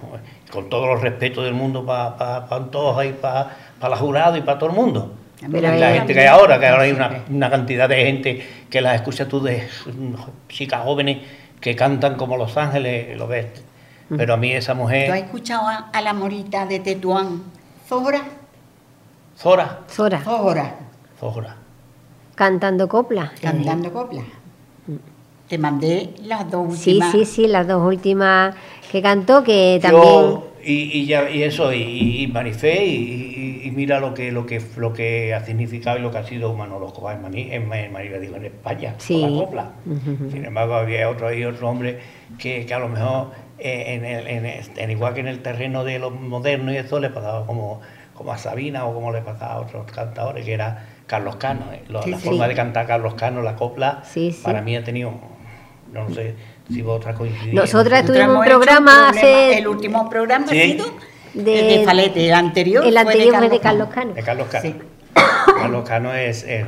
con 0.51 0.67
todos 0.69 0.87
los 0.87 1.01
respetos 1.01 1.45
del 1.45 1.53
mundo 1.53 1.85
para 1.85 2.17
pa, 2.17 2.45
pa 2.47 2.55
Antoja 2.57 3.05
y 3.05 3.13
para 3.13 3.51
la 3.81 3.95
jurado 3.95 4.35
y 4.35 4.41
para 4.41 4.57
todo 4.59 4.69
el 4.71 4.75
mundo. 4.75 5.13
Pero 5.39 5.75
Y 5.75 5.79
la 5.79 5.91
gente 5.93 6.13
que 6.13 6.21
hay 6.21 6.27
ahora, 6.27 6.59
que 6.59 6.67
ahora 6.67 6.83
hay 6.83 6.91
una, 6.91 7.23
una 7.29 7.49
cantidad 7.49 7.89
de 7.89 7.95
gente 7.97 8.47
que 8.69 8.81
las 8.81 8.95
escucha 8.95 9.27
tú 9.27 9.41
de 9.41 9.67
mm, 9.85 10.13
chicas 10.49 10.81
jóvenes 10.83 11.17
que 11.59 11.75
cantan 11.75 12.15
como 12.15 12.37
Los 12.37 12.55
Ángeles, 12.57 13.17
lo 13.17 13.27
ves. 13.27 13.47
Pero 14.15 14.35
a 14.35 14.37
mí 14.37 14.51
esa 14.51 14.73
¿Tú 14.73 14.79
has 14.79 14.83
mujer, 14.83 15.09
escuchado 15.15 15.67
a, 15.67 15.89
a 15.91 16.01
la 16.01 16.13
morita 16.13 16.65
de 16.65 16.79
Tetuán? 16.79 17.43
Zora, 17.87 18.21
Zora, 19.37 19.79
Sora, 19.87 20.19
Zora, 20.23 20.75
Zora. 21.19 21.55
cantando 22.35 22.87
copla. 22.87 23.31
cantando 23.41 23.91
copla. 23.91 24.23
Te 25.47 25.57
mandé 25.59 26.13
las 26.23 26.49
dos 26.49 26.75
Sí, 26.75 26.95
últimas. 26.95 27.11
sí, 27.11 27.25
sí, 27.25 27.47
las 27.47 27.67
dos 27.67 27.85
últimas 27.85 28.55
que 28.91 29.01
cantó, 29.01 29.43
que 29.43 29.79
también... 29.81 30.03
Yo, 30.03 30.54
y, 30.65 30.99
y, 30.99 31.05
ya, 31.05 31.29
y 31.29 31.43
eso, 31.43 31.71
y, 31.73 32.23
y 32.23 32.27
Marifé, 32.27 32.83
y, 32.85 32.95
y- 32.95 33.67
y 33.67 33.71
mira 33.71 33.99
lo 33.99 34.13
que, 34.13 34.31
lo, 34.31 34.45
que, 34.45 34.61
lo 34.77 34.93
que 34.93 35.33
ha 35.33 35.43
significado 35.45 35.97
y 35.97 36.01
lo 36.01 36.11
que 36.11 36.17
ha 36.19 36.23
sido 36.23 36.53
Manolo 36.53 36.87
Escobar 36.87 37.15
en, 37.15 37.21
Mani, 37.21 37.49
en, 37.51 37.71
en 37.71 38.21
digo, 38.21 38.35
en 38.35 38.45
España, 38.45 38.95
Sí. 38.97 39.21
con 39.21 39.31
la 39.33 39.39
copla. 39.45 39.71
Sin 40.31 40.45
embargo, 40.45 40.75
había 40.75 41.09
otro, 41.09 41.27
hay 41.27 41.43
otro 41.45 41.69
hombre 41.69 41.99
que, 42.37 42.65
que 42.65 42.73
a 42.73 42.79
lo 42.79 42.89
mejor, 42.89 43.31
eh, 43.59 43.95
en 43.95 44.05
el, 44.05 44.27
en 44.27 44.45
en 44.77 44.91
igual 44.91 45.13
que 45.13 45.21
en 45.21 45.27
el 45.27 45.39
terreno 45.39 45.83
de 45.83 45.99
lo 45.99 46.11
moderno 46.11 46.73
y 46.73 46.77
eso, 46.77 46.99
le 46.99 47.09
pasaba 47.09 47.45
como, 47.45 47.81
como 48.13 48.31
a 48.31 48.37
Sabina 48.37 48.85
o 48.85 48.93
como 48.93 49.11
le 49.11 49.21
pasaba 49.21 49.53
a 49.53 49.59
otros 49.61 49.91
cantadores, 49.91 50.45
que 50.45 50.53
era 50.53 50.85
Carlos 51.07 51.35
Cano. 51.37 51.71
eh. 51.73 51.81
Sí, 52.03 52.11
la 52.11 52.19
sí. 52.19 52.25
forma 52.27 52.47
de 52.47 52.55
cantar 52.55 52.85
Carlos 52.87 53.13
Cano, 53.15 53.41
la 53.41 53.55
copla, 53.55 54.03
para 54.43 54.61
mí 54.61 54.75
ha 54.75 54.83
tenido, 54.83 55.11
no 55.93 56.09
sé 56.09 56.35
si 56.71 56.81
vosotras 56.81 57.15
coincidís. 57.17 57.53
Nosotras 57.53 58.01
Nosotros 58.03 58.25
tuvimos 58.25 58.39
un 58.39 58.45
programa 58.45 59.09
hace- 59.09 59.57
El 59.57 59.67
último 59.67 60.09
programa 60.09 60.47
Sí. 60.47 60.59
ha 60.59 60.65
sido 60.65 60.85
De- 61.33 61.73
el 61.73 61.79
de 61.79 61.85
Falete, 61.85 62.27
el 62.27 62.33
anterior. 62.33 62.85
El 62.85 62.97
anterior 62.97 63.35
fue 63.37 63.49
de 63.49 63.59
Carlos 63.59 63.89
Cano. 63.89 64.13
De 64.13 64.23
Carlos 64.23 64.47
Cano. 64.47 64.63
Sí. 64.63 64.75
Carlos 65.59 65.87
Cano 65.87 66.13
es, 66.13 66.43
es 66.43 66.65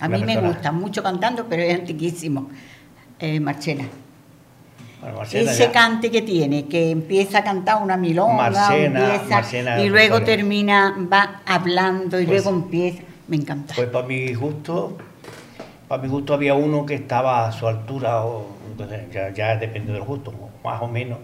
A 0.00 0.08
mí 0.08 0.24
me 0.24 0.36
gusta 0.40 0.72
mucho 0.72 1.02
cantando, 1.02 1.46
pero 1.48 1.62
es 1.62 1.74
antiquísimo. 1.78 2.48
Eh, 3.18 3.38
Marchena. 3.38 3.84
Bueno, 5.02 5.16
Marcena 5.18 5.50
Ese 5.52 5.64
ya- 5.64 5.72
cante 5.72 6.10
que 6.10 6.22
tiene, 6.22 6.66
que 6.68 6.90
empieza 6.90 7.38
a 7.38 7.44
cantar 7.44 7.82
una 7.82 7.96
milonga, 7.96 8.50
Marcena- 8.50 9.00
empieza, 9.14 9.34
Marcena 9.36 9.82
y 9.82 9.88
luego 9.88 10.22
termina, 10.22 10.94
va 11.10 11.40
hablando 11.46 12.20
y 12.20 12.24
Pues- 12.26 12.44
luego 12.44 12.56
empieza. 12.58 13.02
Me 13.28 13.36
encanta. 13.36 13.74
Pues 13.76 13.88
para 13.88 14.06
mi 14.06 14.32
gusto, 14.34 14.96
para 15.90 16.02
mi 16.02 16.08
gusto 16.08 16.34
había 16.34 16.54
uno 16.54 16.86
que 16.86 16.94
estaba 16.94 17.48
a 17.48 17.50
su 17.50 17.66
altura, 17.66 18.24
o 18.24 18.46
ya, 19.12 19.30
ya 19.34 19.56
depende 19.56 19.92
del 19.92 20.02
gusto, 20.02 20.32
más 20.62 20.80
o 20.80 20.86
menos. 20.86 21.18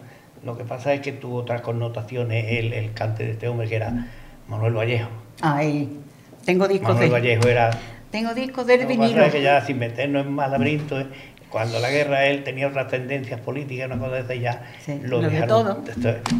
Lo 0.44 0.58
que 0.58 0.64
pasa 0.64 0.92
es 0.92 1.00
que 1.02 1.12
tuvo 1.12 1.36
otras 1.36 1.60
connotaciones 1.60 2.46
el, 2.48 2.72
el 2.72 2.92
cante 2.92 3.22
de 3.24 3.30
este 3.30 3.46
hombre 3.46 3.68
que 3.68 3.76
era 3.76 4.08
Manuel 4.48 4.74
Vallejo. 4.76 5.08
Ay, 5.40 6.00
tengo 6.44 6.66
discos 6.66 6.88
Manuel 6.88 7.10
de 7.10 7.12
Vallejo 7.14 7.46
era 7.48 7.70
tengo 8.10 8.34
discos 8.34 8.66
del 8.66 8.80
Lo 8.80 8.88
que 8.88 8.94
vinilo. 8.94 9.12
pasa 9.14 9.26
es 9.28 9.32
que 9.34 9.42
ya 9.42 9.60
sin 9.64 9.78
meternos 9.78 10.26
en 10.26 10.66
eh, 10.66 11.06
cuando 11.48 11.78
la 11.78 11.88
guerra 11.88 12.26
él 12.26 12.42
tenía 12.42 12.66
otras 12.66 12.88
tendencias 12.88 13.38
políticas, 13.38 13.86
una 13.86 13.98
cosa 14.00 14.16
de 14.16 14.20
esas, 14.22 14.40
ya 14.40 14.64
Sí, 14.84 14.98
lo 15.00 15.18
lo 15.22 15.28
de 15.28 15.28
dejaron. 15.30 15.48
todo. 15.48 15.82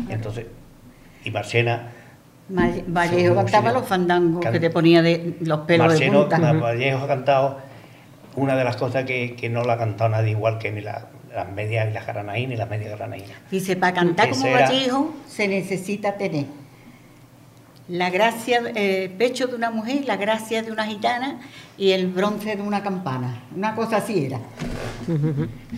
Entonces, 0.09 0.47
y 1.25 1.31
Marchena, 1.31 1.93
Ma- 2.49 2.71
Vallejo 2.89 3.37
cantaba 3.37 3.71
los 3.71 3.87
fandangos 3.87 4.43
Can- 4.43 4.53
que 4.53 4.59
te 4.59 4.71
ponía 4.71 5.01
de 5.01 5.37
los 5.43 5.61
pelos 5.61 5.87
Marcheno, 5.87 6.25
de 6.25 6.25
punta. 6.25 6.39
Ma- 6.53 6.53
Vallejo 6.61 7.05
ha 7.05 7.07
cantado 7.07 7.66
una 8.37 8.57
de 8.57 8.65
las 8.65 8.77
cosas 8.77 9.05
que, 9.05 9.35
que 9.35 9.49
no 9.49 9.65
la 9.65 9.75
ha 9.75 9.79
cantado 9.79 10.11
nadie 10.11 10.31
igual 10.31 10.59
que 10.59 10.71
ni 10.73 10.81
la- 10.83 11.07
las 11.35 11.51
medias 11.53 11.89
y 11.91 11.93
las 11.93 12.07
granaínas 12.07 12.53
y 12.55 12.57
las 12.57 12.69
medias 12.71 12.97
granaínas. 12.97 13.33
Dice, 13.51 13.77
para 13.77 13.93
cantar 13.95 14.31
como 14.31 14.47
era- 14.47 14.69
Vallejo 14.71 15.13
se 15.29 15.49
necesita 15.49 16.17
tener 16.17 16.47
la 17.89 18.11
gracia, 18.11 18.61
el 18.75 19.11
pecho 19.11 19.47
de 19.47 19.55
una 19.55 19.71
mujer, 19.71 20.05
la 20.07 20.17
gracia 20.17 20.63
de 20.63 20.73
una 20.73 20.87
gitana 20.87 21.39
y 21.79 21.93
el 21.93 22.09
bronce 22.09 22.57
de 22.57 22.63
una 22.63 22.83
campana. 22.83 23.43
Una 23.55 23.77
cosa 23.77 23.99
así 23.99 24.27
era. 24.27 24.41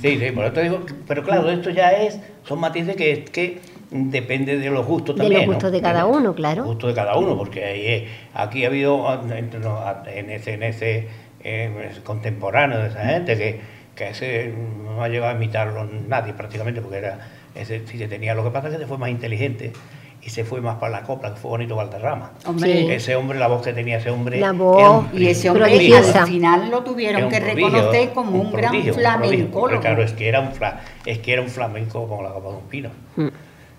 Sí, 0.00 0.18
sí, 0.18 0.30
por 0.34 0.44
eso 0.44 0.52
te 0.54 0.62
digo, 0.62 0.86
pero 1.06 1.22
claro, 1.22 1.50
esto 1.50 1.68
ya 1.70 1.90
es, 1.90 2.18
son 2.44 2.60
matices 2.60 2.96
que, 2.96 3.24
que 3.26 3.60
depende 3.90 4.56
de 4.58 4.70
los 4.70 4.86
gustos 4.86 5.16
De 5.16 5.22
también. 5.22 5.40
los 5.42 5.54
gustos 5.56 5.70
¿no? 5.70 5.76
de 5.76 5.82
cada 5.82 6.06
uno, 6.06 6.34
claro. 6.34 6.62
Los 6.62 6.68
gustos 6.68 6.88
de 6.90 6.94
cada 6.94 7.16
uno, 7.18 7.36
porque 7.36 7.64
ahí, 7.64 7.80
eh, 7.86 8.08
aquí 8.32 8.64
ha 8.64 8.68
habido 8.68 9.06
ah, 9.08 9.22
ah, 9.84 10.02
en 10.10 10.30
ese, 10.30 10.54
en 10.54 10.62
ese 10.62 11.08
eh, 11.44 11.92
contemporáneo 12.04 12.78
de 12.78 12.88
esa 12.88 13.04
gente 13.04 13.36
que, 13.36 13.60
que 13.94 14.08
ese 14.10 14.52
no 14.84 15.02
ha 15.02 15.08
llegado 15.08 15.32
a 15.32 15.36
imitarlo 15.36 15.86
nadie 16.08 16.32
prácticamente, 16.32 16.80
porque 16.80 16.98
era 16.98 17.18
ese 17.54 17.86
sí 17.86 17.98
se 17.98 18.08
tenía. 18.08 18.34
Lo 18.34 18.44
que 18.44 18.50
pasa 18.50 18.68
es 18.68 18.74
que 18.74 18.80
se 18.80 18.86
fue 18.86 18.98
más 18.98 19.10
inteligente 19.10 19.72
y 20.22 20.30
se 20.30 20.44
fue 20.44 20.60
más 20.60 20.76
para 20.76 20.92
la 21.00 21.02
copla, 21.02 21.30
que 21.32 21.36
fue 21.40 21.50
bonito 21.50 21.76
Valderrama. 21.76 22.32
Hombre, 22.44 22.72
Sí. 22.72 22.86
Ese 22.90 23.16
hombre, 23.16 23.38
la 23.38 23.46
voz 23.46 23.62
que 23.62 23.72
tenía 23.72 23.98
ese 23.98 24.10
hombre. 24.10 24.38
La 24.40 24.52
voz 24.52 25.06
y 25.14 25.26
ese 25.28 25.48
hombre 25.48 25.64
Prodigiosa. 25.66 26.22
al 26.22 26.28
final 26.28 26.70
lo 26.70 26.82
tuvieron 26.82 27.28
que 27.30 27.40
prodigio, 27.40 27.68
reconocer 27.68 28.10
como 28.12 28.30
un, 28.40 28.52
gran 28.52 28.74
un. 28.74 29.46
Porque 29.52 29.78
Claro, 29.78 30.02
es 30.02 30.12
que 30.12 30.28
era 30.28 30.40
un 30.40 30.52
fla- 30.52 30.80
es 31.06 31.18
que 31.18 31.32
era 31.32 31.42
un 31.42 31.48
flamenco 31.48 32.06
como 32.08 32.22
la 32.22 32.30
copa 32.30 32.50
de 32.50 32.56
un 32.56 32.62
pino. 32.68 32.90
Mm. 33.16 33.28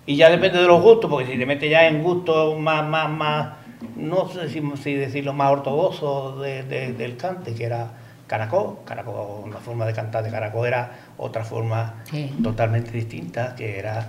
Y 0.06 0.16
ya 0.16 0.28
depende 0.30 0.58
de 0.60 0.66
los 0.66 0.82
gustos, 0.82 1.08
porque 1.10 1.30
si 1.30 1.38
te 1.38 1.46
metes 1.46 1.70
ya 1.70 1.86
en 1.86 2.02
gustos 2.02 2.58
más, 2.58 2.84
más, 2.88 3.08
más, 3.10 3.48
no 3.96 4.28
sé 4.28 4.48
si, 4.48 4.62
si 4.82 4.94
decirlo 4.94 5.32
más 5.32 5.52
ortodoxo 5.52 6.38
de- 6.40 6.62
de- 6.64 6.92
del 6.92 7.16
cante, 7.16 7.54
que 7.54 7.64
era 7.64 7.92
caracol. 8.26 8.78
Caracol, 8.84 9.44
una 9.44 9.56
forma 9.58 9.86
de 9.86 9.92
cantar 9.92 10.22
de 10.22 10.30
caracol 10.30 10.66
era 10.68 10.92
otra 11.18 11.44
forma 11.44 12.02
Sí. 12.04 12.30
totalmente 12.42 12.90
distinta, 12.92 13.54
que 13.56 13.78
era 13.78 14.08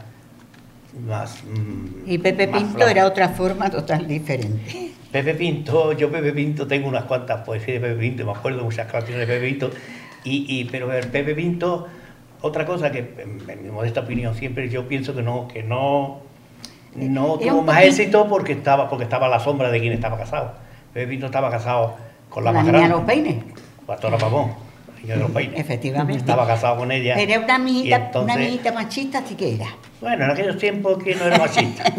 más... 1.07 1.43
mm, 1.43 2.09
Y 2.09 2.17
Pepe 2.17 2.47
más 2.47 2.61
Pinto 2.63 2.87
era 2.87 3.05
otra 3.05 3.29
forma 3.29 3.69
total 3.69 4.07
diferente. 4.07 4.91
Pepe 5.11 5.33
Pinto, 5.35 5.91
yo 5.93 6.09
Pepe 6.11 6.31
Pinto 6.33 6.67
tengo 6.67 6.87
unas 6.87 7.03
cuantas 7.05 7.41
poesías 7.45 7.81
de 7.81 7.87
Pepe 7.89 7.99
Pinto, 7.99 8.25
me 8.25 8.31
acuerdo 8.31 8.63
muchas 8.63 8.89
canciones 8.91 9.27
de 9.27 9.33
Pepe 9.33 9.47
Pinto, 9.47 9.71
y, 10.23 10.45
y, 10.59 10.65
pero 10.65 10.91
el 10.93 11.07
Pepe 11.07 11.33
Pinto, 11.35 11.87
otra 12.41 12.65
cosa 12.65 12.91
que 12.91 13.13
en 13.47 13.63
mi 13.63 13.69
modesta 13.71 14.01
opinión 14.01 14.35
siempre 14.35 14.69
yo 14.69 14.87
pienso 14.87 15.13
que 15.15 15.21
no, 15.21 15.47
que 15.47 15.63
no, 15.63 16.21
no 16.95 17.39
Era 17.39 17.51
tuvo 17.51 17.61
más 17.63 17.75
poquito- 17.77 17.89
éxito 18.01 18.27
porque 18.27 18.51
estaba, 18.53 18.89
porque 18.89 19.03
estaba 19.05 19.27
a 19.27 19.29
la 19.29 19.39
sombra 19.39 19.69
de 19.71 19.79
quien 19.79 19.93
estaba 19.93 20.17
casado. 20.17 20.53
Pepe 20.93 21.07
Pinto 21.07 21.27
estaba 21.27 21.49
casado 21.49 21.95
con 22.29 22.43
la, 22.43 22.51
La 22.51 22.57
más 22.59 22.65
niña 22.67 22.77
grande, 22.79 22.95
los 22.97 23.05
peines. 23.05 23.35
Pastora 23.85 24.17
Pavón, 24.17 24.53
niña 25.01 25.15
de 25.15 25.19
los 25.21 25.31
peines. 25.31 25.59
Efectivamente. 25.59 26.17
Estaba 26.19 26.45
casado 26.45 26.77
con 26.77 26.91
ella. 26.91 27.15
Era 27.15 27.39
una 27.39 27.55
amiguita, 27.55 27.95
entonces- 27.95 28.23
una 28.23 28.33
amiguita 28.33 28.71
machista, 28.73 29.23
sí 29.25 29.35
que 29.35 29.55
era. 29.55 29.67
Bueno, 30.01 30.25
en 30.25 30.31
aquellos 30.31 30.57
tiempos 30.57 31.01
que 31.03 31.13
no 31.15 31.25
era 31.25 31.37
machista. 31.37 31.83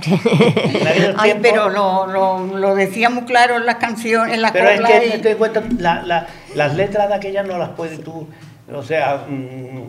Ay, 1.17 1.33
tiempos- 1.33 1.37
pero 1.43 1.69
lo, 1.71 2.07
lo, 2.07 2.39
lo 2.59 2.75
decía 2.75 3.09
muy 3.11 3.23
claro 3.25 3.57
en 3.57 3.65
las 3.67 3.77
canciones, 3.77 4.35
en 4.35 4.43
las 4.43 4.53
Pero 4.53 4.69
es 4.71 4.81
que 4.81 5.17
y- 5.17 5.21
te 5.21 5.37
cuenta, 5.37 5.63
la- 5.79 6.03
la- 6.03 6.27
las 6.55 6.75
letras 6.75 7.09
de 7.09 7.15
aquellas 7.15 7.47
no 7.47 7.59
las 7.59 7.71
puedes 7.71 8.03
tú, 8.03 8.27
o 8.73 8.83
sea, 8.83 9.25
mm, 9.29 9.81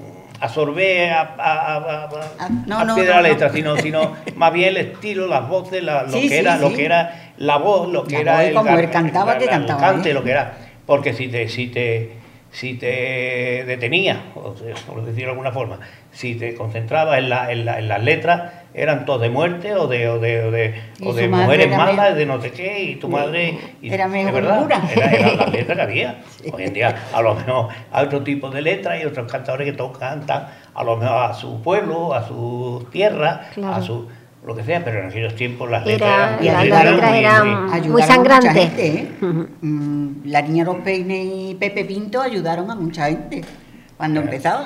a, 1.09 1.21
a, 1.21 1.75
a- 1.75 2.03
a- 2.05 2.09
Ah, 2.39 2.49
no, 2.67 2.79
a 2.79 2.83
no, 2.85 2.95
pie 2.95 3.03
de 3.03 3.09
no, 3.09 3.15
la 3.15 3.21
no. 3.21 3.27
letra, 3.29 3.49
sino, 3.51 3.77
sino 3.77 4.15
más 4.35 4.51
bien 4.53 4.69
el 4.69 4.77
estilo, 4.77 5.27
las 5.27 5.47
voces, 5.47 5.83
la- 5.83 6.03
lo, 6.03 6.09
Sí, 6.11 6.23
que 6.23 6.29
sí, 6.29 6.35
era, 6.35 6.57
lo 6.57 6.73
que 6.73 6.85
era 6.85 7.31
la 7.37 7.57
voz, 7.57 7.89
lo 7.89 8.03
que 8.03 8.15
La 8.15 8.19
era 8.21 8.33
voz 8.41 8.49
y 8.51 8.53
como 8.53 8.77
él 8.79 8.89
cantaba, 8.89 9.37
que 9.37 9.45
el 9.45 9.49
cantaba 9.49 9.79
cante, 9.79 10.03
bien. 10.09 10.15
lo 10.15 10.23
que 10.23 10.31
era. 10.31 10.53
Porque 10.85 11.13
si 11.13 11.27
te, 11.29 11.47
si 11.47 11.67
te, 11.67 12.11
si 12.51 12.73
te 12.75 13.63
detenía, 13.65 14.21
o 14.35 14.55
sea, 14.55 14.75
por 14.85 15.03
decirlo 15.05 15.27
de 15.27 15.31
alguna 15.31 15.51
forma, 15.51 15.79
si 16.11 16.35
te 16.35 16.53
concentrabas 16.55 17.17
en, 17.19 17.29
la, 17.29 17.51
en, 17.51 17.65
la- 17.65 17.79
en 17.79 17.87
las 17.87 18.03
letras, 18.03 18.51
eran 18.73 19.05
todos 19.05 19.21
de 19.21 19.29
muerte 19.29 19.75
o 19.75 19.87
de, 19.87 20.09
o 20.09 20.19
de, 20.19 20.43
o 20.45 20.51
de, 20.51 20.73
o 21.03 21.13
de 21.13 21.27
mujeres 21.27 21.67
era 21.67 21.77
malas, 21.77 21.95
medio- 22.11 22.15
de 22.15 22.25
no 22.25 22.41
sé 22.41 22.51
qué, 22.51 22.83
y 22.83 22.95
tu 22.95 23.07
madre... 23.09 23.57
y- 23.81 23.93
Era 23.93 24.07
mejor 24.07 24.33
verdad. 24.33 24.67
Era, 24.95 25.11
era 25.11 25.35
la 25.35 25.45
letra 25.51 25.75
que 25.75 25.81
había. 25.81 26.21
Hoy 26.51 26.63
en 26.63 26.73
día, 26.73 26.95
a 27.13 27.21
lo 27.21 27.35
mejor 27.35 27.67
hay 27.91 28.05
otro 28.05 28.23
tipo 28.23 28.49
de 28.49 28.61
letras 28.61 29.01
y 29.01 29.05
otros 29.05 29.31
cantadores 29.31 29.65
que 29.69 29.73
todos 29.77 29.97
cantan 29.97 30.47
a 30.73 30.83
lo 30.83 30.97
mejor 30.97 31.17
a 31.29 31.33
su 31.33 31.61
pueblo, 31.61 32.13
a 32.13 32.27
su 32.27 32.85
tierra, 32.91 33.49
Claro. 33.53 33.75
a 33.75 33.81
su 33.81 34.07
lo 34.45 34.53
que 34.55 34.63
sea, 34.65 34.83
pero 34.83 34.99
en 34.99 35.05
aquellos 35.07 35.35
tiempos 35.35 35.69
las 35.71 35.87
Era- 35.87 35.91
letras 36.37 36.41
Y 36.41 36.47
eran, 36.49 36.69
las 36.69 36.79
ayudaron- 36.81 36.93
letras 36.95 37.09
muy- 37.11 37.19
eran 37.19 37.47
muy- 37.47 37.55
muy 37.61 37.71
ayudaron 37.77 37.91
a 38.01 38.17
mucha 38.17 38.41
sangrantes. 38.41 38.53
gente, 38.63 38.87
¿eh? 38.87 39.07
Mm, 39.61 40.09
La 40.25 40.41
niña 40.41 40.63
los 40.65 40.75
peines 40.77 41.25
y 41.25 41.55
Pepe 41.59 41.85
Pinto 41.85 42.19
ayudaron 42.21 42.69
a 42.69 42.75
mucha 42.75 43.05
gente 43.05 43.41
cuando 43.95 44.19
empezaba. 44.19 44.65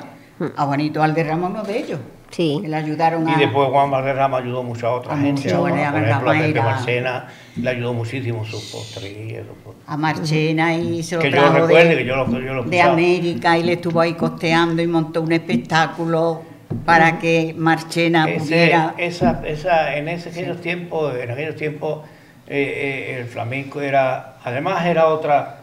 A 0.56 0.64
Juanito 0.66 1.00
Alderrama 1.02 1.48
uno 1.48 1.62
de 1.62 1.78
ellos. 1.78 2.00
Sí. 2.30 2.58
Que 2.62 2.68
le 2.68 2.76
ayudaron 2.76 3.26
a... 3.28 3.32
Y 3.32 3.40
después 3.40 3.68
Juan 3.70 3.90
Valderrama 3.90 4.38
ayudó 4.38 4.62
mucho 4.62 4.86
a 4.86 4.92
otra 4.96 5.14
A 5.14 5.16
gente. 5.18 5.42
mucho, 5.42 5.56
a- 5.66 5.70
por 5.70 5.78
ejemplo, 5.78 6.30
a 6.30 6.34
Pepe 6.34 6.60
Marcena 6.60 7.26
le 7.56 7.70
ayudó 7.70 7.94
muchísimo 7.94 8.44
sus 8.44 8.64
postrerías. 8.70 9.46
sus 9.46 9.56
post- 9.64 9.78
a 9.86 9.96
Marchena 9.96 10.74
y 10.76 11.02
se 11.02 11.16
lo 11.16 11.22
Que 11.22 11.30
yo 11.30 11.38
trajo 11.38 11.54
recuerde, 11.66 11.88
de, 11.88 11.96
que 11.96 12.04
yo 12.04 12.16
lo, 12.16 12.30
yo 12.30 12.54
lo 12.54 12.62
de. 12.64 12.80
América 12.82 13.56
y 13.58 13.62
le 13.62 13.72
estuvo 13.74 14.00
ahí 14.00 14.12
costeando 14.12 14.82
y 14.82 14.86
montó 14.86 15.22
un 15.22 15.32
espectáculo 15.32 16.42
para 16.84 17.18
que 17.18 17.54
Marchena 17.56 18.28
Ese- 18.28 18.38
pudiera... 18.40 18.94
esa, 18.98 19.42
esa, 19.46 19.96
en 19.96 20.08
ese, 20.08 20.28
aquellos 20.28 20.60
tiempos, 20.60 21.14
en 21.18 21.30
aquellos 21.30 21.56
tiempos, 21.56 22.00
eh, 22.46 23.14
eh, 23.16 23.20
el 23.20 23.26
flamenco 23.26 23.80
era, 23.80 24.36
además 24.44 24.84
era 24.84 25.06
otra, 25.06 25.57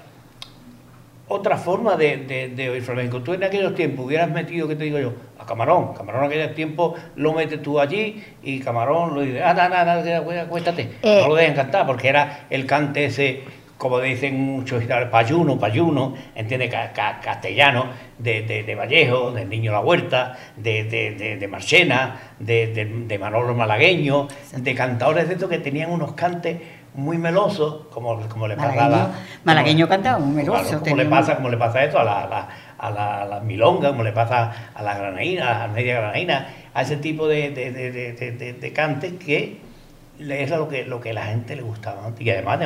otra 1.27 1.57
forma 1.57 1.95
de, 1.95 2.17
de, 2.17 2.49
de 2.49 2.69
oír 2.69 2.81
flamenco. 2.83 3.21
Tú 3.21 3.33
en 3.33 3.43
aquellos 3.43 3.73
tiempos 3.73 4.05
hubieras 4.05 4.29
metido, 4.29 4.67
¿qué 4.67 4.75
te 4.75 4.83
digo 4.83 4.99
yo? 4.99 5.13
A 5.39 5.45
Camarón. 5.45 5.93
Camarón 5.93 6.25
en 6.25 6.29
aquellos 6.31 6.53
tiempos 6.55 6.99
lo 7.15 7.33
metes 7.33 7.61
tú 7.61 7.79
allí 7.79 8.23
y 8.43 8.59
Camarón 8.59 9.15
lo 9.15 9.21
dice, 9.21 9.41
ah, 9.43 9.53
no, 9.53 9.69
no, 9.69 10.33
no, 10.35 10.41
acuéstate. 10.41 10.89
Eh. 11.01 11.19
No 11.21 11.29
lo 11.29 11.35
dejan 11.35 11.55
cantar 11.55 11.87
porque 11.87 12.09
era 12.09 12.45
el 12.49 12.65
cante 12.67 13.05
ese, 13.05 13.41
como 13.77 13.99
dicen 13.99 14.39
muchos 14.39 14.83
payuno, 15.11 15.59
payuno, 15.59 16.15
entiende, 16.35 16.69
Ca- 16.69 16.93
ca- 16.93 17.19
castellano, 17.21 17.87
de, 18.17 18.43
de, 18.43 18.63
de 18.63 18.75
Vallejo, 18.75 19.31
del 19.31 19.49
Niño 19.49 19.71
La 19.73 19.81
Huerta, 19.81 20.37
de, 20.55 20.85
de, 20.85 21.11
de, 21.15 21.35
de 21.37 21.47
Marchena, 21.47 22.33
de, 22.39 22.67
de, 22.67 22.85
de 22.85 23.19
Manolo 23.19 23.53
Malagueño, 23.55 24.27
de 24.55 24.75
cantadores 24.75 25.27
de 25.27 25.33
estos 25.33 25.49
que 25.49 25.57
tenían 25.57 25.91
unos 25.91 26.13
cantes 26.13 26.57
muy 26.95 27.17
melosos, 27.17 27.87
como, 27.91 28.19
como 28.27 28.47
le 28.47 28.55
Malagueño- 28.55 28.75
pasaba. 28.75 29.09
Malagueño 29.43 29.85
como- 29.87 29.95
cantaba 29.95 30.19
muy 30.19 30.35
meloso, 30.35 30.69
como 30.69 30.81
tenía 30.83 31.03
le 31.03 31.09
pasa, 31.09 31.35
como 31.35 31.49
le 31.49 31.57
pasa 31.57 31.83
esto 31.83 31.99
a 31.99 32.03
la, 32.03 32.21
a 32.23 32.27
la, 32.29 32.47
a 32.77 32.91
la, 32.91 33.21
a 33.21 33.25
la 33.25 33.39
milonga, 33.41 33.89
como 33.89 34.03
le 34.03 34.11
pasa 34.11 34.71
a 34.73 34.81
la 34.83 34.97
granaína, 34.97 35.63
a 35.63 35.67
la 35.67 35.73
media 35.73 35.95
granaína, 35.99 36.47
a 36.73 36.81
ese 36.81 36.97
tipo 36.97 37.27
de, 37.27 37.51
de, 37.51 37.71
de, 37.71 37.91
de, 37.91 38.13
de- 38.13 38.31
de- 38.31 38.53
de 38.53 38.73
cantes 38.73 39.13
que 39.13 39.63
era 40.17 40.55
lo 40.57 40.69
que, 40.69 40.85
lo 40.85 41.01
que 41.01 41.09
a 41.09 41.13
la 41.13 41.25
gente 41.25 41.57
le 41.57 41.61
gustaba. 41.61 42.03
¿no? 42.09 42.15
Y 42.17 42.29
además, 42.29 42.59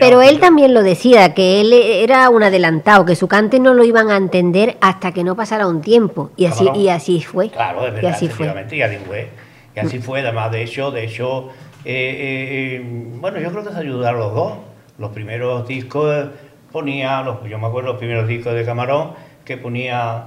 Pero 0.00 0.22
él 0.22 0.40
también 0.40 0.72
lo 0.72 0.82
decía, 0.82 1.34
que 1.34 1.60
él 1.60 1.72
era 1.74 2.30
un 2.30 2.42
adelantado, 2.42 3.04
que 3.04 3.14
su 3.14 3.28
cante 3.28 3.60
no 3.60 3.74
lo 3.74 3.84
iban 3.84 4.10
a 4.10 4.16
entender 4.16 4.78
hasta 4.80 5.12
que 5.12 5.22
no 5.22 5.36
pasara 5.36 5.66
un 5.66 5.82
tiempo. 5.82 6.30
Y 6.38 6.46
así, 6.46 6.66
y 6.74 6.88
así 6.88 7.20
fue. 7.20 7.50
Claro, 7.50 7.82
es 7.86 7.92
y 7.92 7.96
verdad, 7.96 8.12
así 8.12 8.28
fue. 8.28 8.46
efectivamente, 8.46 8.76
y 8.76 8.82
así 8.82 8.96
fue. 9.06 9.28
Y 9.74 9.78
así 9.80 9.98
fue, 9.98 10.20
además, 10.20 10.50
de 10.52 10.62
hecho, 10.62 10.90
de 10.90 11.04
hecho, 11.04 11.50
eh, 11.88 12.10
eh, 12.10 12.76
eh, 12.76 12.82
bueno, 13.20 13.38
yo 13.38 13.50
creo 13.52 13.64
que 13.64 13.72
se 13.72 13.78
ayudaron 13.78 14.20
los 14.20 14.34
dos. 14.34 14.52
Los 14.98 15.10
primeros 15.10 15.66
discos 15.68 16.26
ponía, 16.72 17.22
los, 17.22 17.42
yo 17.48 17.58
me 17.58 17.66
acuerdo 17.66 17.90
los 17.90 17.98
primeros 17.98 18.26
discos 18.26 18.54
de 18.54 18.64
Camarón, 18.64 19.12
que 19.44 19.56
ponía 19.56 20.24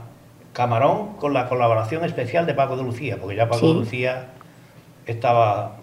Camarón 0.54 1.16
con 1.18 1.34
la 1.34 1.48
colaboración 1.50 2.06
especial 2.06 2.46
de 2.46 2.54
Paco 2.54 2.78
de 2.78 2.84
Lucía, 2.84 3.18
porque 3.20 3.36
ya 3.36 3.46
Paco 3.50 3.60
Sí. 3.60 3.68
de 3.68 3.74
Lucía 3.74 4.28
estaba 5.06 5.76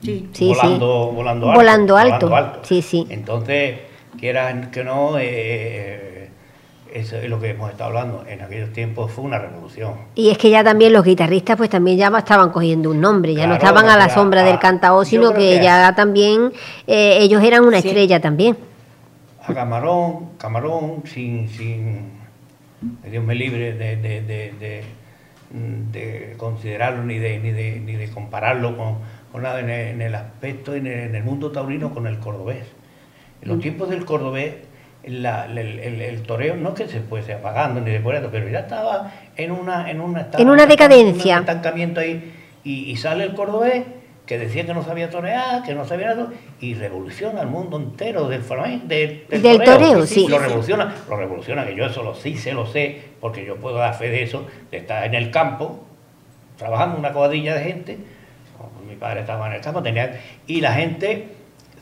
Sí. 0.00 0.28
Sí, 0.32 0.48
volando, 0.48 1.12
volando 1.12 1.46
alto. 1.50 1.60
Volando 1.60 2.34
alto, 2.34 2.60
sí, 2.64 2.82
sí. 2.82 3.06
Entonces, 3.10 3.78
quieran 4.18 4.70
que 4.72 4.82
no, 4.82 5.16
eh, 5.18 6.21
eso 6.94 7.16
es 7.16 7.28
lo 7.28 7.40
que 7.40 7.50
hemos 7.50 7.70
estado 7.70 7.88
hablando. 7.90 8.24
En 8.28 8.42
aquellos 8.42 8.72
tiempos 8.72 9.10
fue 9.10 9.24
una 9.24 9.38
revolución. 9.38 9.94
Y 10.14 10.30
es 10.30 10.38
que 10.38 10.50
ya 10.50 10.62
también 10.62 10.92
los 10.92 11.04
guitarristas 11.04 11.56
pues 11.56 11.70
también 11.70 11.96
ya 11.98 12.08
estaban 12.16 12.50
cogiendo 12.50 12.90
un 12.90 13.00
nombre, 13.00 13.34
ya 13.34 13.46
no 13.46 13.54
estaban 13.54 13.88
a 13.88 13.96
la 13.96 14.08
sombra 14.08 14.42
ah, 14.42 14.44
del 14.44 14.58
cantao, 14.58 15.04
sino 15.04 15.32
que 15.32 15.58
que- 15.58 15.62
ya 15.62 15.94
también 15.94 16.52
eh, 16.86 17.18
ellos 17.20 17.42
eran 17.42 17.64
una 17.64 17.80
Sí. 17.80 17.88
estrella 17.88 18.20
también. 18.20 18.56
A 19.46 19.52
Camarón, 19.54 20.30
Camarón, 20.38 21.02
sin, 21.04 21.48
sin 21.48 22.10
Dios 23.10 23.24
me 23.24 23.34
libre 23.34 23.72
de, 23.72 23.96
de, 23.96 24.22
de, 24.22 24.52
de- 24.60 24.84
de 25.50 26.34
considerarlo 26.38 27.04
ni 27.04 27.18
de, 27.18 27.38
ni 27.38 27.50
de, 27.50 27.80
ni 27.80 27.94
de 27.94 28.08
compararlo 28.10 28.76
con, 28.76 28.96
con 29.30 29.42
nada 29.42 29.60
en 29.60 29.68
el, 29.70 29.88
en 29.88 30.02
el 30.02 30.14
aspecto, 30.14 30.74
en 30.74 30.86
el, 30.86 30.98
en 31.00 31.14
el 31.14 31.24
mundo 31.24 31.50
taurino 31.52 31.92
con 31.92 32.06
el 32.06 32.18
cordobés. 32.18 32.64
En 33.42 33.48
los 33.48 33.60
tiempos 33.60 33.90
del 33.90 34.04
cordobés, 34.04 34.54
la- 35.04 35.46
el, 35.46 35.58
el- 35.58 36.00
el 36.00 36.22
toreo 36.22 36.54
no 36.56 36.70
es 36.70 36.74
que 36.76 36.88
se 36.88 37.00
fuese 37.00 37.32
apagando 37.34 37.80
ni 37.80 37.90
depurando, 37.90 38.30
pero 38.30 38.48
ya 38.48 38.60
estaba 38.60 39.12
en 39.36 39.50
una, 39.50 39.90
en 39.90 40.00
una, 40.00 40.22
estaba- 40.22 40.42
En 40.42 40.48
una 40.50 40.66
decadencia. 40.66 41.34
un 41.36 41.40
estancamiento 41.40 42.00
ahí, 42.00 42.32
y, 42.64 42.90
y 42.90 42.96
sale 42.96 43.24
el 43.24 43.34
cordobés 43.34 43.84
que 44.26 44.38
decía 44.38 44.64
que 44.64 44.72
no 44.72 44.84
sabía 44.84 45.10
torear, 45.10 45.64
que 45.64 45.74
no 45.74 45.84
sabía 45.84 46.14
nada, 46.14 46.28
y 46.60 46.74
revoluciona 46.74 47.40
el 47.40 47.48
mundo 47.48 47.76
entero 47.76 48.28
del 48.28 48.42
flamenco, 48.42 48.86
del, 48.86 49.24
Del 49.28 49.62
toreo, 49.64 50.06
sí. 50.06 50.28
Lo 50.28 50.38
revoluciona, 50.38 50.94
lo 51.08 51.16
revoluciona, 51.16 51.66
que 51.66 51.74
yo 51.74 51.84
eso 51.86 52.04
lo 52.04 52.14
sí 52.14 52.36
sé, 52.36 52.52
lo 52.52 52.64
sé, 52.66 53.02
porque 53.20 53.44
yo 53.44 53.56
puedo 53.56 53.76
dar 53.78 53.94
fe 53.94 54.08
de 54.10 54.22
eso, 54.22 54.46
de 54.70 54.78
estar 54.78 55.04
en 55.04 55.14
el 55.14 55.32
campo, 55.32 55.80
trabajando 56.56 56.96
una 56.98 57.12
cuadrilla 57.12 57.56
de 57.56 57.64
gente, 57.64 57.98
mi 58.88 58.94
padre 58.94 59.20
estaba 59.20 59.48
en 59.48 59.54
el 59.54 59.60
campo, 59.60 59.82
tenía, 59.82 60.20
y 60.46 60.60
la 60.60 60.72
gente 60.74 61.26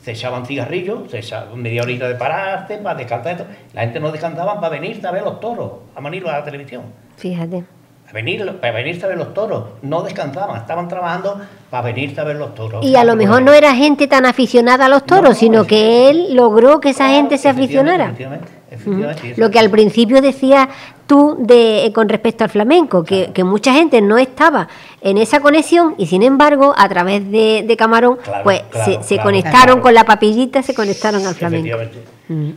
se 0.03 0.11
echaban 0.11 0.45
cigarrillos, 0.45 1.09
se 1.11 1.19
echaban 1.19 1.61
media 1.61 1.83
horita 1.83 2.07
de 2.07 2.15
pararse 2.15 2.77
para 2.77 2.97
descansar, 2.97 3.33
esto. 3.33 3.45
la 3.73 3.81
gente 3.81 3.99
no 3.99 4.11
descansaban 4.11 4.59
para 4.59 4.69
venirse 4.69 5.05
a 5.07 5.11
ver 5.11 5.23
los 5.23 5.39
toros, 5.39 5.71
a 5.95 6.01
venir 6.01 6.27
a 6.27 6.39
la 6.39 6.43
televisión. 6.43 6.83
Fíjate. 7.17 7.63
A 8.09 8.13
venir, 8.13 8.45
para 8.59 8.73
venirse 8.73 9.05
a 9.05 9.07
ver 9.09 9.17
los 9.17 9.33
toros, 9.33 9.63
no 9.83 10.01
descansaban, 10.01 10.57
estaban 10.59 10.87
trabajando 10.89 11.39
para 11.69 11.83
venirse 11.83 12.19
a 12.19 12.25
ver 12.25 12.35
los 12.35 12.53
toros. 12.55 12.83
Y 12.85 12.95
a 12.97 13.05
lo 13.05 13.15
mejor 13.15 13.41
no 13.41 13.53
era 13.53 13.73
gente 13.73 14.07
tan 14.07 14.25
aficionada 14.25 14.87
a 14.87 14.89
los 14.89 15.05
toros, 15.05 15.29
No, 15.29 15.33
sino 15.35 15.65
que 15.65 16.09
él 16.09 16.35
logró 16.35 16.81
que 16.81 16.89
esa 16.89 17.05
Claro, 17.05 17.13
gente 17.15 17.37
se 17.37 17.49
efectivamente, 17.49 18.03
aficionara. 18.03 18.47
Efectivamente, 18.71 19.33
Lo 19.37 19.51
que 19.51 19.59
al 19.59 19.69
principio 19.69 20.21
decías 20.21 20.67
tú 21.05 21.35
de, 21.39 21.85
eh, 21.85 21.91
con 21.93 22.07
respecto 22.07 22.45
al 22.45 22.49
flamenco, 22.49 23.03
que, 23.03 23.31
que 23.33 23.43
mucha 23.43 23.73
gente 23.73 24.01
no 24.01 24.17
estaba 24.17 24.69
en 25.01 25.17
esa 25.17 25.41
conexión 25.41 25.93
y 25.97 26.05
sin 26.07 26.23
embargo 26.23 26.73
a 26.77 26.87
través 26.87 27.29
de, 27.29 27.63
de 27.67 27.77
Camarón 27.77 28.17
Claro, 28.23 28.43
pues 28.45 28.61
claro, 28.71 29.03
se, 29.03 29.15
conectaron 29.23 29.81
con 29.81 29.93
la 29.93 30.05
papillita, 30.05 30.63
se 30.63 30.73
conectaron 30.73 31.25
al 31.25 31.35
flamenco. 31.35 31.67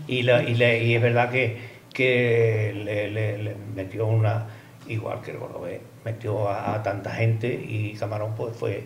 Y, 0.07 0.23
la- 0.23 0.43
y 0.45 0.55
le- 0.55 0.85
y 0.85 0.95
es 0.95 1.03
verdad 1.03 1.31
que, 1.31 1.59
que 1.93 2.73
le, 2.85 3.11
le- 3.11 3.39
le 3.43 3.57
metió 3.75 4.07
una, 4.07 4.47
igual 4.89 5.21
que 5.21 5.33
el 5.33 5.39
Cordobés, 5.39 5.81
metió 6.05 6.49
a, 6.49 6.75
a 6.77 6.83
tanta 6.85 7.11
gente 7.11 7.49
y 7.49 7.95
Camarón 7.95 8.35
pues 8.37 8.57
fue 8.57 8.85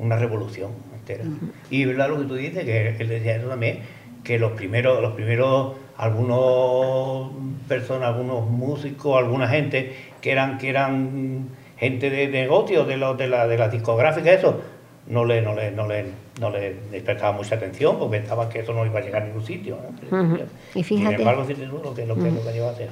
una 0.00 0.16
revolución 0.16 0.72
entera. 0.92 1.22
Y 1.70 1.82
es 1.82 1.86
verdad 1.88 2.08
lo 2.08 2.18
que 2.18 2.24
tú 2.24 2.34
dices, 2.34 2.64
que 2.64 2.96
él 2.98 3.08
decía 3.08 3.36
eso 3.36 3.46
también, 3.48 3.78
que 4.24 4.40
los 4.40 4.52
primeros, 4.52 5.00
los 5.00 5.12
primeros, 5.12 5.74
algunos 5.96 7.30
personas, 7.68 8.08
algunos 8.08 8.48
músicos, 8.48 9.16
alguna 9.16 9.48
gente 9.48 9.94
que 10.20 10.32
eran, 10.32 10.58
que 10.58 10.68
eran 10.68 11.48
gente 11.76 12.10
de 12.10 12.28
negocio, 12.28 12.84
de, 12.84 12.96
los 12.96 13.16
de, 13.16 13.28
la, 13.28 13.46
de 13.46 13.58
las 13.58 13.70
discográficas, 13.70 14.38
eso, 14.38 14.60
no 15.06 15.24
le, 15.24 15.42
no 15.42 15.54
le, 15.54 15.70
no 15.70 15.86
le, 15.86 16.06
no 16.40 16.50
le, 16.50 16.76
prestaba 17.04 17.32
mucha 17.32 17.56
atención 17.56 17.98
porque 17.98 18.18
pensaban 18.18 18.48
que 18.48 18.60
eso 18.60 18.72
no 18.72 18.86
iba 18.86 18.98
a 19.00 19.02
llegar 19.02 19.22
a 19.22 19.26
ningún 19.26 19.44
sitio. 19.44 19.78
¿no? 20.10 20.38
Y 20.74 20.82
fíjate. 20.82 21.10
Sin 21.10 21.20
embargo, 21.20 21.44
fíjate 21.44 21.66
tú 21.66 21.80
lo 21.82 21.94
que, 21.94 22.06
lo 22.06 22.14
que, 22.14 22.30
lo 22.30 22.42
que 22.42 22.52
lleva 22.52 22.68
a 22.68 22.72
hacer. 22.72 22.88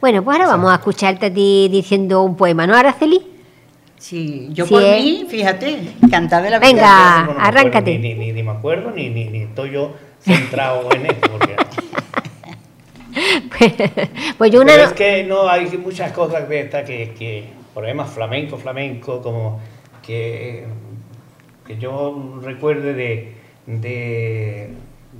Bueno, 0.00 0.22
pues 0.24 0.38
ahora 0.38 0.48
vamos 0.48 0.70
a 0.72 0.76
escucharte 0.76 1.26
a 1.26 1.32
ti 1.34 1.68
diciendo 1.70 2.22
un 2.22 2.34
poema, 2.34 2.66
¿no, 2.66 2.74
Araceli? 2.74 3.20
Sí, 3.98 4.48
yo 4.52 4.64
Sí, 4.64 4.72
por 4.72 4.82
¿eh? 4.82 4.98
mí, 4.98 5.26
fíjate, 5.28 5.78
cantar 6.10 6.42
de 6.42 6.48
la 6.48 6.58
Venga. 6.58 6.72
vida. 6.72 7.20
Acuerdo, 7.20 7.40
arráncate. 7.42 7.98
Ni, 7.98 8.14
ni, 8.14 8.32
ni 8.32 8.42
me 8.42 8.52
acuerdo, 8.52 8.90
ni, 8.92 9.10
ni, 9.10 9.26
ni 9.26 9.42
estoy 9.42 9.72
yo 9.72 9.92
centrado 10.22 10.90
en 10.92 11.04
esto. 11.04 11.30
Porque, 13.48 14.10
pues 14.38 14.50
yo 14.50 14.60
una... 14.60 14.72
Pero 14.72 14.84
es 14.84 14.92
que 14.92 15.24
no 15.24 15.48
hay 15.48 15.66
muchas 15.78 16.12
cosas 16.12 16.48
de 16.48 16.60
estas 16.60 16.84
que, 16.84 17.12
que 17.18 17.44
problemas 17.74 18.10
flamenco, 18.10 18.56
flamenco, 18.56 19.20
como 19.22 19.60
que, 20.02 20.64
que 21.66 21.78
yo 21.78 22.40
recuerde 22.42 22.94
de, 22.94 23.34
de, 23.66 24.70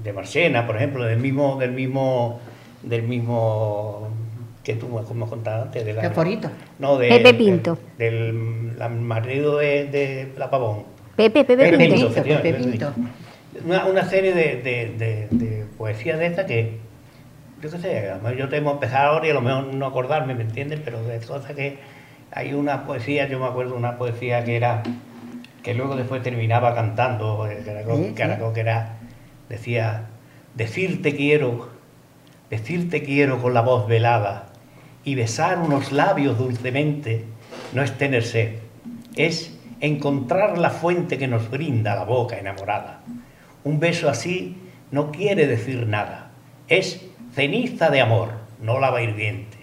de 0.02 0.12
Marchena, 0.12 0.66
por 0.66 0.76
ejemplo, 0.76 1.04
del 1.04 1.18
mismo, 1.18 1.58
del 1.58 1.72
mismo, 1.72 2.40
del 2.82 3.02
mismo 3.02 4.08
que 4.62 4.74
tú 4.74 4.88
me 5.14 5.26
contabas 5.26 5.66
antes. 5.66 5.84
De 5.84 5.92
la, 5.92 6.02
De 6.02 6.10
Forito. 6.10 6.50
No, 6.78 6.98
de, 6.98 7.08
Pepe 7.08 7.34
Pinto. 7.34 7.78
Del, 7.98 8.76
del 8.78 8.90
marido 8.90 9.58
de, 9.58 9.86
de 9.86 10.32
la 10.36 10.50
Pavón. 10.50 10.84
Pepe, 11.16 11.44
Pepe, 11.44 11.70
Pepe 11.70 11.78
Pinto. 11.78 12.08
Pinto, 12.08 12.22
Pepe 12.22 12.54
Pinto. 12.54 12.92
Una, 13.64 13.86
una 13.86 14.04
serie 14.08 14.32
de, 14.32 14.56
de, 14.62 14.94
de, 14.96 15.28
de 15.30 15.64
poesías 15.76 16.18
de 16.18 16.26
estas 16.26 16.46
que, 16.46 16.78
yo 17.62 17.70
qué 17.70 17.79
sé, 17.79 18.09
a 18.11 18.16
lo 18.16 18.23
mejor 18.23 18.38
yo 18.38 18.49
tengo 18.49 18.70
que 18.70 18.75
empezar 18.87 19.07
ahora 19.07 19.27
y 19.27 19.31
a 19.31 19.35
lo 19.35 19.40
mejor 19.42 19.75
no 19.75 19.87
acordarme, 19.87 20.35
¿me 20.35 20.42
entiendes? 20.42 20.81
Pero 20.85 21.03
de 21.03 21.18
cosas 21.20 21.53
que 21.55 21.79
hay 22.33 22.55
una 22.55 22.87
poesía, 22.87 23.29
yo 23.29 23.38
me 23.38 23.46
acuerdo 23.46 23.75
una 23.77 23.99
poesía 23.99 24.44
que 24.44 24.57
era, 24.57 24.83
que 25.62 25.75
luego 25.75 25.96
después 25.96 26.23
terminaba 26.23 26.75
cantando, 26.75 27.46
eh, 27.46 27.62
sí. 27.64 28.14
que 28.14 28.23
era- 28.23 28.53
que 28.53 28.61
era- 28.61 28.96
decía, 29.49 30.07
decirte 30.55 31.14
quiero, 31.14 31.68
decirte 32.49 33.03
quiero 33.03 33.40
con 33.42 33.53
la 33.53 33.61
voz 33.61 33.87
velada 33.87 34.46
y 35.05 35.14
besar 35.14 35.59
unos 35.59 35.92
labios 35.92 36.38
dulcemente 36.38 37.25
no 37.73 37.83
es 37.83 37.92
tener 37.99 38.23
sed, 38.25 38.55
es 39.16 39.57
encontrar 39.81 40.57
la 40.59 40.70
fuente 40.70 41.18
que 41.18 41.27
nos 41.29 41.51
brinda 41.51 41.94
la 41.94 42.05
boca 42.05 42.38
enamorada. 42.38 43.01
Un 43.64 43.81
beso 43.81 44.09
así 44.09 44.57
no 44.90 45.11
quiere 45.11 45.46
decir 45.46 45.87
nada, 45.87 46.31
es 46.68 47.07
ceniza 47.40 47.88
de 47.88 48.03
amor, 48.03 48.33
no 48.61 48.79
lava 48.79 49.00
hirviente. 49.00 49.57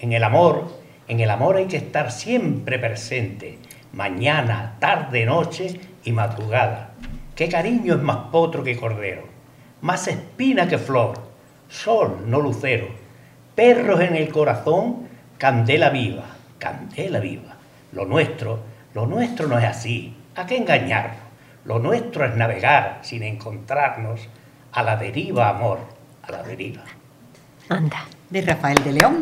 En 0.00 0.12
el 0.12 0.22
amor, 0.22 0.70
en 1.08 1.20
el 1.20 1.30
amor 1.30 1.56
hay 1.56 1.64
que 1.64 1.78
estar 1.78 2.12
siempre 2.12 2.78
presente, 2.78 3.58
mañana, 3.94 4.76
tarde, 4.80 5.24
noche 5.24 5.80
y 6.04 6.12
madrugada. 6.12 6.90
Qué 7.34 7.48
cariño 7.48 7.94
es 7.94 8.02
más 8.02 8.28
potro 8.30 8.62
que 8.62 8.76
cordero, 8.76 9.22
más 9.80 10.08
espina 10.08 10.68
que 10.68 10.76
flor, 10.76 11.14
sol, 11.70 12.18
no 12.26 12.38
lucero, 12.38 12.88
perros 13.54 14.02
en 14.02 14.14
el 14.14 14.28
corazón, 14.28 15.08
candela 15.38 15.88
viva, 15.88 16.26
candela 16.58 17.18
viva. 17.18 17.56
Lo 17.92 18.04
nuestro, 18.04 18.58
lo 18.92 19.06
nuestro 19.06 19.48
no 19.48 19.58
es 19.58 19.64
así, 19.64 20.14
¿a 20.36 20.44
qué 20.44 20.58
engañarnos? 20.58 21.16
Lo 21.64 21.78
nuestro 21.78 22.26
es 22.26 22.36
navegar 22.36 22.98
sin 23.00 23.22
encontrarnos 23.22 24.28
a 24.70 24.82
la 24.82 24.96
deriva, 24.96 25.48
amor, 25.48 25.78
a 26.24 26.30
la 26.30 26.42
deriva. 26.42 26.84
Anda. 27.68 28.04
De 28.30 28.42
Rafael 28.42 28.82
de 28.84 28.92
León. 28.92 29.18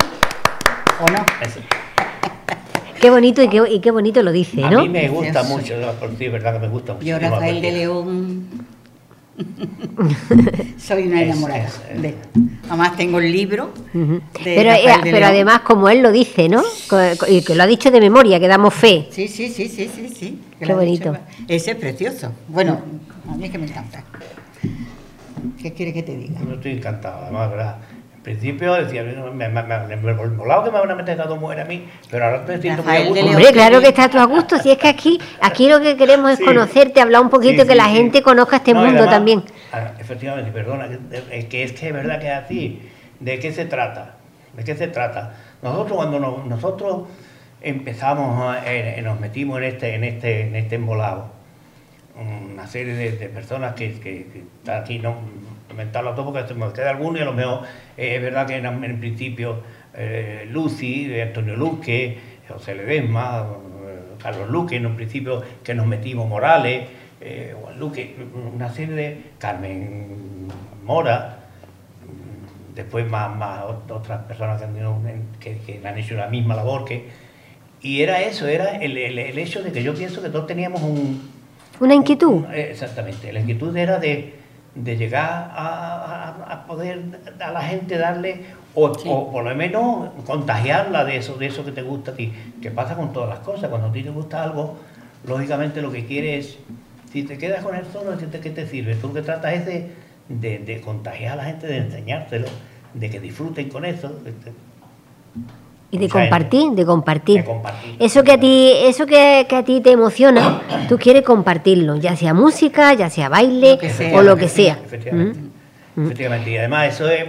¿O 1.01 1.07
no? 1.11 1.25
Eso. 1.45 1.61
Qué 3.01 3.11
bonito 3.11 3.43
y 3.43 3.49
qué, 3.49 3.63
y 3.71 3.81
qué 3.81 3.91
bonito 3.91 4.23
lo 4.23 4.31
dice, 4.31 4.63
A 4.63 4.71
¿no? 4.71 4.83
mí 4.83 4.89
me 4.91 5.09
gusta 5.09 5.43
mucho, 5.43 5.75
por 5.99 6.17
sí, 6.19 6.27
es 6.27 6.33
verdad 6.33 6.53
que 6.55 6.59
me 6.61 6.69
gusta 6.69 6.93
mucho. 6.95 7.07
Yo, 7.07 7.19
Rafael 7.19 7.63
de 7.63 7.73
León. 7.73 8.47
Soy 10.79 11.07
una 11.07 11.23
enamorada. 11.23 11.65
es- 11.67 11.81
es- 11.95 12.03
de- 12.03 12.15
Además, 12.69 12.97
tengo 12.97 13.19
el 13.19 13.33
libro. 13.33 13.73
Pero, 14.45 14.71
eh, 14.71 14.85
pero 15.03 15.27
además, 15.27 15.61
como 15.61 15.89
él 15.89 16.03
lo 16.03 16.13
dice, 16.13 16.49
¿no? 16.49 16.63
Y 17.27 17.43
que 17.43 17.55
lo 17.55 17.63
ha 17.63 17.67
dicho 17.67 17.91
de 17.91 18.01
memoria, 18.01 18.39
que 18.39 18.47
damos 18.49 18.75
fe. 18.75 19.09
Sí, 19.11 19.27
sí, 19.29 19.49
sí, 19.49 19.67
sí, 19.69 19.91
sí, 19.93 20.09
sí. 20.15 20.41
Qué 20.61 20.73
bonito. 20.75 21.17
Ese 21.49 21.71
es 21.73 21.77
precioso. 21.79 22.33
Bueno, 22.49 22.81
a 23.29 23.35
mí 23.35 23.47
es 23.47 23.51
que 23.51 23.59
me 23.59 23.67
encanta. 23.67 24.05
¿Qué 25.61 25.73
quiere 25.73 25.93
que 25.95 26.03
te 26.03 26.15
diga? 26.17 26.39
Yo 26.47 26.55
estoy 26.55 26.73
encantado, 26.73 27.23
además, 27.23 27.51
¿verdad? 27.51 27.77
En 28.21 28.25
principio 28.25 28.75
decía, 28.75 29.03
me, 29.03 29.49
me, 29.49 29.63
me, 29.63 29.63
me, 29.63 29.97
me 29.97 30.13
volado 30.13 30.63
que 30.65 30.71
me 30.71 30.79
van 30.79 30.91
a 30.91 30.95
meter 30.95 31.19
a 31.19 31.25
dos 31.25 31.41
mujeres 31.41 31.65
a 31.65 31.69
mí, 31.69 31.89
pero 32.11 32.27
ahora 32.27 32.37
estoy 32.41 32.61
siento 32.61 32.83
muy 32.83 32.95
a 32.95 33.05
gusto. 33.07 33.25
Hombre, 33.27 33.53
claro 33.53 33.81
que 33.81 33.89
está 33.89 34.11
tú 34.11 34.19
a 34.19 34.25
gusto. 34.25 34.59
Si 34.59 34.71
es 34.71 34.77
que 34.77 34.89
aquí, 34.89 35.19
aquí 35.41 35.71
lo 35.71 35.81
que 35.81 35.97
queremos 35.97 36.33
es 36.33 36.39
Sí. 36.39 36.45
conocerte, 36.45 37.01
hablar 37.01 37.23
un 37.23 37.31
poquito, 37.31 37.63
Sí, 37.63 37.69
que 37.69 37.75
la 37.75 37.87
sí. 37.87 37.93
gente 37.93 38.21
conozca 38.21 38.57
este 38.57 38.75
No, 38.75 38.81
mundo 38.81 38.99
además- 39.05 39.15
también. 39.15 39.43
ah, 39.73 39.93
efectivamente, 39.99 40.51
perdona, 40.53 40.89
que- 40.89 41.39
es 41.39 41.45
que 41.47 41.63
es 41.63 41.73
que 41.73 41.87
es 41.89 41.95
verdad 41.95 42.21
que 42.21 42.27
es 42.27 42.33
así. 42.35 42.83
¿De 43.21 43.39
qué 43.39 43.53
se 43.53 43.65
trata? 43.65 44.17
¿De 44.55 44.65
qué 44.65 44.75
se 44.77 44.89
trata? 44.89 45.33
Nosotros 45.63 45.97
cuando 45.97 46.21
nos- 46.21 46.45
nosotros 46.45 47.05
empezamos, 47.63 48.39
a- 48.55 48.71
eh, 48.71 48.99
eh, 48.99 49.03
nos 49.03 49.19
metimos 49.19 49.57
en 49.59 49.65
este, 49.65 49.95
en 49.95 50.05
este, 50.05 50.43
en 50.43 50.57
este 50.57 50.75
embolado, 50.75 51.31
una 52.53 52.67
serie 52.67 52.93
de, 52.93 53.13
de 53.13 53.29
personas 53.31 53.75
que, 53.75 53.95
que, 53.95 54.27
que 54.31 54.43
están 54.59 54.83
aquí, 54.83 54.99
no 54.99 55.15
comentarlo 55.81 56.15
todo 56.15 56.33
porque 56.33 56.55
me 56.55 56.73
queda 56.73 56.91
alguno 56.91 57.19
y 57.19 57.23
a 57.23 57.25
lo 57.25 57.33
mejor 57.33 57.63
eh, 57.97 58.17
es 58.17 58.23
verdad 58.23 58.47
que 58.47 58.57
en, 58.57 58.67
en 58.67 59.01
principio 59.01 59.63
eh, 59.95 60.47
Lucy, 60.51 61.19
Antonio 61.21 61.57
Luque, 61.57 62.19
José 62.49 62.75
Ledesma, 62.75 63.47
eh, 63.87 64.17
Carlos 64.23 64.51
Luque, 64.51 64.77
en 64.77 64.87
un 64.87 64.95
principio 64.95 65.43
que 65.65 65.75
nos 65.75 65.87
metimos 65.87 66.29
Morales, 66.29 66.87
eh, 67.21 67.55
Juan 67.61 67.79
Luque, 67.79 68.15
una 68.55 68.71
serie 68.71 68.95
de 68.95 69.23
Carmen 69.39 70.49
Mora, 70.85 71.39
después 72.75 73.09
más, 73.09 73.35
más 73.37 73.65
otras 73.65 74.23
personas 74.25 74.63
que, 75.41 75.59
que, 75.59 75.81
han 75.87 75.99
hecho 75.99 76.15
la 76.15 76.29
misma 76.29 76.55
labor 76.55 76.85
que... 76.85 77.09
Y 77.83 78.03
era 78.03 78.21
eso, 78.21 78.47
era 78.47 78.77
el, 78.77 78.99
el, 78.99 79.19
el 79.19 79.39
hecho 79.39 79.63
de 79.63 79.73
que 79.73 79.83
yo 79.83 79.95
pienso 79.95 80.23
que 80.23 80.29
todos 80.29 80.47
teníamos 80.47 80.83
un... 80.83 81.31
Una 81.81 81.95
inquietud. 81.95 82.45
exactamente, 82.53 83.33
la 83.33 83.41
inquietud 83.41 83.75
era 83.75 83.99
de, 83.99 84.40
de 84.85 84.97
llegar 84.97 85.51
a, 85.55 86.35
a, 86.49 86.67
poder 86.67 87.03
a 87.41 87.51
la 87.51 87.63
gente 87.63 87.99
darle, 87.99 88.45
o, 88.75 88.87
o, 88.87 89.33
por 89.33 89.45
lo 89.45 89.55
menos 89.55 90.11
contagiarla 90.25 91.05
de 91.05 91.17
eso, 91.17 91.37
de 91.37 91.47
eso 91.47 91.65
que 91.65 91.73
te 91.73 91.83
gusta 91.83 92.13
a 92.13 92.15
ti, 92.15 92.33
que 92.63 92.71
pasa 92.71 92.95
con 92.95 93.13
todas 93.13 93.29
las 93.29 93.41
cosas, 93.41 93.69
cuando 93.69 93.89
a 93.89 93.93
ti 93.93 94.03
te 94.03 94.11
gusta 94.11 94.43
algo, 94.43 94.77
lógicamente 95.27 95.83
lo 95.83 95.91
que 95.91 96.07
quieres, 96.07 96.59
si 97.13 97.25
te 97.25 97.37
quedas 97.37 97.65
con 97.65 97.75
él 97.75 97.85
solo, 97.93 98.17
¿qué 98.17 98.51
te 98.51 98.67
sirve? 98.67 98.95
Tú 98.95 99.09
lo 99.09 99.15
que 99.15 99.23
tratas 99.23 99.55
es 99.55 99.67
de, 99.67 99.91
de, 100.29 100.59
de 100.61 100.81
contagiar 100.81 101.33
a 101.33 101.37
la 101.37 101.45
gente, 101.45 101.67
de 101.67 101.79
enseñárselo 101.79 102.47
de 102.95 103.11
que 103.11 103.21
disfruten 103.21 103.69
con 103.69 103.85
eso. 103.85 104.13
Y 105.93 105.99
de 105.99 106.09
compartir, 106.09 106.71
de 106.73 106.87
compartir, 106.87 107.45
Eso 107.99 108.23
que 108.23 108.33
a 108.33 108.39
ti, 108.39 108.73
eso 108.85 109.07
que, 109.07 109.47
a 109.51 109.65
ti 109.65 109.81
te 109.81 109.91
emociona, 109.91 110.63
tú 110.89 110.99
quieres 110.99 111.23
compartirlo, 111.23 111.97
ya 111.97 112.15
sea 112.15 112.33
música, 112.33 112.95
ya 112.95 113.11
sea 113.11 113.29
baile 113.29 113.79
o 114.15 114.23
lo 114.23 114.37
que 114.37 114.49
sea. 114.49 114.79
Efectivamente. 114.85 115.41
¿Mm? 115.97 116.05
Efectivamente. 116.05 116.51
Y 116.51 116.57
además 116.59 116.95
eso 116.95 117.09
es 117.09 117.25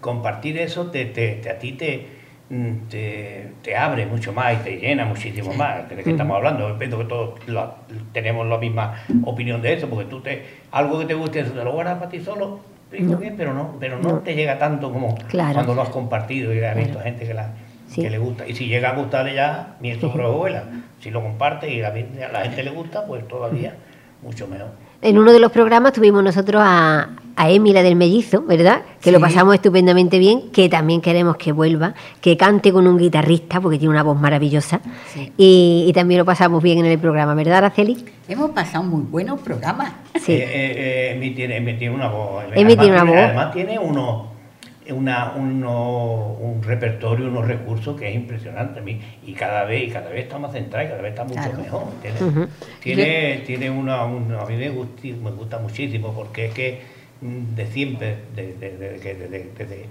compartir 0.00 0.58
eso 0.58 0.86
te, 0.90 1.06
te, 1.06 1.48
a 1.48 1.58
ti 1.58 1.72
te, 1.72 2.08
te, 3.62 3.76
abre 3.76 4.06
mucho 4.06 4.32
más 4.32 4.54
y 4.54 4.56
te 4.64 4.76
llena 4.76 5.04
muchísimo 5.04 5.54
más. 5.54 5.88
¿De 5.88 6.02
qué 6.02 6.10
estamos 6.10 6.36
hablando? 6.36 6.76
Pienso 6.76 6.98
que 6.98 7.04
todos 7.04 7.40
tenemos 8.12 8.46
la 8.48 8.58
misma 8.58 8.94
opinión 9.24 9.62
de 9.62 9.74
eso, 9.74 9.88
porque 9.88 10.06
tú 10.06 10.20
te 10.20 10.42
algo 10.72 10.98
que 10.98 11.06
te 11.06 11.14
guste, 11.14 11.44
te 11.44 11.64
lo 11.64 11.72
guardas 11.72 11.98
para 11.98 12.10
ti 12.10 12.20
solo 12.20 12.74
bien, 12.90 13.34
pero 13.36 13.52
no, 13.54 13.76
pero 13.80 13.98
no, 13.98 14.18
te 14.18 14.34
llega 14.34 14.58
tanto 14.58 14.92
como 14.92 15.16
cuando 15.30 15.74
lo 15.74 15.82
has 15.82 15.88
compartido 15.88 16.54
y 16.54 16.62
has 16.62 16.76
visto 16.76 17.00
gente 17.00 17.26
que, 17.26 17.34
la, 17.34 17.50
que 17.94 18.10
le 18.10 18.18
gusta. 18.18 18.46
Y 18.46 18.54
si 18.54 18.66
llega 18.66 18.90
a 18.90 18.96
gustarle 18.96 19.34
ya, 19.34 19.76
esto 19.82 20.10
vuela. 20.10 20.64
Si 21.00 21.10
lo 21.10 21.22
comparte 21.22 21.72
y 21.72 21.82
a 21.82 21.92
la 22.32 22.40
gente 22.42 22.62
le 22.62 22.70
gusta, 22.70 23.06
pues 23.06 23.26
todavía 23.28 23.74
mucho 24.22 24.46
mejor. 24.46 24.68
En 25.02 25.18
uno 25.18 25.32
de 25.32 25.38
los 25.38 25.52
programas 25.52 25.92
tuvimos 25.92 26.24
nosotros 26.24 26.62
a, 26.64 27.10
a 27.36 27.50
Emila 27.50 27.82
del 27.82 27.96
Mellizo, 27.96 28.42
¿verdad? 28.42 28.82
Que 29.02 29.12
lo 29.12 29.20
pasamos 29.20 29.54
estupendamente 29.54 30.18
bien, 30.18 30.50
que 30.50 30.68
también 30.68 31.00
queremos 31.00 31.36
que 31.36 31.52
vuelva, 31.52 31.94
que 32.20 32.36
cante 32.36 32.72
con 32.72 32.86
un 32.86 32.96
guitarrista, 32.96 33.60
porque 33.60 33.78
tiene 33.78 33.92
una 33.92 34.02
voz 34.02 34.18
maravillosa. 34.18 34.80
Y, 35.36 35.90
también 35.94 36.18
lo 36.18 36.24
pasamos 36.24 36.62
bien 36.62 36.78
en 36.78 36.86
el 36.86 36.98
programa, 36.98 37.34
¿verdad, 37.34 37.58
Araceli? 37.58 38.04
Hemos 38.28 38.50
pasado 38.52 38.84
muy 38.84 39.02
buenos 39.02 39.40
programas. 39.40 39.92
Sí. 40.20 40.32
Eh, 40.32 40.42
eh, 40.42 41.20
eh 41.22 41.32
tiene, 41.34 41.90
una 41.90 42.08
voz. 42.08 42.44
Emi 42.54 42.76
tiene 42.76 42.92
una 42.92 43.04
voz. 43.04 43.16
Además 43.16 43.52
tiene 43.52 43.78
uno 43.78 44.33
una, 44.90 45.32
uno, 45.36 46.36
un 46.40 46.62
repertorio, 46.62 47.28
unos 47.28 47.46
recursos 47.46 47.98
que 47.98 48.08
es 48.08 48.14
impresionante 48.14 48.80
a 48.80 48.82
mí. 48.82 49.00
Y 49.26 49.32
cada 49.32 49.64
vez, 49.64 49.88
y 49.88 49.90
cada 49.90 50.10
vez 50.10 50.24
está 50.24 50.38
más 50.38 50.52
centrado 50.52 50.86
y 50.86 50.88
cada 50.88 51.02
vez 51.02 51.10
está 51.10 51.24
mucho 51.24 51.56
mejor. 51.56 51.84
Tiene, 52.80 53.42
tiene, 53.46 53.70
una, 53.70 54.02
a 54.02 54.06
mí 54.06 54.56
me 54.56 54.70
gusta, 54.70 55.02
me 55.02 55.30
gusta 55.30 55.58
muchísimo 55.58 56.12
porque 56.12 56.46
es 56.46 56.54
que 56.54 56.82
mm, 57.20 57.54
de 57.54 57.66
siempre, 57.68 58.16
desde 58.34 59.86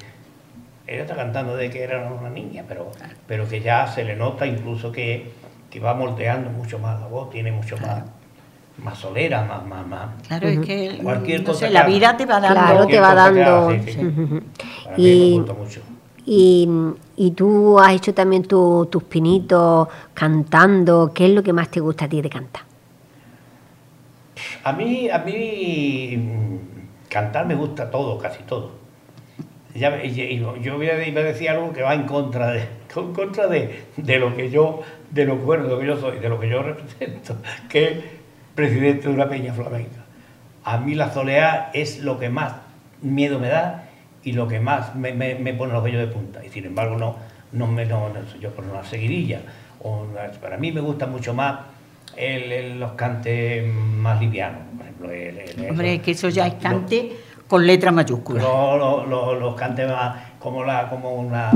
ella 0.86 1.02
está 1.04 1.16
cantando 1.16 1.56
de 1.56 1.70
que 1.70 1.84
era 1.84 2.12
una 2.12 2.30
niña, 2.30 2.66
pero, 2.68 2.92
pero 3.28 3.48
que 3.48 3.62
ya 3.62 3.88
se 3.88 4.04
le 4.04 4.16
nota 4.16 4.46
incluso 4.46 4.92
que, 4.92 5.32
que 5.70 5.80
va 5.80 5.94
moldeando 5.94 6.50
mucho 6.50 6.78
más 6.78 7.00
la 7.00 7.08
voz, 7.08 7.30
tiene 7.30 7.52
mucho 7.52 7.78
más 7.78 8.04
más 8.78 8.98
solera, 8.98 9.44
más, 9.46 9.66
más, 9.66 9.88
más. 9.88 10.10
Claro, 10.28 10.48
es 10.48 10.60
que 10.60 11.00
cualquier 11.02 11.44
cosa 11.44 11.70
la 11.70 11.86
vida 11.86 12.18
te 12.18 12.26
va 12.26 12.40
dando. 12.40 12.60
Claro, 12.60 12.88
te 12.88 13.00
va 13.00 13.14
dando. 13.14 13.74
y, 14.98 15.40
mucho. 15.40 15.82
Y, 16.26 16.68
y, 17.18 17.32
tú 17.32 17.80
has 17.80 17.94
hecho 17.94 18.14
también 18.14 18.44
tus 18.44 19.04
pinitos 19.10 19.88
cantando. 20.14 21.12
¿Qué 21.14 21.26
es 21.26 21.32
lo 21.32 21.44
que 21.44 21.54
más 21.54 21.70
te 21.70 21.80
gusta 21.80 22.06
a 22.06 22.10
ti 22.10 22.22
de 22.22 22.30
cantar? 22.30 22.64
A 24.64 24.74
mí, 24.74 25.10
a 25.10 25.20
mí 25.20 26.60
cantar 27.10 27.46
me 27.46 27.56
gusta 27.56 27.92
todo, 27.92 28.18
casi 28.18 28.44
todo. 28.44 28.72
Ya, 29.76 30.04
yo 30.04 30.78
voy 30.78 30.90
a, 30.90 30.96
decir 30.96 31.50
algo 31.50 31.74
que 31.74 31.82
va 31.82 31.96
en 31.96 32.04
contra 32.04 32.52
de, 32.52 32.68
en 32.96 33.14
contra 33.14 33.48
de, 33.48 33.86
de 33.98 34.20
lo 34.20 34.36
que 34.36 34.50
yo, 34.50 34.82
de 35.10 35.26
lo, 35.26 35.38
bueno, 35.38 35.64
de 35.64 35.70
lo 35.70 35.80
que 35.80 35.88
yo 35.88 35.98
soy, 35.98 36.20
de 36.20 36.30
lo 36.30 36.40
que 36.40 36.50
yo 36.50 36.62
represento, 36.64 37.38
que 37.70 38.23
presidente 38.56 39.08
de 39.08 39.14
una 39.14 39.28
peña 39.28 39.54
flamenca. 39.54 40.04
A 40.64 40.78
mí 40.78 40.96
la 40.96 41.12
soleá 41.12 41.72
es 41.74 42.00
lo 42.00 42.20
que 42.20 42.30
más 42.30 42.54
miedo 43.02 43.40
me 43.40 43.50
da 43.50 43.90
y 44.24 44.32
lo 44.32 44.48
que 44.48 44.60
más 44.60 44.96
me, 44.96 45.12
pone 45.54 45.74
los 45.74 45.84
vellos 45.84 46.00
de 46.00 46.08
punta. 46.08 46.44
Y 46.46 46.50
sin 46.50 46.66
embargo, 46.66 46.98
no, 46.98 47.16
no 47.52 47.68
me 47.68 47.86
no, 47.86 48.10
yo 48.40 48.52
por 48.52 48.66
una 48.66 48.84
seguidilla. 48.84 49.42
O, 49.82 50.06
para 50.42 50.58
mí 50.58 50.72
me 50.72 50.82
gusta 50.82 51.08
mucho 51.08 51.34
más 51.34 51.60
los 52.78 52.92
cantes 52.94 53.66
más 53.74 54.20
livianos. 54.22 54.62
Por 54.78 55.12
ejemplo, 55.12 55.12
el, 55.12 55.70
Hombre, 55.70 56.00
que 56.00 56.12
eso 56.12 56.30
ya 56.30 56.48
es 56.48 56.54
cante 56.56 57.12
con 57.48 57.68
letra 57.68 57.92
mayúscula. 57.92 58.42
los 58.42 59.56
cantes 59.56 59.90
más 59.90 60.16
como, 60.40 60.64
la, 60.64 60.90
como 60.90 61.14
una. 61.16 61.52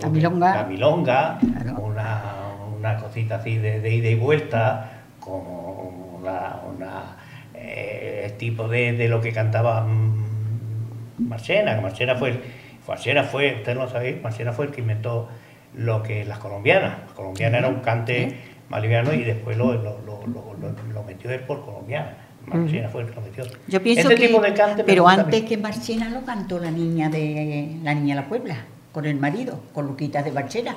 la 0.00 0.08
milonga. 0.08 0.54
La 0.54 0.64
milonga, 0.64 1.38
una 1.78 2.35
una 2.76 2.98
cosita 2.98 3.36
así 3.36 3.58
de, 3.58 3.94
ida 3.94 4.08
y 4.08 4.14
vuelta, 4.14 5.02
como 5.20 6.20
una, 6.20 7.16
eh, 7.54 8.34
tipo 8.38 8.68
de, 8.68 9.08
lo 9.08 9.20
que 9.20 9.32
cantaba 9.32 9.82
mm, 9.82 11.28
Marchena, 11.28 11.74
que 11.74 11.80
Marchena 11.80 12.14
fue, 12.16 12.40
Marchena 12.86 13.24
fue, 13.24 13.56
usted 13.56 13.74
no 13.74 13.84
lo 13.84 13.88
sabéis, 13.88 14.22
Marchena 14.22 14.52
fue 14.52 14.66
el 14.66 14.72
que 14.72 14.80
inventó 14.80 15.28
lo 15.74 16.02
que 16.02 16.24
las 16.24 16.38
colombianas. 16.38 16.98
La 17.08 17.14
colombiana 17.14 17.58
era 17.58 17.68
un 17.68 17.80
cante 17.80 18.36
más 18.68 18.82
liviano 18.82 19.12
y 19.12 19.22
después 19.24 19.56
lo, 19.56 19.74
lo, 19.74 21.02
metió 21.06 21.30
él 21.30 21.40
por 21.40 21.64
colombiana. 21.64 22.16
Marchena 22.46 22.88
fue 22.88 23.02
el 23.02 23.08
que 23.08 23.14
lo 23.14 23.20
metió. 23.22 23.44
Yo 23.66 23.82
pienso 23.82 24.08
que, 24.08 24.16
tipo 24.16 24.40
de 24.40 24.54
cante 24.54 24.84
pero 24.84 25.08
antes 25.08 25.42
que 25.42 25.56
Marchena 25.56 26.08
lo 26.10 26.24
cantó 26.24 26.58
la 26.58 26.70
niña 26.70 27.08
de 27.08 27.76
la 27.82 27.94
niña 27.94 28.14
de 28.14 28.20
la 28.22 28.28
Puebla, 28.28 28.56
con 28.92 29.04
el 29.04 29.16
marido, 29.16 29.60
con 29.72 29.86
Luquita 29.86 30.22
de 30.22 30.30
Marchena. 30.30 30.76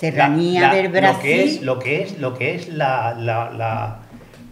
Serranía 0.00 0.70
del 0.70 0.88
Brasil. 0.88 1.60
Lo 1.62 1.78
que 1.78 2.02
es, 2.02 2.18
lo 2.18 2.34
que 2.34 2.54
es, 2.54 2.68
la, 2.70 3.14
la, 3.14 3.98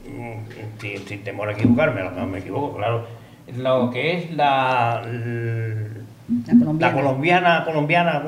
mm, 0.07 1.07
sin, 1.07 1.25
temor 1.25 1.49
a 1.49 1.53
equivocarme, 1.53 2.03
no 2.03 2.27
me 2.27 2.41
equivoco, 2.41 2.77
claro, 2.77 3.07
lo 3.57 3.91
que 3.91 4.19
es 4.19 4.31
la, 4.33 5.03
la 6.79 6.93
colombiana, 6.93 7.65
colombiana, 7.65 8.23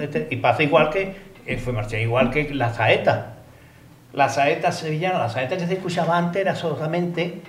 este, 0.00 0.28
y 0.30 0.36
pasa 0.36 0.62
igual 0.62 0.88
que, 0.88 1.14
eh, 1.46 1.58
fue 1.58 1.74
marcha 1.74 1.98
igual 1.98 2.30
que 2.30 2.54
la 2.54 2.72
saeta. 2.72 3.34
La 4.14 4.30
saeta 4.30 4.72
sevillana, 4.72 5.18
la 5.18 5.28
saeta 5.28 5.58
que 5.58 5.66
se 5.66 5.74
escuchaba 5.74 6.16
antes 6.16 6.40
era 6.40 6.54
solamente 6.54 7.42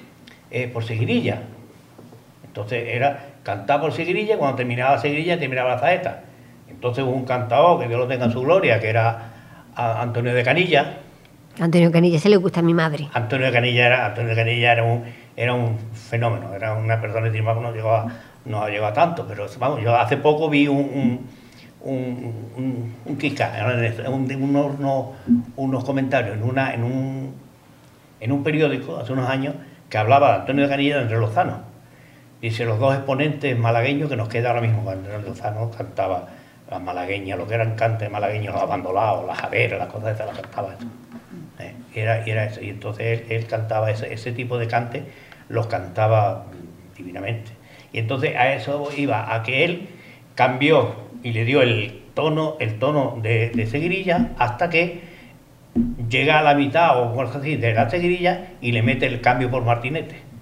eh, 0.52 0.68
por 0.68 0.84
seguirilla. 0.84 1.44
Entonces 2.46 2.90
era 2.90 3.28
cantar 3.44 3.80
por 3.80 3.94
seguirilla, 3.94 4.38
cuando 4.38 4.58
terminaba 4.58 4.96
la 4.96 5.02
seguirilla 5.02 5.40
terminaba 5.40 5.76
la 5.76 5.80
saeta. 5.80 6.24
Entonces 6.74 7.04
hubo 7.04 7.12
un 7.14 7.26
cantador, 7.26 7.80
que 7.80 7.88
Dios 7.88 8.00
lo 8.00 8.08
tenga 8.08 8.26
en 8.26 8.32
su 8.32 8.42
gloria, 8.42 8.80
que 8.80 8.90
era 8.90 9.32
Antonio 9.76 10.34
de 10.34 10.44
Canilla. 10.44 10.98
Antonio 11.60 11.92
Canilla, 11.92 12.20
se 12.20 12.30
le 12.30 12.38
gusta 12.38 12.60
a 12.62 12.64
mi 12.64 12.74
madre. 12.74 13.08
Antonio 13.14 13.46
de 13.48 13.54
Canilla 13.54 13.86
era, 13.86 14.06
Antonio 14.08 14.36
Canilla 14.36 14.72
era 14.72 14.84
un, 14.84 15.04
era 15.36 15.54
un 15.54 15.78
fenómeno, 15.94 16.54
era 16.54 16.74
una 16.74 17.00
persona 17.00 17.32
que 17.32 17.42
no 17.42 17.72
llegó 17.72 17.96
a, 17.96 18.08
no 18.46 18.68
llegado 18.68 18.88
a 18.88 18.94
tanto, 18.94 19.26
pero 19.28 19.46
vamos, 19.60 19.82
yo 19.82 19.96
hace 19.96 20.18
poco 20.18 20.50
vi 20.50 20.68
un, 20.68 20.78
un, 20.78 21.28
un, 21.82 22.96
unos, 24.42 25.06
unos, 25.56 25.84
comentarios 25.84 26.38
en, 26.38 26.44
una, 26.44 26.74
en, 26.74 26.84
un, 26.84 27.34
en 28.20 28.32
un 28.32 28.44
periódico 28.44 28.98
hace 28.98 29.14
unos 29.14 29.30
años 29.30 29.56
que 29.90 29.98
hablaba 29.98 30.30
de 30.30 30.36
Antonio 30.42 30.64
de 30.64 30.70
Canilla 30.70 30.96
de 30.96 31.02
Andrés 31.04 31.20
Lozano. 31.20 31.74
Dice, 32.42 32.66
los 32.66 32.80
dos 32.80 32.96
exponentes 32.96 33.58
malagueños 33.58 34.10
que 34.10 34.18
nos 34.18 34.28
queda 34.28 34.50
ahora 34.50 34.62
mismo, 34.62 34.84
cuando 34.84 35.10
Andrés 35.10 35.30
Lozano 35.30 35.72
cantaba 35.72 36.28
las 36.70 36.82
malagueñas, 36.82 37.38
lo 37.38 37.48
que 37.48 37.56
eran 37.56 37.76
cantes 37.76 38.10
malagueños, 38.10 38.54
los 38.54 38.64
abandonados, 38.64 39.26
las 39.26 39.38
javeras, 39.38 39.80
las 39.80 39.90
cosas 39.90 40.16
esas, 40.16 40.28
las 40.28 40.40
cantaba. 40.40 40.76
Eh, 41.60 41.74
era, 41.96 42.26
era 42.26 42.46
eso. 42.46 42.62
Y 42.62 42.70
entonces 42.70 43.24
él, 43.30 43.46
cantaba 43.48 43.92
ese, 43.92 44.32
tipo 44.32 44.58
de 44.58 44.68
cantes, 44.68 45.04
los 45.50 45.68
cantaba 45.68 46.46
divinamente. 46.96 47.52
Y 47.92 48.00
entonces 48.00 48.36
a 48.36 48.54
eso 48.54 48.90
iba, 48.96 49.34
a 49.34 49.44
que 49.44 49.66
él 49.66 49.90
cambió 50.36 50.96
y 51.22 51.32
le 51.32 51.46
dio 51.46 51.62
el 51.62 52.02
tono, 52.14 52.58
el 52.60 52.80
tono 52.80 53.20
de, 53.22 53.50
de 53.50 54.34
hasta 54.38 54.70
que 54.70 55.02
llega 56.10 56.40
a 56.40 56.44
la 56.44 56.56
mitad 56.56 57.00
o 57.00 57.20
algo 57.20 57.22
así 57.22 57.56
de 57.56 57.74
la 57.74 57.90
y 58.62 58.72
le 58.72 58.82
mete 58.82 59.06
el 59.06 59.22
cambio 59.22 59.50
por 59.50 59.64
martinete 59.64 60.33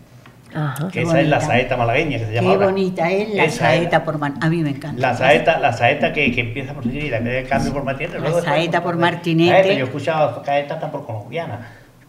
que 0.91 1.02
esa 1.02 1.22
es 1.22 1.28
la 1.28 1.39
saeta 1.39 1.78
malagueña 1.78 2.20
que 2.20 2.26
se 2.26 2.34
llama. 2.34 2.52
Qué 2.52 2.58
bonita 2.58 3.10
es 3.10 3.34
la 3.34 3.49
saeta 3.49 4.04
por. 4.04 4.20
A 4.24 4.49
mí 4.49 4.64
me 4.64 4.72
encanta. 4.72 5.02
La 5.02 5.16
saeta, 5.16 5.60
la 5.60 5.74
saeta 5.74 6.12
que, 6.12 6.32
que 6.32 6.41
empieza 6.41 6.74
por 6.74 6.86
y 6.86 7.10
la 7.10 7.20
cambio 7.47 7.74
por 7.74 7.84
Martinete. 7.84 8.20
La 8.20 8.41
saeta 8.41 8.84
por 8.84 8.97
Martinete. 8.97 9.76
yo 9.76 9.86
he 9.86 9.88
escuchado 9.88 10.43
saeta 10.43 10.76
hasta 10.76 10.91
por 10.91 11.06
colombiana. 11.06 11.60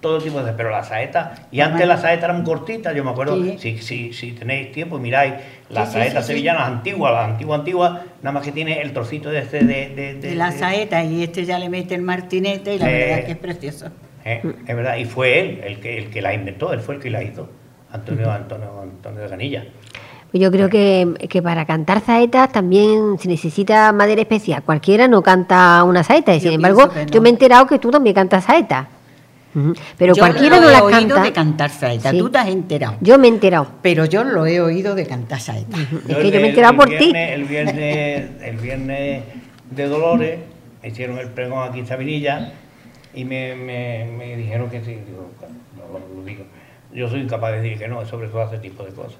todo 0.00 0.18
tipo 0.18 0.42
de... 0.42 0.52
Pero 0.52 0.70
las 0.70 0.88
saetas, 0.88 1.40
y 1.50 1.60
antes 1.60 1.86
las 1.86 2.02
saetas 2.02 2.24
eran 2.24 2.42
cortitas, 2.42 2.94
yo 2.94 3.04
me 3.04 3.10
acuerdo, 3.10 3.40
si, 3.56 3.78
si, 3.78 4.12
si 4.12 4.32
tenéis 4.32 4.72
tiempo, 4.72 4.98
miráis, 4.98 5.34
las 5.70 5.92
saetas 5.92 6.26
sevillanas 6.26 6.68
antiguas, 6.68 7.12
las 7.12 7.30
antiguas, 7.30 7.60
antiguas, 7.60 7.92
nada 8.20 8.32
más 8.32 8.42
que 8.44 8.52
tiene 8.52 8.82
el 8.82 8.92
trocito 8.92 9.30
de 9.30 9.38
este 9.38 9.64
de... 9.64 10.14
De, 10.20 10.34
la 10.34 10.50
saeta, 10.50 11.04
y 11.04 11.22
este 11.22 11.44
ya 11.44 11.58
le 11.58 11.68
mete 11.68 11.94
el 11.94 12.02
martinete, 12.02 12.74
y 12.74 12.78
la 12.78 12.86
verdad 12.86 13.18
es 13.20 13.24
que 13.24 13.32
es 13.32 13.38
precioso. 13.38 13.86
Eh, 14.24 14.42
es 14.66 14.76
verdad, 14.76 14.96
y 14.96 15.04
fue 15.04 15.40
él 15.40 15.60
el 15.64 15.80
que, 15.80 15.98
el 15.98 16.10
que 16.10 16.20
la 16.20 16.34
inventó, 16.34 16.72
él 16.72 16.80
fue 16.80 16.96
el 16.96 17.00
que 17.00 17.10
la 17.10 17.22
hizo, 17.22 17.48
Antonio, 17.92 18.30
Antonio, 18.30 18.68
Antonio 18.82 19.22
de 19.22 19.28
Ganilla. 19.28 19.64
Yo 20.32 20.50
creo 20.50 20.70
que, 20.70 21.14
que, 21.28 21.42
para 21.42 21.66
cantar 21.66 22.00
saetas 22.00 22.50
también 22.50 23.18
se 23.18 23.28
necesita 23.28 23.92
madera 23.92 24.22
especial. 24.22 24.62
Cualquiera 24.62 25.06
no 25.06 25.22
canta 25.22 25.84
una 25.84 26.02
saeta. 26.02 26.34
Y 26.34 26.40
sin 26.40 26.52
embargo, 26.52 26.88
yo 27.10 27.20
me 27.20 27.28
he 27.28 27.32
enterado 27.32 27.66
que 27.66 27.78
tú 27.78 27.90
también 27.90 28.14
cantas 28.14 28.44
saeta. 28.44 28.88
Pero 29.98 30.14
cualquiera 30.14 30.58
no 30.58 30.70
la 30.70 30.80
canta. 30.80 30.90
Yo 30.90 30.94
he 30.96 31.02
oído 31.02 31.22
de 31.22 31.32
cantar 31.32 31.70
saeta, 31.70 32.10
tú 32.12 32.30
te 32.30 32.38
has 32.38 32.48
enterado. 32.48 32.96
Yo 33.02 33.18
me 33.18 33.28
he 33.28 33.30
enterado. 33.30 33.66
Pero 33.82 34.06
yo 34.06 34.24
lo 34.24 34.46
he 34.46 34.62
oído 34.62 34.94
de 34.94 35.06
cantar 35.06 35.38
saeta. 35.38 35.76
Es 36.08 36.16
que 36.16 36.30
yo 36.30 36.40
me 36.40 36.46
he 36.46 36.48
enterado 36.48 36.76
por 36.76 36.88
ti. 36.88 37.12
El 37.14 37.44
viernes, 37.44 38.30
el 38.42 38.56
viernes 38.56 39.24
de 39.70 39.86
Dolores 39.86 40.38
hicieron 40.82 41.18
el 41.18 41.28
pregón 41.28 41.68
aquí 41.68 41.80
en 41.80 41.86
Sabinilla 41.86 42.52
y 43.12 43.26
me, 43.26 43.54
me, 43.54 44.08
me 44.16 44.36
dijeron 44.36 44.70
que 44.70 44.80
sí. 44.80 44.92
Digo, 45.06 45.30
no, 45.76 46.24
digo. 46.24 46.44
Yo 46.92 47.08
soy 47.08 47.20
incapaz 47.20 47.52
de 47.52 47.60
decir 47.60 47.78
que 47.78 47.88
no, 47.88 48.04
sobre 48.06 48.28
todo 48.28 48.44
ese 48.44 48.58
tipo 48.58 48.84
de 48.84 48.92
cosas. 48.92 49.18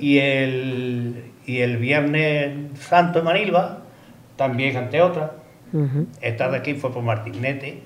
y, 0.00 0.18
el, 0.18 1.32
y 1.46 1.58
el 1.58 1.76
viernes 1.76 2.78
santo 2.78 3.20
en 3.20 3.24
Manilva 3.24 3.78
también 4.36 4.74
canté 4.74 5.00
otra. 5.00 5.34
Esta 6.20 6.50
de 6.50 6.56
aquí 6.56 6.74
fue 6.74 6.92
por 6.92 7.02
Martinete 7.02 7.80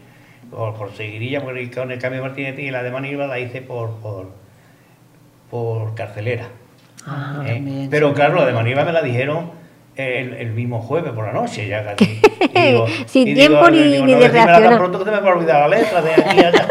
por, 0.50 0.74
por 0.74 0.92
seguirilla, 0.92 1.42
porque 1.42 1.70
con 1.70 1.90
el 1.90 1.98
cambio 1.98 2.22
de 2.22 2.28
Martínez 2.28 2.58
y 2.58 2.70
la 2.70 2.82
de 2.82 2.90
Manilva 2.90 3.26
la 3.26 3.38
hice 3.38 3.60
por, 3.60 3.96
por, 3.96 4.30
por 5.50 5.94
carcelera. 5.94 6.48
Ah, 7.06 7.44
¿Eh? 7.46 7.88
Pero 7.90 8.14
claro, 8.14 8.36
la 8.36 8.46
de 8.46 8.52
Manilva 8.52 8.84
me 8.84 8.92
la 8.92 9.02
dijeron 9.02 9.50
el, 9.96 10.34
el, 10.34 10.50
mismo 10.52 10.80
jueves 10.80 11.12
por 11.12 11.26
la 11.26 11.32
noche, 11.32 11.68
ya 11.68 11.84
casi. 11.84 12.20
Sin 13.06 13.34
tiempo 13.34 13.70
ni, 13.70 14.02
ni 14.02 14.14
de 14.14 14.28
reaccionar. 14.28 14.78
pronto 14.78 14.98
que 14.98 15.04
te 15.04 15.10
me 15.10 15.20
va 15.20 15.30
a 15.30 15.34
olvidar 15.34 15.68
la 15.68 15.76
letra 15.76 16.02
de 16.02 16.12
aquí 16.12 16.40
allá. 16.40 16.68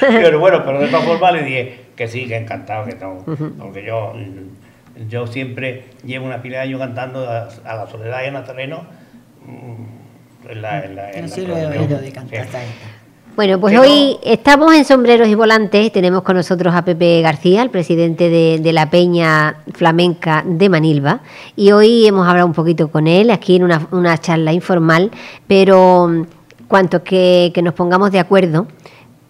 pero 0.00 0.38
bueno, 0.38 0.62
pero 0.64 0.80
de 0.80 0.88
todas 0.88 1.04
formas 1.04 1.32
le 1.32 1.42
dije 1.42 1.80
que 1.96 2.08
sí, 2.08 2.26
que 2.26 2.36
encantado 2.36 2.84
que 2.84 2.90
estamos. 2.90 3.24
Porque 3.58 3.84
yo, 3.84 4.14
yo 5.08 5.26
siempre 5.26 5.84
llevo 6.04 6.26
una 6.26 6.42
pila 6.42 6.58
de 6.58 6.62
años 6.64 6.80
cantando 6.80 7.28
a, 7.28 7.48
a 7.64 7.76
la 7.76 7.86
soledad 7.86 8.22
y 8.24 8.26
a 8.26 8.30
Nazareno. 8.32 8.86
Mm, 9.46 9.96
bueno, 13.36 13.60
pues 13.60 13.78
hoy 13.78 14.16
estamos 14.22 14.74
en 14.74 14.86
Sombreros 14.86 15.28
y 15.28 15.34
Volantes. 15.34 15.92
Tenemos 15.92 16.22
con 16.22 16.36
nosotros 16.36 16.74
a 16.74 16.86
Pepe 16.86 17.20
García, 17.20 17.62
el 17.62 17.68
presidente 17.68 18.30
de, 18.30 18.72
la 18.72 18.88
Peña 18.88 19.56
Flamenca 19.74 20.42
de 20.46 20.70
Manilva. 20.70 21.20
Y 21.54 21.72
hoy 21.72 22.06
hemos 22.06 22.26
hablado 22.26 22.46
un 22.46 22.54
poquito 22.54 22.88
con 22.88 23.06
él, 23.06 23.30
aquí 23.30 23.56
en 23.56 23.64
una, 23.90 24.18
charla 24.18 24.54
informal. 24.54 25.10
Pero 25.46 26.08
mm, 26.08 26.22
cuanto 26.66 27.04
que, 27.04 27.50
que 27.54 27.60
nos 27.60 27.74
pongamos 27.74 28.10
de 28.10 28.20
acuerdo, 28.20 28.68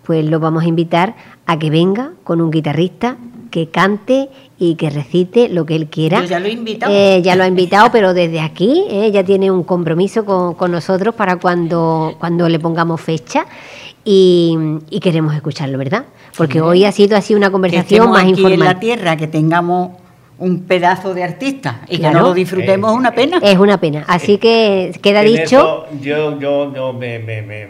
pues 0.05 0.25
lo 0.25 0.39
vamos 0.39 0.63
a 0.63 0.69
invitar 0.69 1.17
a 1.45 1.59
que 1.59 1.69
venga 1.71 2.13
con 2.23 2.41
un 2.41 2.53
guitarrista 2.53 3.17
que 3.51 3.71
cante 3.71 4.29
y 4.59 4.75
que 4.75 4.91
recite 4.91 5.49
lo 5.49 5.67
que 5.67 5.77
él 5.77 5.87
quiera. 5.87 6.25
ya 6.25 6.39
lo 6.39 6.47
he 6.47 6.53
invitado. 6.53 6.93
Eh, 6.93 7.23
ya 7.23 7.37
lo 7.37 7.45
ha 7.45 7.47
invitado, 7.47 7.91
pero 7.91 8.15
desde 8.15 8.41
aquí 8.41 8.85
eh, 8.91 9.11
ya 9.11 9.25
tiene 9.25 9.51
un 9.51 9.65
compromiso 9.65 10.25
con, 10.25 10.71
nosotros 10.71 11.15
para 11.15 11.37
cuando, 11.37 12.17
cuando 12.19 12.49
le 12.49 12.59
pongamos 12.59 13.01
fecha 13.01 13.47
y, 14.09 15.01
queremos 15.01 15.35
escucharlo, 15.35 15.79
¿verdad? 15.79 16.05
Porque 16.37 16.61
hoy 16.61 16.85
ha 16.85 16.93
sido 16.93 17.17
así 17.17 17.35
una 17.35 17.51
conversación 17.51 18.09
más 18.11 18.25
informal. 18.25 18.53
en 18.53 18.61
la 18.61 18.79
tierra, 18.79 19.17
que 19.17 19.27
tengamos 19.27 19.91
un 20.39 20.63
pedazo 20.63 21.13
de 21.13 21.25
artista 21.25 21.81
y 21.89 21.99
que 21.99 22.11
no 22.11 22.21
lo 22.21 22.35
disfrutemos 22.35 22.93
es 22.93 22.97
una 22.99 23.13
pena. 23.13 23.41
Es 23.43 23.59
una 23.59 23.81
pena. 23.81 24.05
Así 24.07 24.39
que 24.39 24.93
queda 25.03 25.23
dicho. 25.23 25.87
yo, 26.01 26.39
yo, 26.39 26.73
yo 26.73 26.93
me, 26.93 27.19
me, 27.19 27.43
me, 27.43 27.67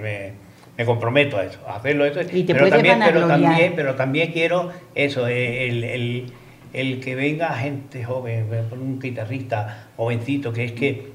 me 0.76 0.84
comprometo 0.84 1.38
a 1.38 1.44
eso, 1.44 1.58
a 1.66 1.76
hacerlo 1.76 2.04
eso. 2.04 2.20
pero, 2.30 2.68
también, 2.68 3.00
pero, 3.02 3.26
también, 3.26 3.72
pero 3.74 3.94
también 3.94 4.32
quiero 4.32 4.70
eso, 4.94 5.26
el, 5.26 5.84
el, 5.84 6.32
el 6.74 7.00
que 7.00 7.14
venga 7.14 7.54
gente 7.54 8.04
joven, 8.04 8.48
un 8.72 9.00
guitarrista 9.00 9.86
jovencito, 9.96 10.52
que 10.52 10.64
es 10.64 10.72
que 10.72 11.12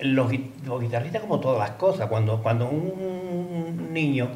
los, 0.00 0.30
los, 0.64 0.80
guitarristas 0.80 1.22
como 1.22 1.40
todas 1.40 1.58
las 1.58 1.76
cosas, 1.76 2.06
cuando, 2.06 2.40
cuando 2.40 2.68
un 2.68 3.88
niño 3.92 4.28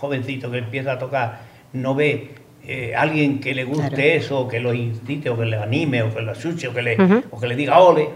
jovencito 0.00 0.50
que 0.50 0.58
empieza 0.58 0.92
a 0.92 0.98
tocar 0.98 1.40
no 1.72 1.94
ve 1.94 2.30
eh, 2.66 2.94
alguien 2.96 3.40
que 3.40 3.54
le 3.54 3.64
guste 3.64 4.16
eso, 4.16 4.40
o 4.40 4.48
que 4.48 4.60
lo 4.60 4.74
incite, 4.74 5.30
o 5.30 5.38
que 5.38 5.44
le 5.44 5.56
anime, 5.56 6.02
o 6.02 6.14
que 6.14 6.20
lo 6.22 6.32
asuche, 6.32 6.68
o 6.68 6.74
que 6.74 6.82
le, 6.82 6.96
o 7.30 7.38
que 7.38 7.46
le 7.46 7.54
diga 7.54 7.78
ole. 7.78 8.08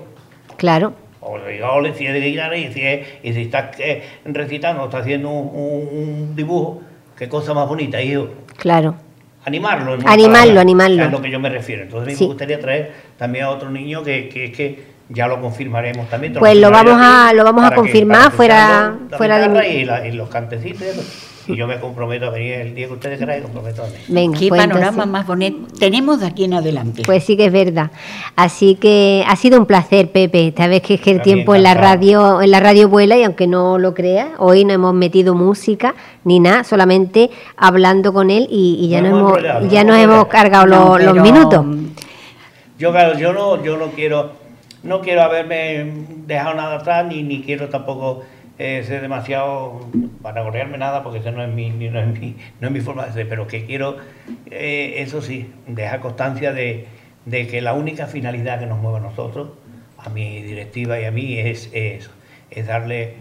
Claro 0.56 0.94
o 1.20 1.80
le 1.80 1.94
si 1.94 2.06
es 2.06 2.12
de 2.12 2.20
guitarra 2.20 2.56
y 2.56 2.72
si, 2.72 2.80
y 3.22 3.32
si 3.32 3.42
está 3.42 3.70
eh, 3.78 4.02
recitando, 4.24 4.84
está 4.84 4.98
haciendo 4.98 5.30
un, 5.30 6.34
dibujo, 6.34 6.80
qué 7.16 7.28
cosa 7.28 7.54
más 7.54 7.68
bonita, 7.68 8.00
hijo. 8.02 8.28
Claro. 8.56 8.94
Animarlo. 9.44 9.98
Animarlo, 10.06 10.60
animarlo. 10.60 11.04
Es 11.04 11.10
lo 11.10 11.22
que 11.22 11.30
yo 11.30 11.40
me 11.40 11.48
refiero. 11.48 11.82
Entonces 11.82 12.20
me 12.20 12.26
gustaría 12.26 12.60
traer 12.60 12.92
también 13.16 13.46
a 13.46 13.50
otro 13.50 13.70
niño 13.70 14.02
que, 14.02 14.28
que, 14.28 14.52
que 14.52 14.82
ya 15.08 15.26
lo 15.26 15.40
confirmaremos 15.40 16.08
también. 16.08 16.34
Pues 16.34 16.56
lo 16.56 16.70
vamos 16.70 16.96
a, 16.98 17.32
lo 17.32 17.44
vamos 17.44 17.64
a 17.64 17.74
confirmar 17.74 18.32
fuera, 18.32 18.98
fuera 19.16 19.38
de 19.38 19.48
mi... 19.48 20.08
y, 20.08 20.12
los 20.12 20.28
cantecitos 20.28 21.28
y 21.46 21.56
yo 21.56 21.66
me 21.66 21.80
comprometo 21.80 22.26
a 22.26 22.30
venir 22.30 22.54
el 22.54 22.74
día 22.74 22.86
que 22.86 22.92
ustedes 22.92 23.18
quieran 23.18 23.38
y 23.38 23.42
comprometo 23.42 23.82
a 23.82 23.86
venir. 23.86 24.00
Venga, 24.08 24.38
Qué 24.38 24.48
pues 24.48 24.60
panorama 24.60 25.06
más 25.06 25.26
bonito 25.26 25.66
tenemos 25.78 26.20
de 26.20 26.26
aquí 26.26 26.44
en 26.44 26.54
adelante. 26.54 27.02
Pues 27.04 27.24
sí 27.24 27.36
que 27.36 27.46
es 27.46 27.52
verdad. 27.52 27.90
Así 28.36 28.74
que 28.74 29.24
ha 29.26 29.36
sido 29.36 29.58
un 29.58 29.66
placer, 29.66 30.10
Pepe. 30.10 30.52
Sabes 30.56 30.82
que 30.82 30.94
es 30.94 31.00
que 31.00 31.10
el 31.10 31.22
tiempo 31.22 31.54
en 31.54 31.62
la 31.62 31.74
radio, 31.74 32.42
en 32.42 32.50
la 32.50 32.60
radio 32.60 32.88
vuela 32.88 33.16
y 33.16 33.24
aunque 33.24 33.46
no 33.46 33.78
lo 33.78 33.94
creas, 33.94 34.28
hoy 34.38 34.64
no 34.64 34.72
hemos 34.72 34.94
metido 34.94 35.34
música 35.34 35.94
ni 36.24 36.40
nada, 36.40 36.64
solamente 36.64 37.30
hablando 37.56 38.12
con 38.12 38.30
él 38.30 38.46
y, 38.50 38.88
ya, 38.88 39.00
no 39.00 39.08
hemos, 39.08 39.70
ya 39.70 39.84
nos 39.84 39.96
hemos 39.96 40.26
cargado 40.26 40.98
los, 40.98 41.14
minutos. 41.16 41.64
Yo 42.78 42.92
claro, 42.92 43.18
yo 43.18 43.32
no, 43.32 43.62
yo 43.62 43.76
no 43.76 43.88
quiero, 43.88 44.32
no 44.82 45.00
quiero 45.00 45.22
haberme 45.22 45.92
dejado 46.26 46.54
nada 46.54 46.76
atrás 46.76 47.06
ni, 47.06 47.22
ni 47.22 47.42
quiero 47.42 47.68
tampoco 47.68 48.22
es 48.60 48.90
demasiado 48.90 49.88
para 50.20 50.42
golearme 50.42 50.76
nada 50.76 51.02
porque 51.02 51.20
eso 51.20 51.32
no 51.32 51.42
es 51.42 51.48
mi, 51.48 51.70
no 51.70 51.98
es 51.98 52.20
mi, 52.20 52.36
no 52.60 52.68
es 52.68 52.72
mi 52.72 52.80
forma 52.80 53.06
de 53.06 53.12
ser, 53.12 53.28
pero 53.28 53.46
que 53.46 53.64
quiero, 53.64 53.96
eh, 54.50 54.96
eso 54.98 55.22
sí, 55.22 55.50
dejar 55.66 56.00
constancia 56.00 56.52
de, 56.52 56.86
que 57.30 57.60
la 57.62 57.72
única 57.72 58.06
finalidad 58.06 58.60
que 58.60 58.66
nos 58.66 58.78
mueve 58.78 58.98
a 58.98 59.00
nosotros, 59.00 59.48
a 59.96 60.10
mi 60.10 60.42
directiva 60.42 61.00
y 61.00 61.06
a 61.06 61.10
mí, 61.10 61.38
es, 61.38 61.70
es, 61.72 62.10
es 62.50 62.66
darle 62.66 63.16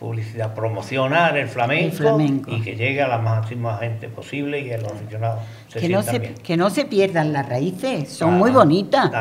publicidad, 0.00 0.54
promocionar 0.54 1.36
el 1.36 1.46
flamenco, 1.46 2.20
y 2.48 2.60
que 2.60 2.74
llegue 2.74 3.00
a 3.00 3.06
la 3.06 3.18
máxima 3.18 3.78
gente 3.78 4.08
posible 4.08 4.60
y 4.60 4.72
a 4.72 4.78
los 4.78 4.90
aficionados. 4.90 5.40
que, 5.72 5.88
no 5.88 6.02
se, 6.02 6.34
que 6.34 6.56
no 6.56 6.68
se 6.68 6.84
pierdan 6.84 7.32
las 7.32 7.48
raíces, 7.48 8.08
son 8.08 8.34
muy 8.34 8.50
bonitas. 8.50 9.12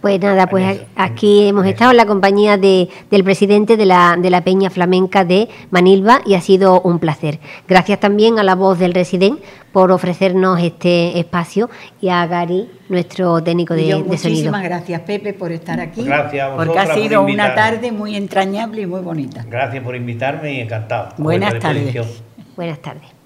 Pues 0.00 0.20
nada, 0.20 0.46
pues 0.46 0.80
aquí 0.94 1.48
hemos 1.48 1.66
estado 1.66 1.90
en 1.90 1.96
la 1.96 2.06
compañía 2.06 2.56
de, 2.56 2.88
del 3.10 3.24
presidente 3.24 3.76
de 3.76 3.84
la, 3.84 4.16
de 4.16 4.30
la 4.30 4.42
Peña 4.42 4.70
Flamenca 4.70 5.24
de 5.24 5.48
Manilva 5.70 6.20
y 6.24 6.34
ha 6.34 6.40
sido 6.40 6.80
un 6.82 7.00
placer. 7.00 7.40
Gracias 7.66 7.98
también 7.98 8.38
a 8.38 8.44
la 8.44 8.54
voz 8.54 8.78
del 8.78 8.94
residente 8.94 9.42
por 9.72 9.90
ofrecernos 9.90 10.60
este 10.60 11.18
espacio 11.18 11.68
y 12.00 12.08
a 12.08 12.26
Gary, 12.26 12.70
nuestro 12.88 13.42
técnico 13.42 13.74
de, 13.74 13.90
sonido. 13.90 14.04
Muchísimas 14.04 14.62
gracias, 14.62 15.00
Pepe, 15.00 15.32
por 15.34 15.50
estar 15.50 15.80
aquí. 15.80 16.04
Gracias 16.04 16.48
Porque 16.56 16.78
ha 16.78 16.94
sido 16.94 17.22
una 17.22 17.54
tarde 17.54 17.90
muy 17.90 18.14
entrañable 18.14 18.82
y 18.82 18.86
muy 18.86 19.00
bonita. 19.00 19.44
Gracias 19.48 19.82
por 19.82 19.96
invitarme 19.96 20.54
y 20.54 20.60
encantado. 20.60 21.08
Buenas 21.18 21.58
tardes. 21.58 22.22
Buenas 22.56 22.78
tardes. 22.80 23.17